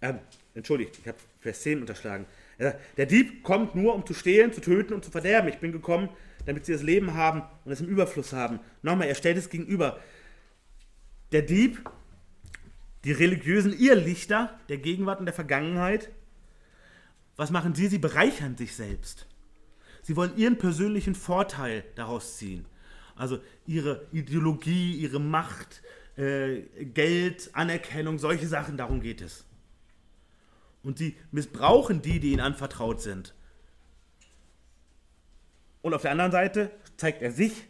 Ähm, 0.00 0.18
entschuldigt, 0.54 0.98
ich 1.00 1.08
habe 1.08 1.18
Vers 1.40 1.62
10 1.62 1.80
unterschlagen. 1.80 2.26
Der 2.96 3.06
Dieb 3.06 3.44
kommt 3.44 3.76
nur, 3.76 3.94
um 3.94 4.04
zu 4.04 4.14
stehlen, 4.14 4.52
zu 4.52 4.60
töten 4.60 4.92
und 4.92 5.04
zu 5.04 5.12
verderben. 5.12 5.48
Ich 5.48 5.58
bin 5.58 5.70
gekommen, 5.70 6.08
damit 6.44 6.66
sie 6.66 6.72
das 6.72 6.82
Leben 6.82 7.14
haben 7.14 7.42
und 7.64 7.70
es 7.70 7.80
im 7.80 7.86
Überfluss 7.86 8.32
haben. 8.32 8.58
Nochmal, 8.82 9.06
er 9.06 9.14
stellt 9.14 9.36
es 9.36 9.48
gegenüber. 9.48 10.00
Der 11.30 11.42
Dieb, 11.42 11.88
die 13.04 13.12
religiösen 13.12 13.78
Irrlichter 13.78 14.58
der 14.68 14.78
Gegenwart 14.78 15.20
und 15.20 15.26
der 15.26 15.34
Vergangenheit, 15.34 16.10
was 17.36 17.50
machen 17.50 17.74
sie? 17.74 17.86
Sie 17.86 17.98
bereichern 17.98 18.56
sich 18.56 18.74
selbst. 18.74 19.26
Sie 20.02 20.16
wollen 20.16 20.36
ihren 20.36 20.58
persönlichen 20.58 21.14
Vorteil 21.14 21.84
daraus 21.94 22.38
ziehen. 22.38 22.66
Also 23.18 23.40
ihre 23.66 24.06
Ideologie, 24.12 24.94
ihre 24.96 25.20
Macht, 25.20 25.82
äh, 26.16 26.62
Geld, 26.84 27.50
Anerkennung, 27.52 28.18
solche 28.18 28.46
Sachen, 28.46 28.76
darum 28.76 29.00
geht 29.00 29.20
es 29.20 29.44
und 30.82 30.98
sie 30.98 31.16
missbrauchen 31.30 32.02
die, 32.02 32.20
die 32.20 32.32
ihnen 32.32 32.40
anvertraut 32.40 33.00
sind. 33.00 33.34
Und 35.82 35.94
auf 35.94 36.02
der 36.02 36.12
anderen 36.12 36.32
Seite 36.32 36.70
zeigt 36.96 37.22
er 37.22 37.30
sich, 37.30 37.64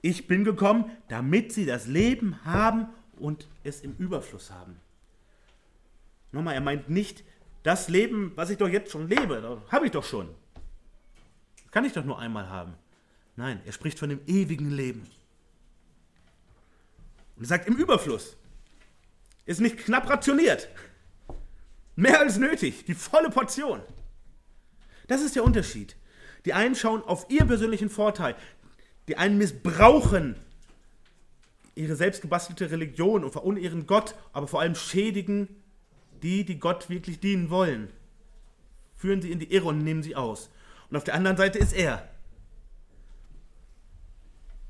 ich 0.00 0.26
bin 0.26 0.44
gekommen, 0.44 0.90
damit 1.08 1.52
sie 1.52 1.66
das 1.66 1.86
Leben 1.86 2.44
haben 2.44 2.88
und 3.16 3.48
es 3.64 3.80
im 3.80 3.94
Überfluss 3.96 4.50
haben. 4.50 4.80
Nochmal, 6.32 6.54
er 6.54 6.60
meint 6.60 6.88
nicht 6.88 7.24
das 7.62 7.88
Leben, 7.88 8.32
was 8.36 8.50
ich 8.50 8.58
doch 8.58 8.68
jetzt 8.68 8.90
schon 8.90 9.08
lebe, 9.08 9.62
habe 9.70 9.86
ich 9.86 9.92
doch 9.92 10.04
schon. 10.04 10.28
Das 11.62 11.72
kann 11.72 11.84
ich 11.84 11.92
doch 11.92 12.04
nur 12.04 12.18
einmal 12.18 12.48
haben. 12.48 12.74
Nein, 13.38 13.60
er 13.64 13.72
spricht 13.72 14.00
von 14.00 14.08
dem 14.08 14.20
ewigen 14.26 14.68
Leben. 14.68 15.06
Und 17.36 17.44
er 17.44 17.46
sagt 17.46 17.68
im 17.68 17.76
Überfluss. 17.76 18.36
Ist 19.46 19.60
nicht 19.60 19.78
knapp 19.78 20.10
rationiert. 20.10 20.68
Mehr 21.94 22.18
als 22.18 22.38
nötig, 22.38 22.84
die 22.86 22.94
volle 22.94 23.30
Portion. 23.30 23.80
Das 25.06 25.22
ist 25.22 25.36
der 25.36 25.44
Unterschied. 25.44 25.94
Die 26.46 26.52
einen 26.52 26.74
schauen 26.74 27.00
auf 27.04 27.30
ihren 27.30 27.46
persönlichen 27.46 27.90
Vorteil, 27.90 28.34
die 29.06 29.16
einen 29.16 29.38
missbrauchen 29.38 30.34
ihre 31.76 31.94
selbstgebastelte 31.94 32.72
Religion 32.72 33.22
und 33.22 33.30
verunehren 33.30 33.86
Gott, 33.86 34.16
aber 34.32 34.48
vor 34.48 34.62
allem 34.62 34.74
schädigen 34.74 35.62
die, 36.24 36.44
die 36.44 36.58
Gott 36.58 36.90
wirklich 36.90 37.20
dienen 37.20 37.50
wollen. 37.50 37.92
Führen 38.96 39.22
sie 39.22 39.30
in 39.30 39.38
die 39.38 39.52
Irre 39.52 39.66
und 39.66 39.84
nehmen 39.84 40.02
sie 40.02 40.16
aus. 40.16 40.50
Und 40.90 40.96
auf 40.96 41.04
der 41.04 41.14
anderen 41.14 41.36
Seite 41.36 41.60
ist 41.60 41.72
er. 41.72 42.17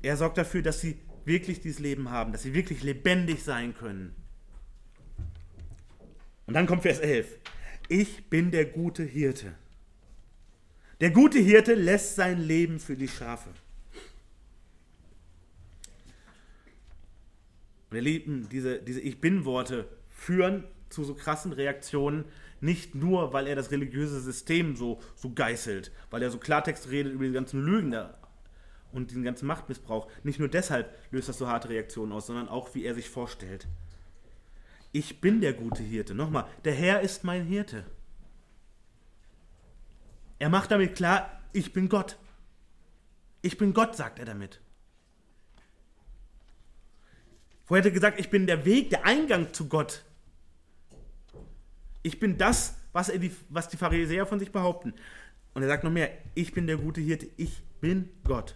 Er 0.01 0.17
sorgt 0.17 0.37
dafür, 0.37 0.61
dass 0.61 0.81
sie 0.81 0.97
wirklich 1.25 1.61
dieses 1.61 1.79
Leben 1.79 2.09
haben, 2.09 2.31
dass 2.31 2.43
sie 2.43 2.53
wirklich 2.53 2.83
lebendig 2.83 3.43
sein 3.43 3.75
können. 3.75 4.15
Und 6.45 6.53
dann 6.53 6.65
kommt 6.65 6.83
Vers 6.83 6.99
11. 6.99 7.37
Ich 7.89 8.29
bin 8.29 8.51
der 8.51 8.65
gute 8.65 9.03
Hirte. 9.03 9.53
Der 11.01 11.11
gute 11.11 11.39
Hirte 11.39 11.75
lässt 11.75 12.15
sein 12.15 12.39
Leben 12.39 12.79
für 12.79 12.95
die 12.95 13.07
Schafe. 13.07 13.49
Ihr 17.91 18.01
Lieben, 18.01 18.47
diese, 18.49 18.79
diese 18.79 19.01
Ich 19.01 19.19
Bin-Worte 19.19 19.87
führen 20.09 20.63
zu 20.89 21.03
so 21.03 21.15
krassen 21.15 21.53
Reaktionen, 21.53 22.25
nicht 22.61 22.93
nur, 22.93 23.33
weil 23.33 23.47
er 23.47 23.55
das 23.55 23.71
religiöse 23.71 24.19
System 24.19 24.75
so, 24.75 24.99
so 25.15 25.31
geißelt, 25.33 25.91
weil 26.09 26.21
er 26.21 26.29
so 26.29 26.37
Klartext 26.37 26.89
redet 26.89 27.13
über 27.13 27.25
die 27.25 27.31
ganzen 27.31 27.63
Lügen 27.63 27.91
da 27.91 28.18
und 28.91 29.11
diesen 29.11 29.23
ganzen 29.23 29.47
Machtmissbrauch. 29.47 30.07
Nicht 30.23 30.39
nur 30.39 30.47
deshalb 30.47 30.93
löst 31.11 31.29
das 31.29 31.37
so 31.37 31.47
harte 31.47 31.69
Reaktionen 31.69 32.11
aus, 32.11 32.27
sondern 32.27 32.49
auch, 32.49 32.73
wie 32.75 32.85
er 32.85 32.95
sich 32.95 33.09
vorstellt. 33.09 33.67
Ich 34.91 35.21
bin 35.21 35.41
der 35.41 35.53
gute 35.53 35.83
Hirte. 35.83 36.15
Nochmal, 36.15 36.45
der 36.65 36.73
Herr 36.73 37.01
ist 37.01 37.23
mein 37.23 37.45
Hirte. 37.45 37.85
Er 40.39 40.49
macht 40.49 40.71
damit 40.71 40.95
klar, 40.95 41.41
ich 41.53 41.73
bin 41.73 41.89
Gott. 41.89 42.17
Ich 43.41 43.57
bin 43.57 43.73
Gott, 43.73 43.95
sagt 43.95 44.19
er 44.19 44.25
damit. 44.25 44.59
Vorher 47.65 47.83
hat 47.83 47.91
er 47.91 47.93
gesagt, 47.93 48.19
ich 48.19 48.29
bin 48.29 48.47
der 48.47 48.65
Weg, 48.65 48.89
der 48.89 49.05
Eingang 49.05 49.53
zu 49.53 49.67
Gott. 49.67 50.03
Ich 52.01 52.19
bin 52.19 52.37
das, 52.37 52.77
was, 52.93 53.07
die, 53.07 53.31
was 53.49 53.69
die 53.69 53.77
Pharisäer 53.77 54.25
von 54.25 54.39
sich 54.39 54.51
behaupten. 54.51 54.93
Und 55.53 55.61
er 55.61 55.67
sagt 55.67 55.83
noch 55.83 55.91
mehr, 55.91 56.09
ich 56.33 56.53
bin 56.53 56.65
der 56.65 56.77
gute 56.77 57.01
Hirte, 57.01 57.29
ich 57.37 57.61
bin 57.79 58.09
Gott. 58.23 58.55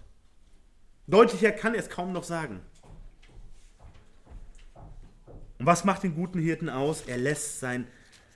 Deutlicher 1.08 1.52
kann 1.52 1.74
er 1.74 1.82
es 1.82 1.90
kaum 1.90 2.14
noch 2.14 2.24
sagen. 2.24 2.62
Und 5.60 5.66
was 5.66 5.84
macht 5.84 6.04
den 6.04 6.16
guten 6.16 6.40
Hirten 6.40 6.70
aus? 6.70 7.04
Er 7.08 7.18
lässt 7.18 7.60
sein 7.60 7.88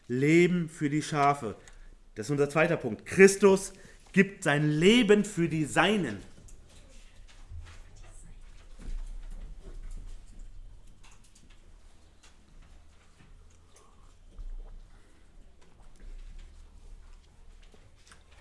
Leben 0.07 0.69
für 0.69 0.89
die 0.89 1.01
Schafe. 1.01 1.55
Das 2.15 2.27
ist 2.27 2.31
unser 2.31 2.49
zweiter 2.49 2.77
Punkt. 2.77 3.05
Christus 3.05 3.73
gibt 4.11 4.43
sein 4.43 4.69
Leben 4.69 5.23
für 5.23 5.49
die 5.49 5.65
Seinen. 5.65 6.21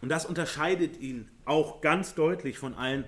Und 0.01 0.11
das 0.11 0.25
unterscheidet 0.25 1.01
ihn 1.01 1.29
auch 1.45 1.81
ganz 1.81 2.15
deutlich 2.15 2.59
von 2.59 2.75
allen 2.75 3.05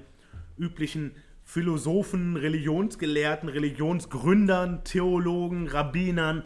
üblichen 0.58 1.14
Philosophen, 1.44 2.36
Religionsgelehrten, 2.36 3.48
Religionsgründern, 3.48 4.84
Theologen, 4.84 5.68
Rabbinern. 5.68 6.42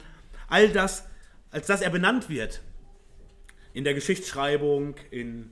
All 0.48 0.68
das, 0.68 1.08
als 1.50 1.66
das 1.66 1.80
er 1.80 1.90
benannt 1.90 2.28
wird 2.28 2.62
in 3.72 3.84
der 3.84 3.94
Geschichtsschreibung, 3.94 4.94
in 5.10 5.50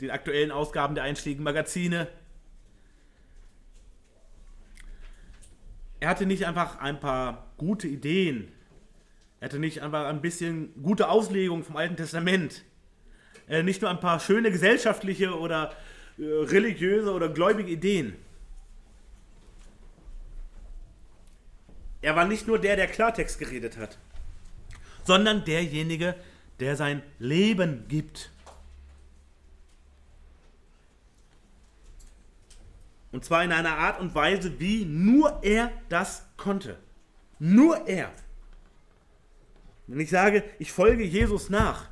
den 0.00 0.10
aktuellen 0.10 0.50
Ausgaben 0.50 0.94
der 0.94 1.04
einschlägigen 1.04 1.44
Magazine. 1.44 2.08
Er 6.00 6.08
hatte 6.08 6.26
nicht 6.26 6.46
einfach 6.46 6.78
ein 6.78 7.00
paar 7.00 7.52
gute 7.56 7.88
Ideen. 7.88 8.52
Er 9.40 9.46
hatte 9.46 9.58
nicht 9.58 9.82
einfach 9.82 10.06
ein 10.06 10.20
bisschen 10.20 10.80
gute 10.82 11.08
Auslegung 11.08 11.64
vom 11.64 11.76
Alten 11.76 11.96
Testament 11.96 12.64
nicht 13.62 13.82
nur 13.82 13.90
ein 13.90 14.00
paar 14.00 14.20
schöne 14.20 14.50
gesellschaftliche 14.50 15.38
oder 15.38 15.72
religiöse 16.18 17.12
oder 17.12 17.28
gläubige 17.28 17.70
Ideen. 17.70 18.16
Er 22.02 22.16
war 22.16 22.24
nicht 22.24 22.46
nur 22.46 22.58
der, 22.58 22.76
der 22.76 22.86
Klartext 22.86 23.38
geredet 23.38 23.76
hat, 23.76 23.98
sondern 25.04 25.44
derjenige, 25.44 26.14
der 26.60 26.76
sein 26.76 27.02
Leben 27.18 27.86
gibt. 27.88 28.30
Und 33.12 33.24
zwar 33.24 33.44
in 33.44 33.52
einer 33.52 33.76
Art 33.76 33.98
und 34.00 34.14
Weise, 34.14 34.60
wie 34.60 34.84
nur 34.84 35.42
er 35.42 35.72
das 35.88 36.26
konnte. 36.36 36.78
Nur 37.38 37.86
er. 37.86 38.12
Wenn 39.86 40.00
ich 40.00 40.10
sage, 40.10 40.44
ich 40.58 40.72
folge 40.72 41.04
Jesus 41.04 41.48
nach, 41.48 41.88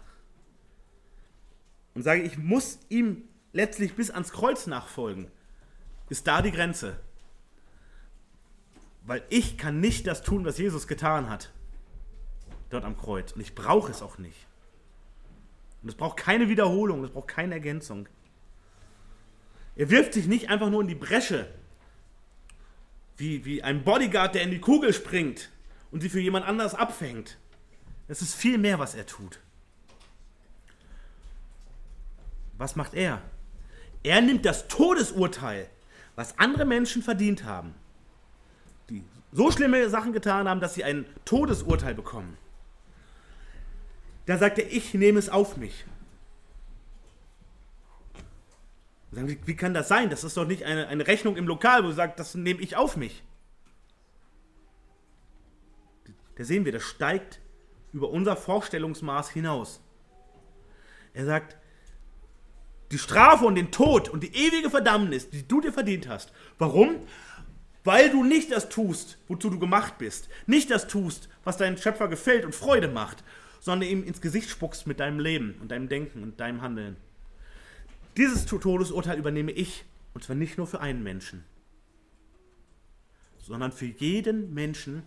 und 1.94 2.02
sage, 2.02 2.22
ich 2.22 2.38
muss 2.38 2.78
ihm 2.88 3.28
letztlich 3.54 3.94
bis 3.94 4.10
ans 4.10 4.32
Kreuz 4.32 4.66
nachfolgen, 4.66 5.30
ist 6.10 6.26
da 6.26 6.42
die 6.42 6.52
Grenze. 6.52 6.98
Weil 9.06 9.22
ich 9.30 9.56
kann 9.56 9.80
nicht 9.80 10.06
das 10.06 10.22
tun, 10.22 10.44
was 10.44 10.58
Jesus 10.58 10.86
getan 10.86 11.30
hat. 11.30 11.50
Dort 12.68 12.84
am 12.84 12.98
Kreuz. 12.98 13.32
Und 13.32 13.40
ich 13.40 13.54
brauche 13.54 13.90
es 13.90 14.02
auch 14.02 14.18
nicht. 14.18 14.46
Und 15.82 15.88
es 15.88 15.94
braucht 15.94 16.16
keine 16.16 16.48
Wiederholung, 16.48 17.04
es 17.04 17.10
braucht 17.10 17.28
keine 17.28 17.54
Ergänzung. 17.54 18.08
Er 19.76 19.90
wirft 19.90 20.14
sich 20.14 20.26
nicht 20.26 20.50
einfach 20.50 20.70
nur 20.70 20.80
in 20.82 20.88
die 20.88 20.94
Bresche, 20.94 21.48
wie, 23.16 23.44
wie 23.44 23.62
ein 23.62 23.84
Bodyguard, 23.84 24.34
der 24.34 24.42
in 24.42 24.50
die 24.50 24.60
Kugel 24.60 24.92
springt 24.92 25.50
und 25.90 26.00
sie 26.00 26.08
für 26.08 26.20
jemand 26.20 26.46
anders 26.46 26.74
abfängt. 26.74 27.38
Es 28.08 28.22
ist 28.22 28.34
viel 28.34 28.58
mehr, 28.58 28.78
was 28.78 28.94
er 28.94 29.06
tut. 29.06 29.40
Was 32.56 32.76
macht 32.76 32.94
er? 32.94 33.22
Er 34.04 34.20
nimmt 34.20 34.44
das 34.44 34.68
Todesurteil, 34.68 35.68
was 36.14 36.38
andere 36.38 36.66
Menschen 36.66 37.02
verdient 37.02 37.44
haben, 37.44 37.74
die 38.88 39.02
so 39.32 39.50
schlimme 39.50 39.88
Sachen 39.88 40.12
getan 40.12 40.48
haben, 40.48 40.60
dass 40.60 40.74
sie 40.74 40.84
ein 40.84 41.06
Todesurteil 41.24 41.94
bekommen. 41.94 42.36
Da 44.26 44.38
sagt 44.38 44.58
er, 44.58 44.70
ich 44.70 44.94
nehme 44.94 45.18
es 45.18 45.28
auf 45.28 45.56
mich. 45.56 45.84
Wie 49.10 49.56
kann 49.56 49.74
das 49.74 49.88
sein? 49.88 50.10
Das 50.10 50.22
ist 50.22 50.36
doch 50.36 50.46
nicht 50.46 50.64
eine, 50.64 50.88
eine 50.88 51.06
Rechnung 51.06 51.36
im 51.36 51.46
Lokal, 51.46 51.84
wo 51.84 51.88
er 51.88 51.94
sagt, 51.94 52.18
das 52.18 52.34
nehme 52.34 52.60
ich 52.60 52.76
auf 52.76 52.96
mich. 52.96 53.22
Da 56.36 56.44
sehen 56.44 56.64
wir, 56.64 56.72
das 56.72 56.82
steigt 56.82 57.40
über 57.92 58.10
unser 58.10 58.36
Vorstellungsmaß 58.36 59.30
hinaus. 59.30 59.80
Er 61.12 61.24
sagt, 61.26 61.56
die 62.94 62.98
Strafe 62.98 63.44
und 63.44 63.56
den 63.56 63.72
Tod 63.72 64.08
und 64.08 64.22
die 64.22 64.34
ewige 64.34 64.70
Verdammnis, 64.70 65.28
die 65.28 65.46
du 65.46 65.60
dir 65.60 65.72
verdient 65.72 66.08
hast. 66.08 66.32
Warum? 66.58 66.96
Weil 67.82 68.08
du 68.08 68.22
nicht 68.22 68.52
das 68.52 68.68
tust, 68.68 69.18
wozu 69.26 69.50
du 69.50 69.58
gemacht 69.58 69.98
bist. 69.98 70.28
Nicht 70.46 70.70
das 70.70 70.86
tust, 70.86 71.28
was 71.42 71.56
deinem 71.56 71.76
Schöpfer 71.76 72.06
gefällt 72.06 72.44
und 72.44 72.54
Freude 72.54 72.86
macht, 72.86 73.24
sondern 73.60 73.90
ihm 73.90 74.04
ins 74.04 74.20
Gesicht 74.20 74.48
spuckst 74.48 74.86
mit 74.86 75.00
deinem 75.00 75.18
Leben 75.18 75.56
und 75.60 75.72
deinem 75.72 75.88
Denken 75.88 76.22
und 76.22 76.38
deinem 76.38 76.62
Handeln. 76.62 76.96
Dieses 78.16 78.46
Todesurteil 78.46 79.18
übernehme 79.18 79.50
ich, 79.50 79.84
und 80.14 80.22
zwar 80.22 80.36
nicht 80.36 80.56
nur 80.56 80.68
für 80.68 80.80
einen 80.80 81.02
Menschen, 81.02 81.44
sondern 83.38 83.72
für 83.72 83.86
jeden 83.86 84.54
Menschen, 84.54 85.02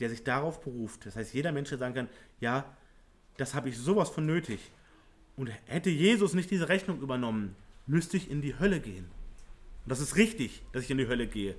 der 0.00 0.10
sich 0.10 0.24
darauf 0.24 0.60
beruft. 0.60 1.06
Das 1.06 1.14
heißt, 1.14 1.32
jeder 1.32 1.52
Mensch, 1.52 1.68
der 1.68 1.78
sagen 1.78 1.94
kann, 1.94 2.08
ja, 2.40 2.76
das 3.36 3.54
habe 3.54 3.68
ich 3.68 3.78
sowas 3.78 4.10
von 4.10 4.26
nötig. 4.26 4.60
Und 5.36 5.50
hätte 5.66 5.90
Jesus 5.90 6.34
nicht 6.34 6.50
diese 6.50 6.68
Rechnung 6.68 7.00
übernommen, 7.00 7.56
müsste 7.86 8.16
ich 8.16 8.30
in 8.30 8.40
die 8.40 8.58
Hölle 8.58 8.80
gehen. 8.80 9.06
Und 9.84 9.90
das 9.90 10.00
ist 10.00 10.16
richtig, 10.16 10.62
dass 10.72 10.84
ich 10.84 10.90
in 10.90 10.98
die 10.98 11.08
Hölle 11.08 11.26
gehe. 11.26 11.56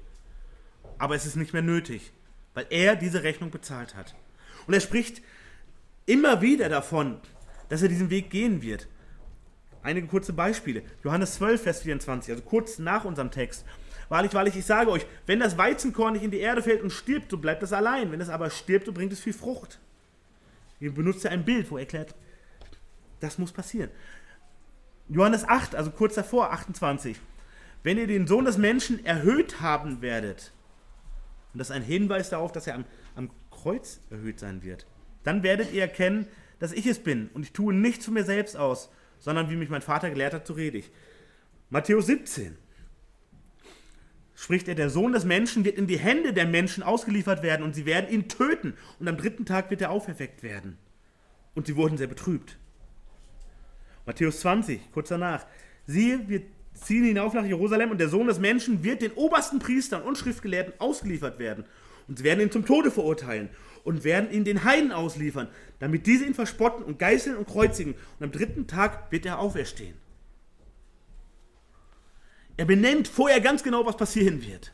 Aber 0.97 1.15
es 1.15 1.25
ist 1.25 1.35
nicht 1.35 1.53
mehr 1.53 1.61
nötig, 1.61 2.11
weil 2.53 2.65
er 2.69 2.95
diese 2.95 3.23
Rechnung 3.23 3.51
bezahlt 3.51 3.95
hat. 3.95 4.15
Und 4.65 4.73
er 4.73 4.79
spricht 4.79 5.21
immer 6.05 6.41
wieder 6.41 6.69
davon, 6.69 7.19
dass 7.69 7.81
er 7.81 7.89
diesen 7.89 8.09
Weg 8.09 8.29
gehen 8.29 8.61
wird. 8.61 8.87
Einige 9.83 10.07
kurze 10.07 10.33
Beispiele. 10.33 10.81
Johannes 11.03 11.35
12, 11.35 11.61
Vers 11.61 11.81
24, 11.81 12.31
also 12.31 12.43
kurz 12.43 12.79
nach 12.79 13.05
unserem 13.05 13.29
Text. 13.29 13.65
Wahrlich, 14.09 14.33
wahrlich, 14.33 14.55
ich 14.55 14.65
sage 14.65 14.89
euch, 14.89 15.05
wenn 15.25 15.39
das 15.39 15.57
Weizenkorn 15.57 16.13
nicht 16.13 16.23
in 16.23 16.31
die 16.31 16.39
Erde 16.39 16.63
fällt 16.63 16.81
und 16.81 16.91
stirbt, 16.91 17.29
so 17.29 17.37
bleibt 17.37 17.61
es 17.63 17.73
allein. 17.73 18.11
Wenn 18.11 18.21
es 18.21 18.29
aber 18.29 18.49
stirbt, 18.49 18.85
so 18.85 18.93
bringt 18.93 19.13
es 19.13 19.19
viel 19.19 19.33
Frucht. 19.33 19.79
Benutzt 20.91 21.25
er 21.25 21.31
ein 21.31 21.45
Bild, 21.45 21.69
wo 21.71 21.77
er 21.77 21.81
erklärt, 21.81 22.15
das 23.19 23.37
muss 23.37 23.51
passieren. 23.51 23.89
Johannes 25.07 25.47
8, 25.47 25.75
also 25.75 25.91
kurz 25.91 26.15
davor, 26.15 26.51
28. 26.51 27.17
Wenn 27.83 27.97
ihr 27.97 28.07
den 28.07 28.27
Sohn 28.27 28.45
des 28.45 28.57
Menschen 28.57 29.05
erhöht 29.05 29.61
haben 29.61 30.01
werdet, 30.01 30.51
und 31.53 31.59
das 31.59 31.69
ist 31.69 31.75
ein 31.75 31.83
Hinweis 31.83 32.29
darauf, 32.29 32.51
dass 32.51 32.67
er 32.67 32.75
am, 32.75 32.85
am 33.15 33.29
Kreuz 33.51 34.01
erhöht 34.09 34.39
sein 34.39 34.63
wird, 34.63 34.85
dann 35.23 35.43
werdet 35.43 35.71
ihr 35.71 35.81
erkennen, 35.81 36.27
dass 36.59 36.73
ich 36.73 36.85
es 36.85 36.99
bin 36.99 37.29
und 37.33 37.43
ich 37.43 37.51
tue 37.51 37.73
nichts 37.73 38.05
von 38.05 38.13
mir 38.13 38.23
selbst 38.23 38.57
aus, 38.57 38.89
sondern 39.19 39.49
wie 39.49 39.55
mich 39.55 39.69
mein 39.69 39.81
Vater 39.81 40.09
gelehrt 40.09 40.33
hat, 40.33 40.47
so 40.47 40.53
rede 40.53 40.77
ich. 40.77 40.91
Matthäus 41.69 42.07
17 42.07 42.57
spricht 44.35 44.67
er, 44.67 44.75
der 44.75 44.89
Sohn 44.89 45.13
des 45.13 45.23
Menschen 45.23 45.65
wird 45.65 45.77
in 45.77 45.87
die 45.87 45.97
Hände 45.97 46.33
der 46.33 46.45
Menschen 46.45 46.83
ausgeliefert 46.83 47.41
werden 47.41 47.63
und 47.63 47.73
sie 47.73 47.85
werden 47.85 48.09
ihn 48.09 48.27
töten 48.27 48.73
und 48.99 49.07
am 49.07 49.17
dritten 49.17 49.45
Tag 49.45 49.69
wird 49.71 49.81
er 49.81 49.91
auferweckt 49.91 50.43
werden. 50.43 50.77
Und 51.55 51.67
sie 51.67 51.75
wurden 51.75 51.97
sehr 51.97 52.07
betrübt. 52.07 52.57
Matthäus 54.05 54.41
20, 54.41 54.91
kurz 54.91 55.09
danach. 55.09 55.45
Siehe, 55.87 56.27
wir 56.27 56.41
ziehen 56.73 57.05
hinauf 57.05 57.33
nach 57.33 57.45
Jerusalem 57.45 57.91
und 57.91 57.99
der 57.99 58.09
Sohn 58.09 58.27
des 58.27 58.39
Menschen 58.39 58.83
wird 58.83 59.01
den 59.01 59.13
obersten 59.13 59.59
Priestern 59.59 60.01
und 60.03 60.17
Schriftgelehrten 60.17 60.73
ausgeliefert 60.79 61.39
werden. 61.39 61.63
Und 62.07 62.19
sie 62.19 62.23
werden 62.23 62.41
ihn 62.41 62.51
zum 62.51 62.65
Tode 62.65 62.91
verurteilen 62.91 63.49
und 63.83 64.03
werden 64.03 64.31
ihn 64.31 64.43
den 64.43 64.63
Heiden 64.63 64.91
ausliefern, 64.91 65.47
damit 65.79 66.05
diese 66.05 66.25
ihn 66.25 66.33
verspotten 66.33 66.83
und 66.83 66.99
geißeln 66.99 67.37
und 67.37 67.47
kreuzigen. 67.47 67.93
Und 68.19 68.25
am 68.25 68.31
dritten 68.31 68.67
Tag 68.67 69.11
wird 69.11 69.25
er 69.25 69.39
auferstehen. 69.39 69.95
Er 72.57 72.65
benennt 72.65 73.07
vorher 73.07 73.41
ganz 73.41 73.63
genau, 73.63 73.85
was 73.85 73.97
passieren 73.97 74.41
wird. 74.41 74.71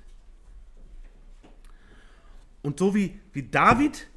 Und 2.62 2.78
so 2.80 2.94
wie, 2.94 3.20
wie 3.34 3.44
David 3.44 4.08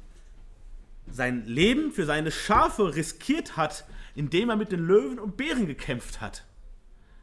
sein 1.11 1.45
Leben 1.45 1.91
für 1.91 2.05
seine 2.05 2.31
Schafe 2.31 2.95
riskiert 2.95 3.57
hat, 3.57 3.85
indem 4.13 4.49
er 4.49 4.55
mit 4.55 4.71
den 4.71 4.85
Löwen 4.85 5.19
und 5.19 5.37
Bären 5.37 5.67
gekämpft 5.67 6.21
hat, 6.21 6.45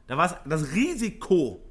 Da 0.06 0.16
war 0.16 0.26
es 0.26 0.36
das 0.48 0.74
Risiko. 0.74 1.62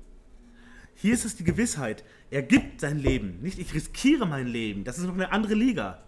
Hier 0.96 1.14
ist 1.14 1.26
es 1.26 1.36
die 1.36 1.44
Gewissheit. 1.44 2.04
Er 2.30 2.42
gibt 2.42 2.82
sein 2.82 2.98
Leben. 2.98 3.40
Nicht 3.42 3.60
ich 3.60 3.74
riskiere 3.74 4.26
mein 4.26 4.48
Leben. 4.48 4.84
Das 4.84 4.98
ist 4.98 5.06
noch 5.06 5.14
eine 5.14 5.32
andere 5.32 5.54
Liga. 5.54 6.04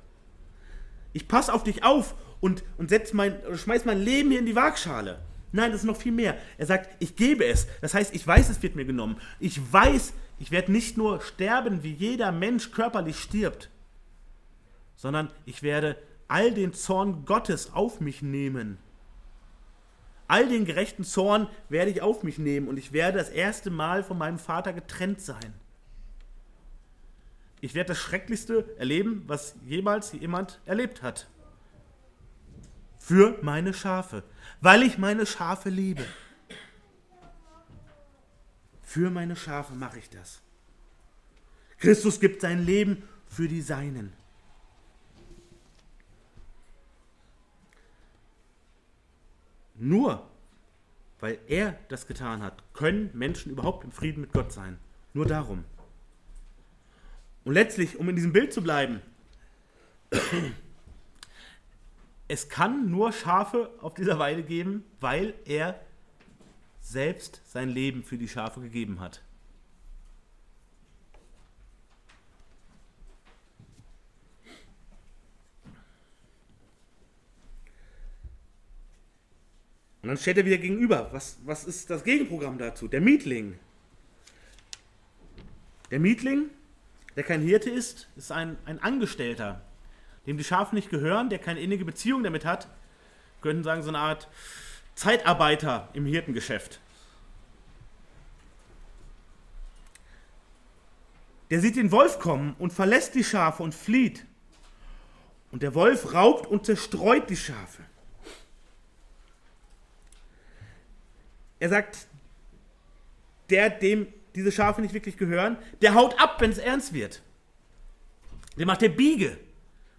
Ich 1.11 1.28
passe 1.28 1.53
auf 1.53 1.64
dich 1.64 1.84
auf 1.84 2.16
und, 2.39 2.64
und 2.78 2.89
setz 2.89 3.14
mein, 3.14 3.36
schmeiß 3.55 3.86
mein 3.86 4.01
Leben 4.01 4.32
hier 4.32 4.39
in 4.39 4.45
die 4.45 4.55
Waagschale. 4.55 5.20
Nein, 5.53 5.71
das 5.71 5.81
ist 5.81 5.87
noch 5.87 5.97
viel 5.97 6.11
mehr. 6.11 6.35
Er 6.57 6.65
sagt, 6.65 6.95
ich 6.99 7.15
gebe 7.15 7.45
es. 7.45 7.67
Das 7.79 7.93
heißt, 7.93 8.13
ich 8.13 8.25
weiß, 8.25 8.49
es 8.49 8.61
wird 8.63 8.75
mir 8.75 8.85
genommen. 8.85 9.17
Ich 9.39 9.61
weiß, 9.71 10.13
ich 10.39 10.49
werde 10.49 10.71
nicht 10.71 10.97
nur 10.97 11.21
sterben, 11.21 11.83
wie 11.83 11.93
jeder 11.93 12.31
Mensch 12.31 12.71
körperlich 12.71 13.19
stirbt, 13.19 13.69
sondern 14.95 15.29
ich 15.45 15.61
werde 15.61 15.95
all 16.27 16.51
den 16.51 16.73
Zorn 16.73 17.23
Gottes 17.25 17.71
auf 17.71 18.01
mich 18.01 18.23
nehmen. 18.23 18.79
All 20.27 20.47
den 20.47 20.65
gerechten 20.65 21.03
Zorn 21.03 21.47
werde 21.69 21.91
ich 21.91 22.01
auf 22.01 22.23
mich 22.23 22.39
nehmen 22.39 22.67
und 22.67 22.77
ich 22.77 22.91
werde 22.91 23.19
das 23.19 23.29
erste 23.29 23.69
Mal 23.69 24.03
von 24.03 24.17
meinem 24.17 24.39
Vater 24.39 24.73
getrennt 24.73 25.21
sein. 25.21 25.53
Ich 27.61 27.75
werde 27.75 27.89
das 27.89 27.99
Schrecklichste 27.99 28.75
erleben, 28.79 29.23
was 29.27 29.55
jemals 29.67 30.13
jemand 30.13 30.59
erlebt 30.65 31.03
hat. 31.03 31.27
Für 32.97 33.37
meine 33.43 33.73
Schafe, 33.73 34.23
weil 34.64 34.84
ich 34.84 34.97
meine 34.97 35.26
Schafe 35.26 35.70
liebe. 35.70 36.05
Für 38.82 39.09
meine 39.09 39.36
Schafe 39.36 39.74
mache 39.76 39.99
ich 39.99 40.09
das. 40.09 40.41
Christus 41.80 42.22
gibt 42.22 42.39
sein 42.39 42.66
Leben 42.66 43.03
für 43.28 43.49
die 43.49 43.61
Seinen. 43.61 44.14
Nur 49.76 50.30
weil 51.20 51.39
er 51.47 51.78
das 51.89 52.07
getan 52.07 52.41
hat, 52.41 52.64
können 52.74 53.09
Menschen 53.14 53.51
überhaupt 53.51 53.84
im 53.84 53.91
Frieden 53.91 54.22
mit 54.22 54.32
Gott 54.32 54.53
sein. 54.53 54.80
Nur 55.14 55.26
darum. 55.26 55.66
Und 57.43 57.53
letztlich, 57.53 57.97
um 57.99 58.07
in 58.07 58.16
diesem 58.16 58.32
Bild 58.32 58.53
zu 58.53 58.61
bleiben, 58.61 59.01
es 62.28 62.49
kann 62.49 62.89
nur 62.89 63.11
Schafe 63.11 63.69
auf 63.82 63.93
dieser 63.93 64.19
Weide 64.19 64.43
geben, 64.43 64.84
weil 64.99 65.34
er 65.45 65.80
selbst 66.80 67.41
sein 67.45 67.69
Leben 67.69 68.03
für 68.03 68.17
die 68.17 68.28
Schafe 68.28 68.61
gegeben 68.61 68.99
hat. 68.99 69.21
Und 80.01 80.09
dann 80.09 80.17
steht 80.17 80.38
er 80.38 80.45
wieder 80.45 80.57
gegenüber. 80.57 81.07
Was, 81.13 81.38
was 81.45 81.63
ist 81.63 81.89
das 81.89 82.03
Gegenprogramm 82.03 82.57
dazu? 82.57 82.89
Der 82.89 82.99
Mietling. 82.99 83.57
Der 85.91 85.99
Mietling, 85.99 86.49
der 87.15 87.24
kein 87.24 87.41
Hirte 87.41 87.69
ist, 87.69 88.09
ist 88.17 88.32
ein, 88.32 88.57
ein 88.65 88.80
Angestellter, 88.80 89.61
dem 90.26 90.38
die 90.38 90.43
Schafe 90.43 90.76
nicht 90.76 90.89
gehören, 90.89 91.30
der 91.30 91.39
keine 91.39 91.59
innige 91.59 91.86
Beziehung 91.86 92.24
damit 92.24 92.45
hat. 92.45 92.67
Könnten 93.41 93.63
sagen, 93.63 93.82
so 93.82 93.89
eine 93.89 93.99
Art 93.99 94.28
Zeitarbeiter 94.95 95.89
im 95.93 96.05
Hirtengeschäft. 96.05 96.80
Der 101.49 101.59
sieht 101.59 101.76
den 101.76 101.91
Wolf 101.91 102.19
kommen 102.19 102.55
und 102.57 102.74
verlässt 102.74 103.15
die 103.15 103.24
Schafe 103.24 103.63
und 103.63 103.76
flieht. 103.76 104.26
Und 105.51 105.61
der 105.61 105.76
Wolf 105.76 106.13
raubt 106.13 106.47
und 106.47 106.65
zerstreut 106.65 107.30
die 107.30 107.38
Schafe. 107.38 107.84
Er 111.59 111.69
sagt, 111.69 112.07
der, 113.49 113.69
dem 113.69 114.07
diese 114.36 114.51
Schafe 114.51 114.82
nicht 114.82 114.93
wirklich 114.93 115.17
gehören, 115.17 115.57
der 115.82 115.93
haut 115.93 116.19
ab, 116.19 116.41
wenn 116.41 116.51
es 116.51 116.57
ernst 116.57 116.93
wird. 116.93 117.21
Der 118.57 118.65
macht 118.65 118.82
der 118.82 118.89
Biege. 118.89 119.38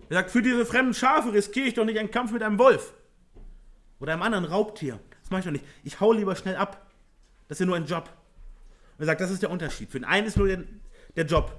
Er 0.09 0.17
sagt, 0.17 0.31
für 0.31 0.43
diese 0.43 0.67
fremden 0.67 0.95
Schafe 0.95 1.33
riskiere 1.33 1.67
ich 1.67 1.75
doch 1.75 1.85
nicht 1.85 1.99
einen 1.99 2.11
Kampf 2.11 2.33
mit 2.33 2.43
einem 2.43 2.59
Wolf. 2.59 2.93
Oder 4.01 4.13
einem 4.13 4.23
anderen 4.23 4.45
Raubtier. 4.45 5.01
Das 5.23 5.31
mache 5.31 5.41
ich 5.41 5.45
doch 5.47 5.53
nicht. 5.53 5.65
Ich 5.83 6.01
hau 6.01 6.13
lieber 6.13 6.37
schnell 6.37 6.57
ab. 6.57 6.91
Das 7.49 7.57
ist 7.57 7.61
ja 7.61 7.67
nur 7.67 7.77
ein 7.77 7.87
Job. 7.87 8.11
er 8.99 9.07
sagt, 9.07 9.21
das 9.21 9.31
ist 9.31 9.43
der 9.43 9.51
Unterschied. 9.51 9.91
Für 9.91 9.99
den 9.99 10.05
einen 10.05 10.27
ist 10.27 10.37
nur 10.37 10.47
der, 10.47 10.65
der 11.17 11.25
Job. 11.25 11.59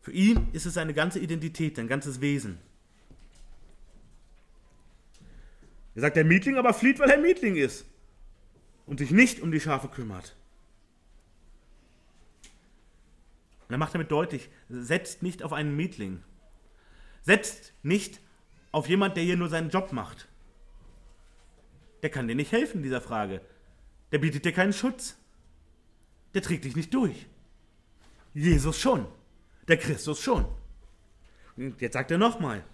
Für 0.00 0.12
ihn 0.12 0.48
ist 0.52 0.66
es 0.66 0.74
seine 0.74 0.94
ganze 0.94 1.18
Identität, 1.18 1.76
sein 1.76 1.88
ganzes 1.88 2.20
Wesen. 2.20 2.58
Er 5.94 6.02
sagt, 6.02 6.16
der 6.16 6.24
Mietling 6.24 6.56
aber 6.56 6.72
flieht, 6.74 7.00
weil 7.00 7.10
er 7.10 7.18
Mietling 7.18 7.56
ist 7.56 7.84
und 8.86 8.98
sich 8.98 9.10
nicht 9.10 9.40
um 9.40 9.50
die 9.50 9.60
Schafe 9.60 9.88
kümmert. 9.88 10.36
Und 13.66 13.74
er 13.74 13.78
macht 13.78 13.94
damit 13.94 14.10
deutlich, 14.10 14.48
setzt 14.68 15.22
nicht 15.22 15.42
auf 15.42 15.52
einen 15.52 15.76
Mietling. 15.76 16.22
Setzt 17.28 17.74
nicht 17.82 18.20
auf 18.72 18.88
jemand, 18.88 19.18
der 19.18 19.22
hier 19.22 19.36
nur 19.36 19.50
seinen 19.50 19.68
Job 19.68 19.92
macht. 19.92 20.28
Der 22.02 22.08
kann 22.08 22.26
dir 22.26 22.34
nicht 22.34 22.52
helfen 22.52 22.78
in 22.78 22.84
dieser 22.84 23.02
Frage. 23.02 23.42
Der 24.12 24.18
bietet 24.18 24.46
dir 24.46 24.52
keinen 24.52 24.72
Schutz. 24.72 25.18
Der 26.32 26.40
trägt 26.40 26.64
dich 26.64 26.74
nicht 26.74 26.94
durch. 26.94 27.26
Jesus 28.32 28.80
schon. 28.80 29.04
Der 29.68 29.76
Christus 29.76 30.22
schon. 30.22 30.46
Und 31.58 31.78
jetzt 31.82 31.92
sagt 31.92 32.10
er 32.10 32.16
nochmal, 32.16 32.64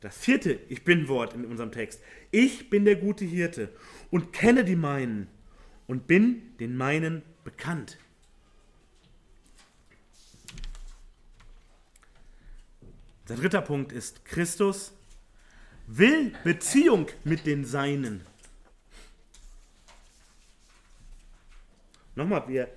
das 0.00 0.18
vierte 0.18 0.58
Ich 0.68 0.82
bin 0.82 1.06
Wort 1.06 1.34
in 1.34 1.44
unserem 1.44 1.70
Text. 1.70 2.02
Ich 2.32 2.70
bin 2.70 2.84
der 2.84 2.96
gute 2.96 3.24
Hirte 3.24 3.72
und 4.10 4.32
kenne 4.32 4.64
die 4.64 4.74
meinen 4.74 5.28
und 5.86 6.08
bin 6.08 6.56
den 6.58 6.76
meinen 6.76 7.22
bekannt. 7.44 7.96
Der 13.28 13.36
dritte 13.36 13.60
Punkt 13.60 13.92
ist, 13.92 14.24
Christus 14.24 14.92
will 15.86 16.32
Beziehung 16.44 17.06
mit 17.24 17.46
den 17.46 17.64
Seinen. 17.64 18.22
Nochmal, 22.14 22.48
wir 22.48 22.68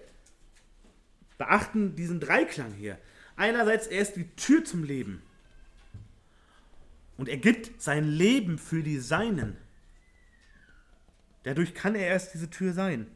beachten 1.37 1.95
diesen 1.95 2.19
Dreiklang 2.19 2.73
hier. 2.73 2.97
Einerseits, 3.35 3.87
er 3.87 4.01
ist 4.01 4.15
die 4.15 4.29
Tür 4.35 4.63
zum 4.63 4.83
Leben. 4.83 5.21
Und 7.17 7.29
er 7.29 7.37
gibt 7.37 7.81
sein 7.81 8.07
Leben 8.07 8.57
für 8.57 8.83
die 8.83 8.99
Seinen. 8.99 9.57
Dadurch 11.43 11.73
kann 11.73 11.95
er 11.95 12.07
erst 12.07 12.33
diese 12.33 12.49
Tür 12.49 12.73
sein. 12.73 13.07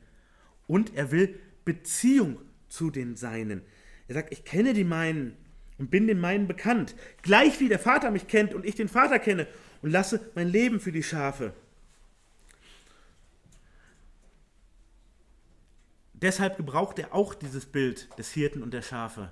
Und 0.67 0.95
er 0.95 1.11
will 1.11 1.39
Beziehung 1.63 2.39
zu 2.69 2.89
den 2.89 3.15
Seinen. 3.15 3.61
Er 4.07 4.15
sagt, 4.15 4.31
ich 4.31 4.45
kenne 4.45 4.73
die 4.73 4.83
meinen 4.83 5.37
und 5.77 5.91
bin 5.91 6.07
den 6.07 6.19
meinen 6.19 6.47
bekannt. 6.47 6.95
Gleich 7.21 7.59
wie 7.59 7.69
der 7.69 7.79
Vater 7.79 8.11
mich 8.11 8.27
kennt 8.27 8.53
und 8.53 8.65
ich 8.65 8.75
den 8.75 8.87
Vater 8.87 9.19
kenne 9.19 9.47
und 9.81 9.91
lasse 9.91 10.31
mein 10.35 10.49
Leben 10.49 10.79
für 10.79 10.91
die 10.91 11.03
Schafe. 11.03 11.53
Deshalb 16.13 16.57
gebraucht 16.57 16.97
er 16.97 17.13
auch 17.13 17.33
dieses 17.33 17.65
Bild 17.65 18.07
des 18.17 18.31
Hirten 18.31 18.63
und 18.63 18.73
der 18.73 18.81
Schafe. 18.81 19.31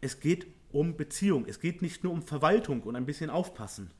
Es 0.00 0.18
geht 0.18 0.46
um 0.72 0.96
Beziehung. 0.96 1.46
Es 1.46 1.60
geht 1.60 1.80
nicht 1.80 2.02
nur 2.02 2.12
um 2.12 2.22
Verwaltung 2.22 2.82
und 2.82 2.96
ein 2.96 3.06
bisschen 3.06 3.30
aufpassen. 3.30 3.90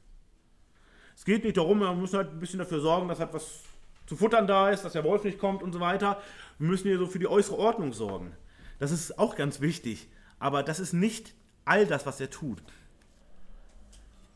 Es 1.15 1.25
geht 1.25 1.45
nicht 1.45 1.57
darum, 1.57 1.79
wir 1.79 1.95
müssen 1.95 2.17
halt 2.17 2.31
ein 2.31 2.41
bisschen 2.41 2.59
dafür 2.59 2.81
sorgen, 2.81 3.09
dass 3.09 3.21
halt 3.21 3.33
was 3.33 3.61
zu 4.07 4.17
futtern 4.17 4.47
da 4.47 4.71
ist, 4.71 4.85
dass 4.85 4.95
der 4.95 5.05
Wolf 5.05 5.25
nicht 5.25 5.39
kommt 5.39 5.63
und 5.63 5.73
so 5.73 5.81
weiter. 5.81 6.21
Wir 6.59 6.69
müssen 6.69 6.89
hier 6.89 6.99
so 6.99 7.07
für 7.07 7.19
die 7.19 7.29
äußere 7.29 7.57
Ordnung 7.57 7.93
sorgen. 7.93 8.35
Das 8.79 8.91
ist 8.91 9.19
auch 9.19 9.37
ganz 9.37 9.61
wichtig. 9.61 10.09
Aber 10.43 10.65
das 10.65 10.81
ist 10.81 10.93
nicht 10.93 11.37
all 11.65 11.87
das, 11.87 12.05
was 12.05 12.21
er 12.21 12.29
tut. 12.29 12.61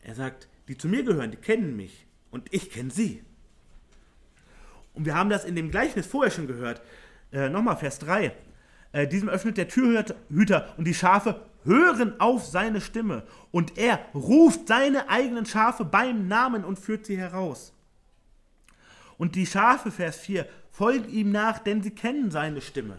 Er 0.01 0.15
sagt, 0.15 0.47
die 0.69 0.77
zu 0.77 0.87
mir 0.87 1.03
gehören, 1.03 1.31
die 1.31 1.37
kennen 1.37 1.75
mich 1.75 2.07
und 2.31 2.47
ich 2.53 2.71
kenne 2.71 2.91
sie. 2.91 3.25
Und 4.93 5.05
wir 5.05 5.15
haben 5.15 5.29
das 5.29 5.43
in 5.43 5.53
dem 5.53 5.69
Gleichnis 5.69 6.07
vorher 6.07 6.31
schon 6.31 6.47
gehört. 6.47 6.81
Äh, 7.33 7.49
Nochmal 7.49 7.75
Vers 7.75 7.99
3. 7.99 8.31
Äh, 8.93 9.07
diesem 9.09 9.27
öffnet 9.27 9.57
der 9.57 9.67
Türhüter 9.67 10.73
und 10.77 10.85
die 10.85 10.93
Schafe 10.93 11.41
hören 11.65 12.17
auf 12.21 12.45
seine 12.45 12.79
Stimme 12.79 13.23
und 13.51 13.77
er 13.77 13.99
ruft 14.13 14.69
seine 14.69 15.09
eigenen 15.09 15.45
Schafe 15.45 15.83
beim 15.83 16.29
Namen 16.29 16.63
und 16.63 16.79
führt 16.79 17.05
sie 17.05 17.17
heraus. 17.17 17.73
Und 19.17 19.35
die 19.35 19.45
Schafe, 19.45 19.91
Vers 19.91 20.15
4, 20.15 20.47
folgen 20.71 21.09
ihm 21.09 21.33
nach, 21.33 21.59
denn 21.59 21.83
sie 21.83 21.91
kennen 21.91 22.31
seine 22.31 22.61
Stimme. 22.61 22.97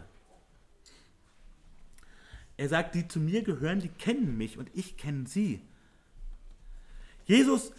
Er 2.59 2.69
sagt, 2.69 2.97
die 2.97 3.07
zu 3.07 3.21
mir 3.21 3.43
gehören, 3.43 3.81
die 3.81 3.89
kennen 3.89 4.37
mich 4.37 4.59
und 4.59 4.69
ich 4.75 4.97
kenne 4.97 5.27
sie. 5.27 5.63
Jesus 7.25 7.73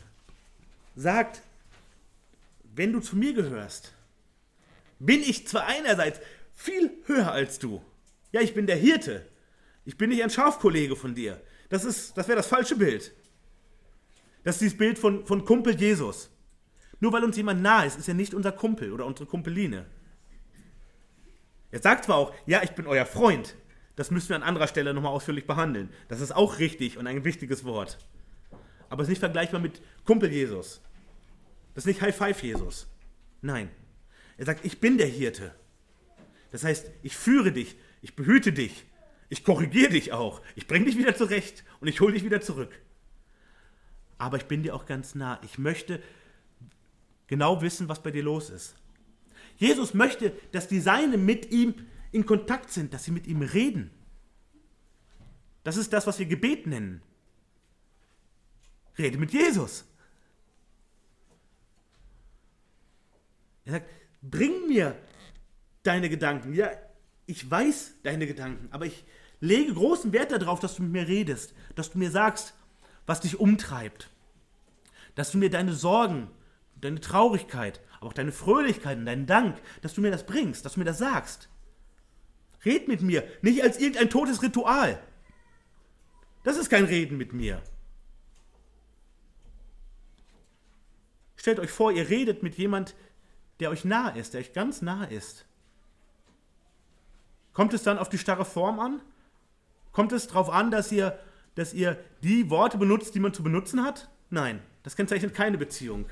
sagt, 0.96 1.42
wenn 2.74 2.94
du 2.94 3.02
zu 3.02 3.18
mir 3.18 3.34
gehörst, 3.34 3.94
bin 5.00 5.22
ich 5.22 5.48
zwar 5.48 5.66
einerseits 5.68 6.22
viel 6.56 6.92
höher 7.06 7.32
als 7.32 7.60
du. 7.60 7.82
Ja, 8.32 8.42
ich 8.42 8.54
bin 8.54 8.68
der 8.68 8.78
Hirte, 8.78 9.28
ich 9.84 9.98
bin 9.98 10.10
nicht 10.10 10.24
ein 10.24 10.30
Schafkollege 10.30 10.96
von 10.96 11.14
dir. 11.14 11.42
Das, 11.68 11.84
das 11.84 12.28
wäre 12.28 12.38
das 12.38 12.48
falsche 12.48 12.78
Bild. 12.78 13.12
Das 14.44 14.56
ist 14.56 14.62
dieses 14.62 14.78
Bild 14.78 14.98
von, 14.98 15.26
von 15.26 15.44
Kumpel 15.44 15.76
Jesus. 15.76 16.30
Nur 17.02 17.12
weil 17.12 17.24
uns 17.26 17.36
jemand 17.36 17.62
nah 17.62 17.84
ist, 17.84 18.00
ist 18.00 18.08
er 18.08 18.14
nicht 18.14 18.34
unser 18.34 18.54
Kumpel 18.54 18.94
oder 18.94 19.06
unsere 19.06 19.28
Kumpeline. 19.28 19.86
Er 21.72 21.82
sagt 21.82 22.06
zwar 22.06 22.16
auch, 22.16 22.34
ja, 22.46 22.64
ich 22.64 22.72
bin 22.72 22.88
euer 22.88 23.06
Freund. 23.06 23.56
Das 24.00 24.12
müssen 24.12 24.30
wir 24.30 24.38
an 24.38 24.44
anderer 24.44 24.70
Stelle 24.70 24.94
nochmal 24.94 25.12
ausführlich 25.12 25.46
behandeln. 25.46 25.90
Das 26.08 26.22
ist 26.22 26.32
auch 26.32 26.60
richtig 26.60 26.98
und 26.98 27.06
ein 27.06 27.26
wichtiges 27.26 27.66
Wort. 27.66 27.98
Aber 28.90 29.02
es 29.02 29.08
ist 29.08 29.10
nicht 29.10 29.20
vergleichbar 29.20 29.60
mit 29.60 29.82
Kumpel 30.06 30.32
Jesus. 30.32 30.80
Das 31.74 31.82
ist 31.82 31.88
nicht 31.88 32.02
High 32.02 32.16
Five 32.16 32.42
Jesus. 32.42 32.88
Nein. 33.42 33.70
Er 34.38 34.46
sagt, 34.46 34.64
ich 34.64 34.80
bin 34.80 34.98
der 34.98 35.08
Hirte. 35.08 35.54
Das 36.50 36.64
heißt, 36.64 36.90
ich 37.04 37.18
führe 37.18 37.52
dich, 37.52 37.76
ich 38.02 38.16
behüte 38.16 38.54
dich, 38.54 38.86
ich 39.28 39.44
korrigiere 39.44 39.90
dich 39.92 40.14
auch, 40.14 40.42
ich 40.56 40.66
bringe 40.66 40.86
dich 40.86 40.98
wieder 40.98 41.14
zurecht 41.14 41.66
und 41.82 41.90
ich 41.90 42.00
hole 42.00 42.14
dich 42.14 42.24
wieder 42.24 42.40
zurück. 42.40 42.72
Aber 44.18 44.38
ich 44.38 44.46
bin 44.46 44.64
dir 44.64 44.76
auch 44.76 44.86
ganz 44.86 45.14
nah. 45.14 45.42
Ich 45.44 45.58
möchte 45.58 46.02
genau 47.28 47.62
wissen, 47.62 47.90
was 47.90 48.02
bei 48.02 48.12
dir 48.12 48.24
los 48.24 48.50
ist. 48.50 48.76
Jesus 49.58 49.94
möchte, 49.94 50.32
dass 50.54 50.70
die 50.70 50.80
Seine 50.80 51.18
mit 51.18 51.52
ihm 51.52 51.76
in 52.12 52.26
Kontakt 52.26 52.72
sind, 52.72 52.94
dass 52.94 53.04
sie 53.04 53.12
mit 53.12 53.28
ihm 53.28 53.42
reden. 53.42 53.92
Das 55.64 55.78
ist 55.78 55.94
das, 55.94 56.08
was 56.08 56.20
wir 56.20 56.26
Gebet 56.26 56.68
nennen. 56.68 57.02
Rede 58.98 59.18
mit 59.18 59.32
Jesus. 59.32 59.86
Er 63.66 63.74
sagt, 63.74 63.90
bring 64.22 64.68
mir 64.68 64.98
deine 65.84 66.10
Gedanken. 66.10 66.54
Ja, 66.54 66.72
ich 67.26 67.50
weiß 67.50 67.94
deine 68.04 68.26
Gedanken, 68.26 68.68
aber 68.72 68.86
ich 68.86 69.06
lege 69.40 69.74
großen 69.74 70.12
Wert 70.12 70.32
darauf, 70.32 70.60
dass 70.60 70.76
du 70.76 70.84
mit 70.84 70.92
mir 70.92 71.08
redest, 71.08 71.54
dass 71.76 71.92
du 71.92 72.00
mir 72.00 72.12
sagst, 72.12 72.54
was 73.06 73.22
dich 73.22 73.40
umtreibt, 73.40 74.10
dass 75.16 75.32
du 75.32 75.38
mir 75.38 75.50
deine 75.50 75.74
Sorgen, 75.74 76.30
deine 76.76 77.00
Traurigkeit, 77.00 77.82
aber 77.98 78.08
auch 78.08 78.14
deine 78.14 78.32
Fröhlichkeit 78.32 78.98
und 78.98 79.06
deinen 79.06 79.28
Dank, 79.28 79.62
dass 79.82 79.94
du 79.94 80.02
mir 80.02 80.12
das 80.12 80.26
bringst, 80.26 80.66
dass 80.66 80.74
du 80.74 80.80
mir 80.80 80.86
das 80.86 80.98
sagst. 80.98 81.50
Red 82.66 82.88
mit 82.88 83.02
mir, 83.02 83.24
nicht 83.42 83.64
als 83.64 83.80
irgendein 83.80 84.10
totes 84.10 84.42
Ritual. 84.42 85.02
Das 86.44 86.58
ist 86.58 86.70
kein 86.70 86.86
Reden 86.86 87.18
mit 87.18 87.34
mir. 87.34 87.62
Stellt 91.36 91.60
euch 91.60 91.72
vor, 91.72 91.92
ihr 91.92 92.10
redet 92.10 92.44
mit 92.44 92.56
jemand, 92.56 92.96
der 93.60 93.70
euch 93.70 93.86
nah 93.86 94.10
ist, 94.10 94.34
der 94.34 94.42
euch 94.42 94.54
ganz 94.54 94.82
nah 94.82 95.06
ist. 95.06 95.46
Kommt 97.54 97.74
es 97.74 97.84
dann 97.84 97.98
auf 97.98 98.10
die 98.10 98.18
starre 98.18 98.46
Form 98.46 98.80
an? 98.80 99.02
Kommt 99.92 100.12
es 100.12 100.28
darauf 100.28 100.50
an, 100.50 100.72
dass 100.72 100.92
ihr, 100.92 101.18
dass 101.56 101.74
ihr 101.74 101.98
die 102.24 102.50
Worte 102.50 102.78
benutzt, 102.78 103.16
die 103.16 103.20
man 103.20 103.34
zu 103.34 103.44
benutzen 103.44 103.84
hat? 103.84 104.10
Nein, 104.30 104.62
das 104.84 104.96
kennzeichnet 104.96 105.34
keine 105.34 105.58
Beziehung. 105.58 106.10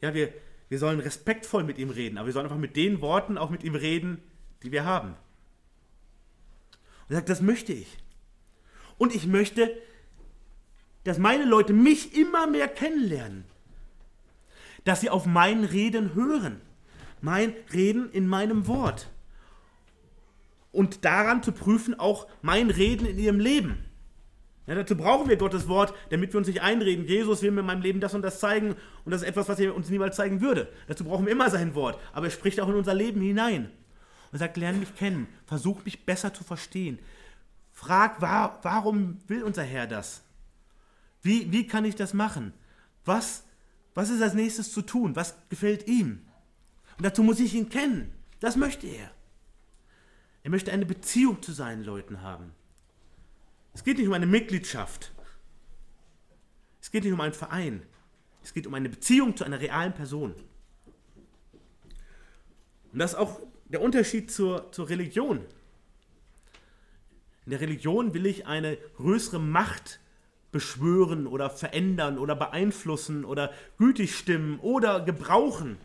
Ja, 0.00 0.14
wir, 0.14 0.32
wir 0.68 0.78
sollen 0.78 1.00
respektvoll 1.00 1.64
mit 1.64 1.78
ihm 1.78 1.90
reden, 1.90 2.18
aber 2.18 2.26
wir 2.26 2.32
sollen 2.32 2.46
einfach 2.46 2.58
mit 2.58 2.76
den 2.76 3.00
Worten 3.00 3.36
auch 3.36 3.50
mit 3.50 3.62
ihm 3.62 3.74
reden, 3.74 4.22
die 4.62 4.72
wir 4.72 4.84
haben. 4.84 5.10
Und 7.08 7.10
er 7.10 7.16
sagt, 7.16 7.28
das 7.28 7.42
möchte 7.42 7.72
ich. 7.72 7.98
Und 8.98 9.14
ich 9.14 9.26
möchte, 9.26 9.76
dass 11.04 11.18
meine 11.18 11.44
Leute 11.44 11.72
mich 11.72 12.16
immer 12.16 12.46
mehr 12.46 12.68
kennenlernen. 12.68 13.44
Dass 14.84 15.00
sie 15.00 15.10
auf 15.10 15.26
mein 15.26 15.64
Reden 15.64 16.14
hören. 16.14 16.60
Mein 17.20 17.54
Reden 17.72 18.10
in 18.10 18.26
meinem 18.26 18.66
Wort. 18.66 19.10
Und 20.70 21.04
daran 21.04 21.42
zu 21.42 21.52
prüfen 21.52 21.98
auch 21.98 22.26
mein 22.40 22.70
Reden 22.70 23.06
in 23.06 23.18
ihrem 23.18 23.40
Leben. 23.40 23.84
Ja, 24.66 24.76
dazu 24.76 24.96
brauchen 24.96 25.28
wir 25.28 25.36
Gottes 25.36 25.68
Wort, 25.68 25.92
damit 26.10 26.32
wir 26.32 26.38
uns 26.38 26.46
nicht 26.46 26.62
einreden, 26.62 27.04
Jesus 27.06 27.42
will 27.42 27.50
mir 27.50 27.60
in 27.60 27.66
meinem 27.66 27.82
Leben 27.82 28.00
das 28.00 28.14
und 28.14 28.22
das 28.22 28.38
zeigen 28.38 28.76
und 29.04 29.10
das 29.10 29.22
ist 29.22 29.28
etwas, 29.28 29.48
was 29.48 29.58
er 29.58 29.74
uns 29.74 29.90
niemals 29.90 30.14
zeigen 30.14 30.40
würde. 30.40 30.68
Dazu 30.86 31.04
brauchen 31.04 31.26
wir 31.26 31.32
immer 31.32 31.50
sein 31.50 31.74
Wort, 31.74 31.98
aber 32.12 32.26
er 32.26 32.30
spricht 32.30 32.60
auch 32.60 32.68
in 32.68 32.76
unser 32.76 32.94
Leben 32.94 33.20
hinein 33.20 33.70
und 34.32 34.38
sagt, 34.38 34.56
lerne 34.56 34.78
mich 34.78 34.94
kennen, 34.94 35.28
versuch 35.46 35.84
mich 35.84 36.04
besser 36.06 36.32
zu 36.32 36.42
verstehen. 36.42 36.98
Frag, 37.70 38.20
war, 38.20 38.58
warum 38.62 39.18
will 39.28 39.42
unser 39.42 39.62
Herr 39.62 39.86
das? 39.86 40.22
Wie, 41.20 41.52
wie 41.52 41.66
kann 41.66 41.84
ich 41.84 41.94
das 41.94 42.14
machen? 42.14 42.52
Was, 43.04 43.44
was 43.94 44.10
ist 44.10 44.22
als 44.22 44.34
nächstes 44.34 44.72
zu 44.72 44.82
tun? 44.82 45.14
Was 45.14 45.36
gefällt 45.48 45.86
ihm? 45.86 46.26
Und 46.96 47.04
dazu 47.04 47.22
muss 47.22 47.40
ich 47.40 47.54
ihn 47.54 47.68
kennen. 47.68 48.12
Das 48.40 48.56
möchte 48.56 48.86
er. 48.86 49.10
Er 50.42 50.50
möchte 50.50 50.72
eine 50.72 50.86
Beziehung 50.86 51.42
zu 51.42 51.52
seinen 51.52 51.84
Leuten 51.84 52.22
haben. 52.22 52.52
Es 53.74 53.84
geht 53.84 53.98
nicht 53.98 54.08
um 54.08 54.12
eine 54.12 54.26
Mitgliedschaft. 54.26 55.12
Es 56.80 56.90
geht 56.90 57.04
nicht 57.04 57.12
um 57.12 57.20
einen 57.20 57.34
Verein. 57.34 57.82
Es 58.42 58.52
geht 58.52 58.66
um 58.66 58.74
eine 58.74 58.88
Beziehung 58.88 59.36
zu 59.36 59.44
einer 59.44 59.60
realen 59.60 59.94
Person. 59.94 60.34
Und 62.92 62.98
das 62.98 63.12
ist 63.12 63.18
auch 63.18 63.40
der 63.72 63.80
Unterschied 63.80 64.30
zur, 64.30 64.70
zur 64.72 64.88
Religion. 64.88 65.38
In 67.44 67.50
der 67.50 67.60
Religion 67.60 68.14
will 68.14 68.26
ich 68.26 68.46
eine 68.46 68.76
größere 68.96 69.40
Macht 69.40 69.98
beschwören 70.52 71.26
oder 71.26 71.50
verändern 71.50 72.18
oder 72.18 72.36
beeinflussen 72.36 73.24
oder 73.24 73.52
gütig 73.78 74.16
stimmen 74.16 74.60
oder 74.60 75.00
gebrauchen. 75.00 75.78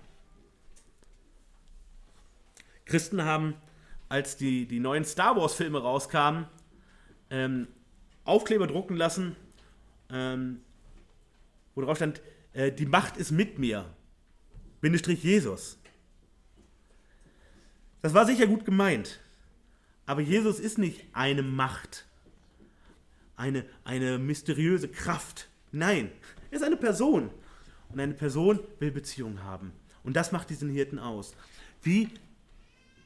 Christen 2.85 3.23
haben, 3.23 3.55
als 4.09 4.37
die, 4.37 4.67
die 4.67 4.79
neuen 4.79 5.05
Star 5.05 5.35
Wars-Filme 5.35 5.81
rauskamen, 5.81 6.47
ähm, 7.29 7.67
Aufkleber 8.23 8.67
drucken 8.67 8.97
lassen, 8.97 9.35
ähm, 10.09 10.61
wo 11.75 11.81
drauf 11.81 11.97
stand, 11.97 12.21
äh, 12.53 12.71
die 12.71 12.85
Macht 12.85 13.17
ist 13.17 13.31
mit 13.31 13.57
mir. 13.57 13.85
Bindestrich 14.81 15.23
Jesus. 15.23 15.76
Das 18.07 18.13
war 18.13 18.25
sicher 18.25 18.47
gut 18.47 18.63
gemeint. 18.63 19.19
Aber 20.05 20.21
Jesus 20.21 20.61
ist 20.61 20.77
nicht 20.77 21.03
eine 21.11 21.43
Macht, 21.43 22.05
eine, 23.35 23.65
eine 23.83 24.17
mysteriöse 24.17 24.87
Kraft. 24.87 25.49
Nein, 25.73 26.09
er 26.49 26.55
ist 26.55 26.63
eine 26.63 26.77
Person. 26.77 27.29
Und 27.89 27.99
eine 27.99 28.13
Person 28.13 28.61
will 28.79 28.91
Beziehung 28.91 29.43
haben. 29.43 29.73
Und 30.05 30.15
das 30.15 30.31
macht 30.31 30.49
diesen 30.49 30.69
Hirten 30.69 30.99
aus. 30.99 31.35
Wie 31.81 32.07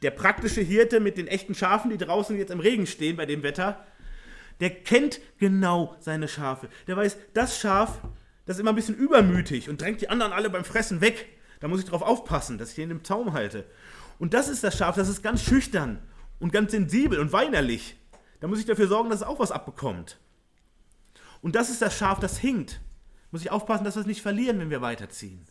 der 0.03 0.11
praktische 0.11 0.61
Hirte 0.61 0.99
mit 0.99 1.17
den 1.17 1.25
echten 1.25 1.55
Schafen, 1.55 1.89
die 1.89 1.97
draußen 1.97 2.37
jetzt 2.37 2.51
im 2.51 2.59
Regen 2.59 2.85
stehen 2.85 3.17
bei 3.17 3.25
dem 3.25 3.41
Wetter, 3.41 3.83
der 4.59 4.69
kennt 4.69 5.19
genau 5.39 5.95
seine 5.99 6.27
Schafe. 6.27 6.69
Der 6.85 6.95
weiß, 6.95 7.17
das 7.33 7.59
Schaf, 7.59 8.01
das 8.45 8.57
ist 8.57 8.61
immer 8.61 8.69
ein 8.69 8.75
bisschen 8.75 8.97
übermütig 8.97 9.67
und 9.67 9.81
drängt 9.81 10.01
die 10.01 10.09
anderen 10.09 10.31
alle 10.31 10.51
beim 10.51 10.63
Fressen 10.63 11.01
weg. 11.01 11.27
Da 11.59 11.67
muss 11.67 11.79
ich 11.79 11.87
drauf 11.87 12.03
aufpassen, 12.03 12.59
dass 12.59 12.69
ich 12.69 12.75
den 12.75 12.91
im 12.91 13.03
Zaum 13.03 13.33
halte. 13.33 13.65
Und 14.21 14.35
das 14.35 14.49
ist 14.49 14.63
das 14.63 14.77
Schaf, 14.77 14.93
das 14.93 15.09
ist 15.09 15.23
ganz 15.23 15.41
schüchtern 15.41 15.97
und 16.37 16.53
ganz 16.53 16.69
sensibel 16.69 17.19
und 17.19 17.33
weinerlich. 17.33 17.97
Da 18.39 18.47
muss 18.47 18.59
ich 18.59 18.67
dafür 18.67 18.87
sorgen, 18.87 19.09
dass 19.09 19.21
es 19.21 19.27
auch 19.27 19.39
was 19.39 19.51
abbekommt. 19.51 20.19
Und 21.41 21.55
das 21.55 21.71
ist 21.71 21.81
das 21.81 21.97
Schaf, 21.97 22.19
das 22.19 22.37
hinkt. 22.37 22.81
Muss 23.31 23.41
ich 23.41 23.49
aufpassen, 23.49 23.83
dass 23.83 23.95
wir 23.95 24.01
es 24.01 24.05
nicht 24.05 24.21
verlieren, 24.21 24.59
wenn 24.59 24.69
wir 24.69 24.79
weiterziehen. 24.79 25.43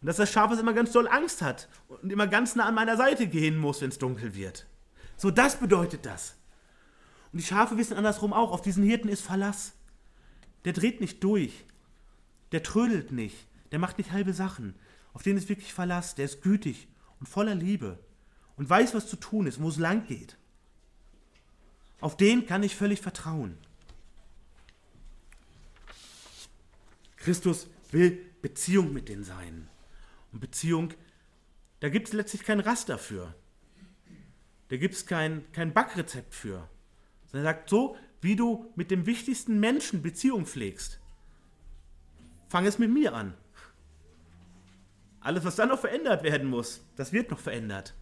Und 0.00 0.06
dass 0.06 0.18
das 0.18 0.30
Schaf, 0.30 0.48
das 0.48 0.60
immer 0.60 0.74
ganz 0.74 0.92
doll 0.92 1.08
Angst 1.08 1.42
hat 1.42 1.68
und 1.88 2.12
immer 2.12 2.28
ganz 2.28 2.54
nah 2.54 2.66
an 2.66 2.76
meiner 2.76 2.96
Seite 2.96 3.26
gehen 3.26 3.58
muss, 3.58 3.82
wenn 3.82 3.90
es 3.90 3.98
dunkel 3.98 4.36
wird. 4.36 4.68
So, 5.16 5.32
das 5.32 5.56
bedeutet 5.56 6.06
das. 6.06 6.36
Und 7.32 7.40
die 7.40 7.46
Schafe 7.46 7.76
wissen 7.76 7.96
andersrum 7.96 8.32
auch, 8.32 8.52
auf 8.52 8.62
diesen 8.62 8.84
Hirten 8.84 9.08
ist 9.08 9.22
Verlass. 9.22 9.72
Der 10.64 10.72
dreht 10.72 11.00
nicht 11.00 11.24
durch. 11.24 11.64
Der 12.52 12.62
trödelt 12.62 13.10
nicht. 13.10 13.48
Der 13.72 13.80
macht 13.80 13.98
nicht 13.98 14.12
halbe 14.12 14.32
Sachen. 14.32 14.76
Auf 15.16 15.22
den 15.22 15.38
ist 15.38 15.48
wirklich 15.48 15.72
Verlass. 15.72 16.14
Der 16.14 16.26
ist 16.26 16.42
gütig 16.42 16.88
und 17.20 17.26
voller 17.26 17.54
Liebe 17.54 17.98
und 18.56 18.68
weiß, 18.68 18.92
was 18.92 19.08
zu 19.08 19.16
tun 19.16 19.46
ist, 19.46 19.62
wo 19.62 19.70
es 19.70 19.78
lang 19.78 20.06
geht. 20.06 20.36
Auf 22.02 22.18
den 22.18 22.44
kann 22.44 22.62
ich 22.62 22.76
völlig 22.76 23.00
vertrauen. 23.00 23.56
Christus 27.16 27.66
will 27.90 28.26
Beziehung 28.42 28.92
mit 28.92 29.08
denen 29.08 29.24
sein. 29.24 29.70
Und 30.32 30.40
Beziehung, 30.40 30.92
da 31.80 31.88
gibt 31.88 32.08
es 32.08 32.12
letztlich 32.12 32.42
kein 32.42 32.60
Raster 32.60 32.98
für. 32.98 33.34
Da 34.68 34.76
gibt 34.76 34.96
es 34.96 35.06
kein, 35.06 35.50
kein 35.52 35.72
Backrezept 35.72 36.34
für. 36.34 36.68
Er 37.32 37.42
sagt, 37.42 37.70
so 37.70 37.96
wie 38.20 38.36
du 38.36 38.70
mit 38.76 38.90
dem 38.90 39.06
wichtigsten 39.06 39.60
Menschen 39.60 40.02
Beziehung 40.02 40.44
pflegst, 40.44 41.00
fang 42.50 42.66
es 42.66 42.78
mit 42.78 42.90
mir 42.90 43.14
an. 43.14 43.32
Alles, 45.26 45.44
was 45.44 45.56
dann 45.56 45.70
noch 45.70 45.80
verändert 45.80 46.22
werden 46.22 46.48
muss, 46.48 46.86
das 46.94 47.12
wird 47.12 47.32
noch 47.32 47.40
verändert. 47.40 47.94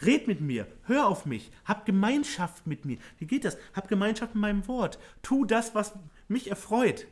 Red 0.00 0.26
mit 0.26 0.40
mir, 0.40 0.66
hör 0.84 1.08
auf 1.08 1.26
mich, 1.26 1.52
hab 1.66 1.84
Gemeinschaft 1.84 2.66
mit 2.66 2.86
mir. 2.86 2.96
Wie 3.18 3.26
geht 3.26 3.44
das? 3.44 3.58
Hab 3.74 3.88
Gemeinschaft 3.88 4.34
mit 4.34 4.40
meinem 4.40 4.66
Wort. 4.66 4.98
Tu 5.20 5.44
das, 5.44 5.74
was 5.74 5.92
mich 6.26 6.48
erfreut. 6.48 7.06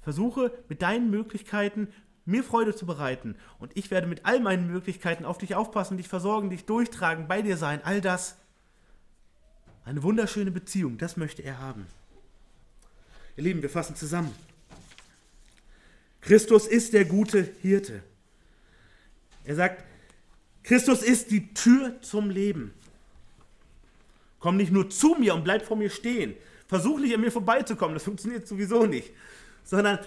Versuche 0.00 0.52
mit 0.68 0.82
deinen 0.82 1.10
Möglichkeiten 1.10 1.88
mir 2.24 2.44
Freude 2.44 2.76
zu 2.76 2.86
bereiten. 2.86 3.34
Und 3.58 3.76
ich 3.76 3.90
werde 3.90 4.06
mit 4.06 4.24
all 4.24 4.38
meinen 4.38 4.68
Möglichkeiten 4.68 5.24
auf 5.24 5.38
dich 5.38 5.56
aufpassen, 5.56 5.96
dich 5.96 6.06
versorgen, 6.06 6.48
dich 6.48 6.64
durchtragen, 6.64 7.26
bei 7.26 7.42
dir 7.42 7.56
sein. 7.56 7.82
All 7.82 8.00
das. 8.00 8.36
Eine 9.84 10.04
wunderschöne 10.04 10.52
Beziehung, 10.52 10.96
das 10.96 11.16
möchte 11.16 11.42
er 11.42 11.58
haben. 11.58 11.88
Ihr 13.36 13.42
Lieben, 13.42 13.62
wir 13.62 13.70
fassen 13.70 13.96
zusammen. 13.96 14.32
Christus 16.20 16.66
ist 16.66 16.92
der 16.92 17.04
gute 17.04 17.42
Hirte. 17.62 18.02
Er 19.44 19.54
sagt, 19.54 19.84
Christus 20.62 21.02
ist 21.02 21.30
die 21.30 21.54
Tür 21.54 22.00
zum 22.02 22.30
Leben. 22.30 22.74
Komm 24.40 24.56
nicht 24.56 24.72
nur 24.72 24.90
zu 24.90 25.16
mir 25.18 25.34
und 25.34 25.44
bleib 25.44 25.64
vor 25.64 25.76
mir 25.76 25.90
stehen. 25.90 26.34
Versuch 26.66 27.00
nicht 27.00 27.14
an 27.14 27.22
mir 27.22 27.32
vorbeizukommen, 27.32 27.94
das 27.94 28.04
funktioniert 28.04 28.46
sowieso 28.46 28.84
nicht. 28.84 29.10
Sondern 29.64 29.98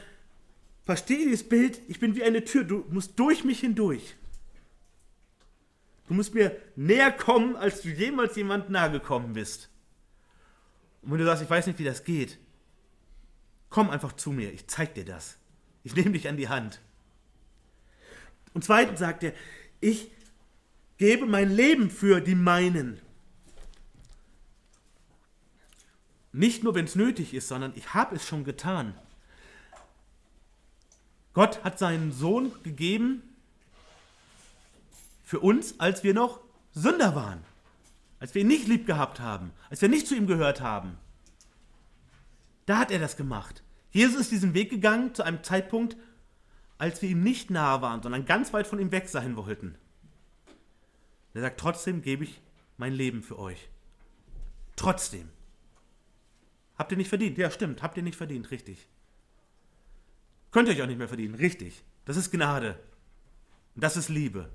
verstehe 0.84 1.26
dieses 1.26 1.48
Bild, 1.48 1.82
ich 1.88 2.00
bin 2.00 2.16
wie 2.16 2.24
eine 2.24 2.44
Tür, 2.44 2.64
du 2.64 2.86
musst 2.90 3.18
durch 3.18 3.44
mich 3.44 3.62
hindurch. 3.62 4.16
Du 6.08 6.14
musst 6.14 6.34
mir 6.36 6.56
näher 6.76 7.12
kommen, 7.12 7.56
als 7.56 7.82
du 7.82 7.90
jemals 7.90 8.36
jemand 8.36 8.70
nahe 8.70 8.92
gekommen 8.92 9.34
bist. 9.34 9.70
Und 11.02 11.12
wenn 11.12 11.18
du 11.18 11.26
sagst, 11.26 11.42
ich 11.42 11.50
weiß 11.50 11.68
nicht, 11.68 11.80
wie 11.80 11.84
das 11.84 12.04
geht, 12.04 12.38
komm 13.70 13.90
einfach 13.90 14.14
zu 14.14 14.32
mir, 14.32 14.52
ich 14.52 14.68
zeig 14.68 14.94
dir 14.94 15.06
das. 15.06 15.38
Ich 15.84 15.96
nehme 15.96 16.12
dich 16.12 16.28
an 16.28 16.38
die 16.38 16.50
Hand. 16.50 16.80
Und 18.54 18.64
zweitens 18.64 19.00
sagt 19.00 19.24
er, 19.24 19.34
ich 19.80 20.12
gebe 20.98 21.26
mein 21.26 21.50
Leben 21.50 21.90
für 21.90 22.22
die 22.22 22.36
meinen. 22.36 23.00
Nicht 26.34 26.64
nur, 26.64 26.76
wenn 26.76 26.86
es 26.86 26.96
nötig 26.96 27.34
ist, 27.34 27.48
sondern 27.48 27.74
ich 27.76 27.94
habe 27.94 28.16
es 28.16 28.26
schon 28.26 28.44
getan. 28.44 28.94
Gott 31.34 31.64
hat 31.64 31.80
seinen 31.80 32.12
Sohn 32.12 32.52
gegeben 32.64 33.24
für 35.24 35.40
uns, 35.40 35.80
als 35.80 36.04
wir 36.04 36.14
noch 36.14 36.42
Sünder 36.74 37.16
waren, 37.16 37.44
als 38.20 38.36
wir 38.36 38.42
ihn 38.42 38.48
nicht 38.48 38.68
lieb 38.68 38.86
gehabt 38.86 39.20
haben, 39.20 39.52
als 39.70 39.82
wir 39.82 39.90
nicht 39.90 40.08
zu 40.08 40.16
ihm 40.16 40.28
gehört 40.28 40.62
haben. 40.62 40.98
Da 42.66 42.78
hat 42.78 42.92
er 42.92 43.00
das 43.00 43.18
gemacht. 43.18 43.64
Jesus 43.92 44.22
ist 44.22 44.32
diesen 44.32 44.54
Weg 44.54 44.70
gegangen 44.70 45.14
zu 45.14 45.24
einem 45.24 45.44
Zeitpunkt, 45.44 45.98
als 46.78 47.02
wir 47.02 47.10
ihm 47.10 47.22
nicht 47.22 47.50
nahe 47.50 47.82
waren, 47.82 48.02
sondern 48.02 48.26
ganz 48.26 48.54
weit 48.54 48.68
von 48.68 48.80
ihm 48.80 48.92
weg 48.92 49.08
sein 49.08 49.36
wollten. 49.36 49.76
Er 51.34 51.42
sagt, 51.42 51.60
trotzdem 51.60 52.02
gebe 52.02 52.24
ich 52.24 52.42
mein 52.78 52.94
Leben 52.94 53.22
für 53.22 53.38
euch. 53.38 53.70
Trotzdem. 54.76 55.30
Habt 56.78 56.92
ihr 56.92 56.98
nicht 56.98 57.10
verdient? 57.10 57.38
Ja, 57.38 57.52
stimmt. 57.52 57.84
Habt 57.84 57.98
ihr 57.98 58.04
nicht 58.04 58.18
verdient, 58.18 58.50
richtig. 58.50 58.88
Könnt 60.50 60.68
ihr 60.68 60.74
euch 60.74 60.82
auch 60.82 60.88
nicht 60.88 60.98
mehr 60.98 61.08
verdienen, 61.08 61.36
richtig. 61.36 61.84
Das 62.06 62.18
ist 62.18 62.32
Gnade. 62.32 62.80
Und 63.76 63.84
das 63.84 63.96
ist 63.96 64.10
Liebe. 64.10 64.50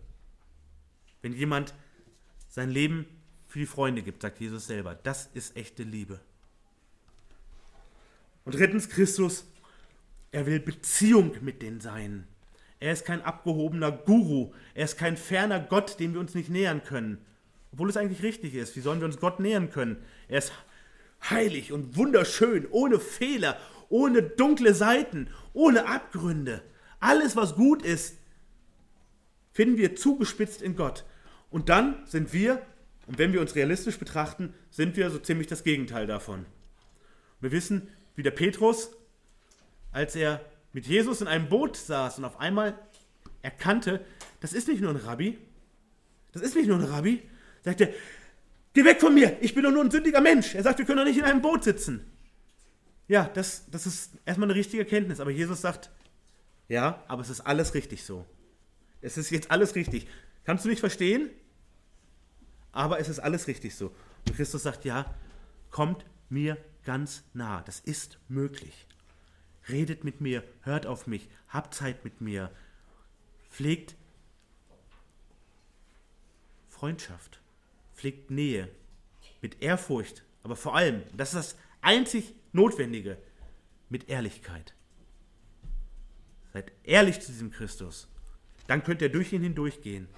Wenn 1.22 1.32
jemand 1.32 1.74
sein 2.48 2.70
Leben 2.70 3.06
für 3.46 3.58
die 3.58 3.66
Freunde 3.66 4.02
gibt, 4.02 4.22
sagt 4.22 4.40
Jesus 4.40 4.66
selber, 4.66 4.94
das 4.94 5.26
ist 5.32 5.56
echte 5.56 5.84
Liebe. 5.84 6.20
Und 8.46 8.54
drittens, 8.54 8.88
Christus, 8.88 9.44
er 10.30 10.46
will 10.46 10.60
Beziehung 10.60 11.32
mit 11.42 11.60
den 11.62 11.80
Seinen. 11.80 12.28
Er 12.78 12.92
ist 12.92 13.04
kein 13.04 13.20
abgehobener 13.22 13.90
Guru. 13.90 14.52
Er 14.72 14.84
ist 14.84 14.96
kein 14.96 15.16
ferner 15.16 15.60
Gott, 15.60 15.98
dem 15.98 16.14
wir 16.14 16.20
uns 16.20 16.34
nicht 16.34 16.48
nähern 16.48 16.82
können. 16.82 17.18
Obwohl 17.72 17.90
es 17.90 17.96
eigentlich 17.96 18.22
richtig 18.22 18.54
ist. 18.54 18.76
Wie 18.76 18.80
sollen 18.80 19.00
wir 19.00 19.06
uns 19.06 19.18
Gott 19.18 19.40
nähern 19.40 19.70
können? 19.70 19.96
Er 20.28 20.38
ist 20.38 20.52
heilig 21.28 21.72
und 21.72 21.96
wunderschön, 21.96 22.68
ohne 22.70 23.00
Fehler, 23.00 23.58
ohne 23.88 24.22
dunkle 24.22 24.74
Seiten, 24.74 25.28
ohne 25.52 25.86
Abgründe. 25.88 26.62
Alles, 27.00 27.34
was 27.34 27.56
gut 27.56 27.82
ist, 27.82 28.16
finden 29.52 29.76
wir 29.76 29.96
zugespitzt 29.96 30.62
in 30.62 30.76
Gott. 30.76 31.04
Und 31.50 31.68
dann 31.68 32.06
sind 32.06 32.32
wir, 32.32 32.62
und 33.08 33.18
wenn 33.18 33.32
wir 33.32 33.40
uns 33.40 33.56
realistisch 33.56 33.98
betrachten, 33.98 34.54
sind 34.70 34.96
wir 34.96 35.10
so 35.10 35.18
ziemlich 35.18 35.48
das 35.48 35.64
Gegenteil 35.64 36.06
davon. 36.06 36.46
Wir 37.40 37.52
wissen, 37.52 37.88
wie 38.16 38.22
der 38.22 38.32
Petrus, 38.32 38.90
als 39.92 40.16
er 40.16 40.44
mit 40.72 40.86
Jesus 40.86 41.20
in 41.20 41.28
einem 41.28 41.48
Boot 41.48 41.76
saß 41.76 42.18
und 42.18 42.24
auf 42.24 42.40
einmal 42.40 42.78
erkannte, 43.42 44.04
das 44.40 44.52
ist 44.52 44.68
nicht 44.68 44.80
nur 44.80 44.90
ein 44.90 44.96
Rabbi, 44.96 45.38
das 46.32 46.42
ist 46.42 46.56
nicht 46.56 46.66
nur 46.66 46.78
ein 46.78 46.84
Rabbi, 46.84 47.22
sagt 47.62 47.80
er, 47.80 47.90
Geh 48.76 48.84
weg 48.84 49.00
von 49.00 49.14
mir, 49.14 49.38
ich 49.40 49.54
bin 49.54 49.62
doch 49.62 49.70
nur 49.70 49.82
ein 49.82 49.90
sündiger 49.90 50.20
Mensch. 50.20 50.54
Er 50.54 50.62
sagt, 50.62 50.78
wir 50.78 50.84
können 50.84 50.98
doch 50.98 51.06
nicht 51.06 51.16
in 51.16 51.24
einem 51.24 51.40
Boot 51.40 51.64
sitzen. 51.64 52.04
Ja, 53.08 53.24
das, 53.32 53.64
das 53.70 53.86
ist 53.86 54.10
erstmal 54.26 54.50
eine 54.50 54.54
richtige 54.54 54.82
Erkenntnis. 54.82 55.18
Aber 55.18 55.30
Jesus 55.30 55.62
sagt, 55.62 55.90
ja, 56.68 57.02
aber 57.08 57.22
es 57.22 57.30
ist 57.30 57.40
alles 57.40 57.72
richtig 57.72 58.04
so. 58.04 58.26
Es 59.00 59.16
ist 59.16 59.30
jetzt 59.30 59.50
alles 59.50 59.76
richtig. 59.76 60.06
Kannst 60.44 60.66
du 60.66 60.68
nicht 60.68 60.80
verstehen? 60.80 61.30
Aber 62.70 63.00
es 63.00 63.08
ist 63.08 63.18
alles 63.18 63.46
richtig 63.46 63.74
so. 63.74 63.94
Und 64.28 64.36
Christus 64.36 64.64
sagt, 64.64 64.84
ja, 64.84 65.14
kommt 65.70 66.04
mir 66.28 66.58
ganz 66.86 67.24
nah. 67.34 67.60
Das 67.60 67.80
ist 67.80 68.18
möglich. 68.28 68.86
Redet 69.68 70.04
mit 70.04 70.22
mir, 70.22 70.42
hört 70.62 70.86
auf 70.86 71.06
mich, 71.06 71.28
habt 71.48 71.74
Zeit 71.74 72.04
mit 72.04 72.22
mir, 72.22 72.50
pflegt 73.50 73.96
Freundschaft 76.68 77.40
pflegt 77.96 78.30
Nähe 78.30 78.68
mit 79.40 79.62
Ehrfurcht, 79.62 80.22
aber 80.42 80.54
vor 80.54 80.76
allem, 80.76 81.02
das 81.16 81.34
ist 81.34 81.54
das 81.54 81.58
einzig 81.80 82.34
Notwendige, 82.52 83.18
mit 83.88 84.08
Ehrlichkeit. 84.08 84.74
Seid 86.52 86.72
ehrlich 86.84 87.20
zu 87.20 87.32
diesem 87.32 87.50
Christus. 87.50 88.08
Dann 88.66 88.82
könnt 88.82 89.02
ihr 89.02 89.10
durch 89.10 89.32
ihn 89.32 89.42
hindurchgehen. 89.42 90.08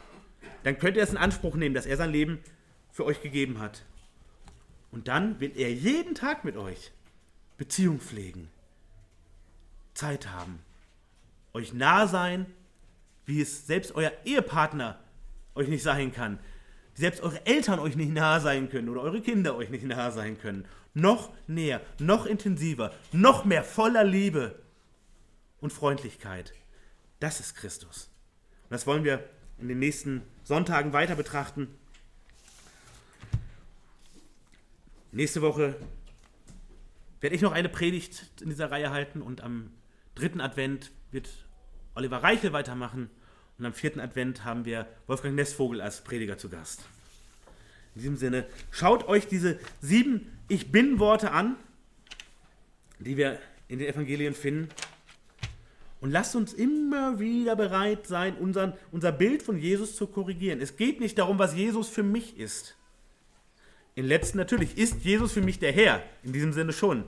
Dann 0.63 0.79
könnt 0.79 0.97
ihr 0.97 1.03
es 1.03 1.11
in 1.11 1.17
Anspruch 1.17 1.55
nehmen, 1.55 1.75
dass 1.75 1.87
er 1.87 1.97
sein 1.97 2.11
Leben 2.11 2.39
für 2.91 3.05
euch 3.05 3.23
gegeben 3.23 3.59
hat. 3.59 3.85
Und 4.91 5.09
dann 5.09 5.41
wird 5.41 5.57
er 5.57 5.73
jeden 5.73 6.15
Tag 6.15 6.45
mit 6.45 6.57
euch 6.57 6.93
Beziehung 7.57 8.01
pflegen, 8.01 8.49
Zeit 9.95 10.29
haben, 10.31 10.61
euch 11.53 11.75
nah 11.75 12.07
sein, 12.07 12.47
wie 13.27 13.41
es 13.43 13.67
selbst 13.67 13.95
euer 13.95 14.13
Ehepartner 14.25 14.99
euch 15.55 15.69
nicht 15.69 15.83
sein 15.83 16.13
kann, 16.13 16.39
selbst 16.95 17.21
eure 17.21 17.45
Eltern 17.47 17.79
euch 17.79 17.97
nicht 17.97 18.13
nahe 18.13 18.41
sein 18.41 18.71
können 18.71 18.89
oder 18.89 19.03
eure 19.03 19.21
Kinder 19.21 19.55
euch 19.57 19.71
nicht 19.71 19.85
nahe 19.85 20.11
sein 20.11 20.39
können. 20.39 20.65
Noch 20.95 21.33
näher, 21.47 21.81
noch 22.01 22.27
intensiver, 22.27 22.93
noch 23.13 23.45
mehr 23.45 23.63
voller 23.63 24.03
Liebe 24.03 24.59
und 25.61 25.73
Freundlichkeit. 25.73 26.53
Das 27.21 27.41
ist 27.41 27.55
Christus. 27.55 28.11
Und 28.65 28.73
das 28.73 28.87
wollen 28.87 29.05
wir 29.05 29.29
in 29.59 29.69
den 29.69 29.79
nächsten 29.79 30.23
Sonntagen 30.43 30.93
weiter 30.93 31.15
betrachten. 31.15 31.69
Nächste 35.19 35.43
Woche 35.43 35.75
werde 37.21 37.35
ich 37.35 37.43
noch 37.43 37.51
eine 37.51 37.69
Predigt 37.69 38.31
in 38.41 38.51
dieser 38.51 38.71
Reihe 38.71 38.91
halten 38.91 39.21
und 39.21 39.41
am 39.41 39.73
dritten 40.15 40.41
Advent 40.41 40.93
wird 41.11 41.29
Oliver 41.97 42.23
Reichel 42.23 42.53
weitermachen. 42.53 43.11
Und 43.59 43.67
am 43.67 43.73
vierten 43.73 43.99
Advent 43.99 44.45
haben 44.45 44.65
wir 44.65 44.87
Wolfgang 45.09 45.35
Nessvogel 45.35 45.81
als 45.81 46.05
Prediger 46.05 46.39
zu 46.39 46.49
Gast. 46.49 46.85
In 47.97 48.03
diesem 48.03 48.17
Sinne, 48.17 48.47
schaut 48.71 49.09
euch 49.09 49.27
diese 49.27 49.59
sieben 49.81 50.39
Ich 50.47 50.71
bin-Worte 50.71 51.33
an, 51.33 51.57
die 53.01 53.17
wir 53.17 53.41
in 53.67 53.81
den 53.81 53.89
Evangelien 53.89 54.35
finden. 54.35 54.69
Und 56.01 56.13
lasst 56.13 56.37
uns 56.37 56.53
immer 56.53 57.19
wieder 57.19 57.57
bereit 57.57 58.07
sein, 58.07 58.37
unseren, 58.37 58.73
unser 58.93 59.11
Bild 59.11 59.43
von 59.43 59.59
Jesus 59.59 59.97
zu 59.97 60.07
korrigieren. 60.07 60.61
Es 60.61 60.77
geht 60.77 61.01
nicht 61.01 61.19
darum, 61.19 61.41
was 61.41 61.57
Jesus 61.57 61.89
für 61.89 62.05
mich 62.05 62.39
ist. 62.39 62.78
In 63.99 64.07
letzten 64.07 64.39
natürlich 64.39 64.79
ist 64.79 65.03
Jesus 65.03 65.33
für 65.33 65.41
mich 65.41 65.59
der 65.59 65.73
Herr, 65.73 66.05
in 66.23 66.33
diesem 66.33 66.53
Sinne 66.53 66.73
schon. 66.73 67.03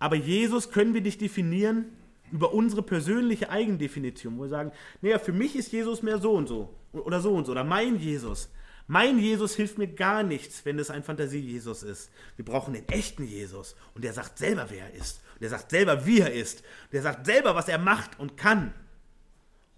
Aber 0.00 0.16
Jesus 0.16 0.72
können 0.72 0.92
wir 0.92 1.02
nicht 1.02 1.20
definieren 1.20 1.84
über 2.32 2.52
unsere 2.52 2.82
persönliche 2.82 3.48
Eigendefinition, 3.48 4.36
wo 4.36 4.42
wir 4.42 4.48
sagen, 4.48 4.72
naja, 5.02 5.20
für 5.20 5.32
mich 5.32 5.54
ist 5.54 5.70
Jesus 5.70 6.02
mehr 6.02 6.18
so 6.18 6.32
und 6.32 6.48
so 6.48 6.74
oder 6.92 7.20
so 7.20 7.32
und 7.32 7.44
so 7.44 7.52
oder 7.52 7.62
mein 7.62 7.96
Jesus. 7.96 8.50
Mein 8.88 9.20
Jesus 9.20 9.54
hilft 9.54 9.78
mir 9.78 9.86
gar 9.86 10.24
nichts, 10.24 10.64
wenn 10.64 10.80
es 10.80 10.90
ein 10.90 11.04
Fantasie-Jesus 11.04 11.84
ist. 11.84 12.10
Wir 12.34 12.44
brauchen 12.44 12.74
den 12.74 12.88
echten 12.88 13.22
Jesus 13.22 13.76
und 13.94 14.02
der 14.02 14.12
sagt 14.12 14.36
selber, 14.36 14.66
wer 14.68 14.86
er 14.86 14.94
ist. 14.94 15.22
Und 15.34 15.42
der 15.42 15.50
sagt 15.50 15.70
selber, 15.70 16.06
wie 16.06 16.18
er 16.18 16.32
ist. 16.32 16.62
Und 16.86 16.94
der 16.94 17.02
sagt 17.02 17.24
selber, 17.24 17.54
was 17.54 17.68
er 17.68 17.78
macht 17.78 18.18
und 18.18 18.36
kann 18.36 18.74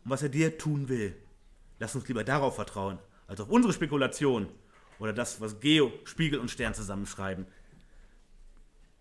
und 0.02 0.10
was 0.10 0.22
er 0.22 0.30
dir 0.30 0.56
tun 0.56 0.88
will. 0.88 1.14
Lass 1.78 1.94
uns 1.94 2.08
lieber 2.08 2.24
darauf 2.24 2.54
vertrauen, 2.54 2.98
als 3.26 3.38
auf 3.38 3.50
unsere 3.50 3.74
Spekulation 3.74 4.48
oder 5.02 5.12
das, 5.12 5.40
was 5.40 5.58
Geo, 5.58 5.92
Spiegel 6.04 6.38
und 6.38 6.48
Stern 6.48 6.74
zusammenschreiben. 6.74 7.44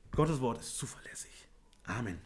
Gottes 0.09 0.41
Wort 0.41 0.59
ist 0.59 0.75
zuverlässig. 0.75 1.29
Amen. 1.83 2.19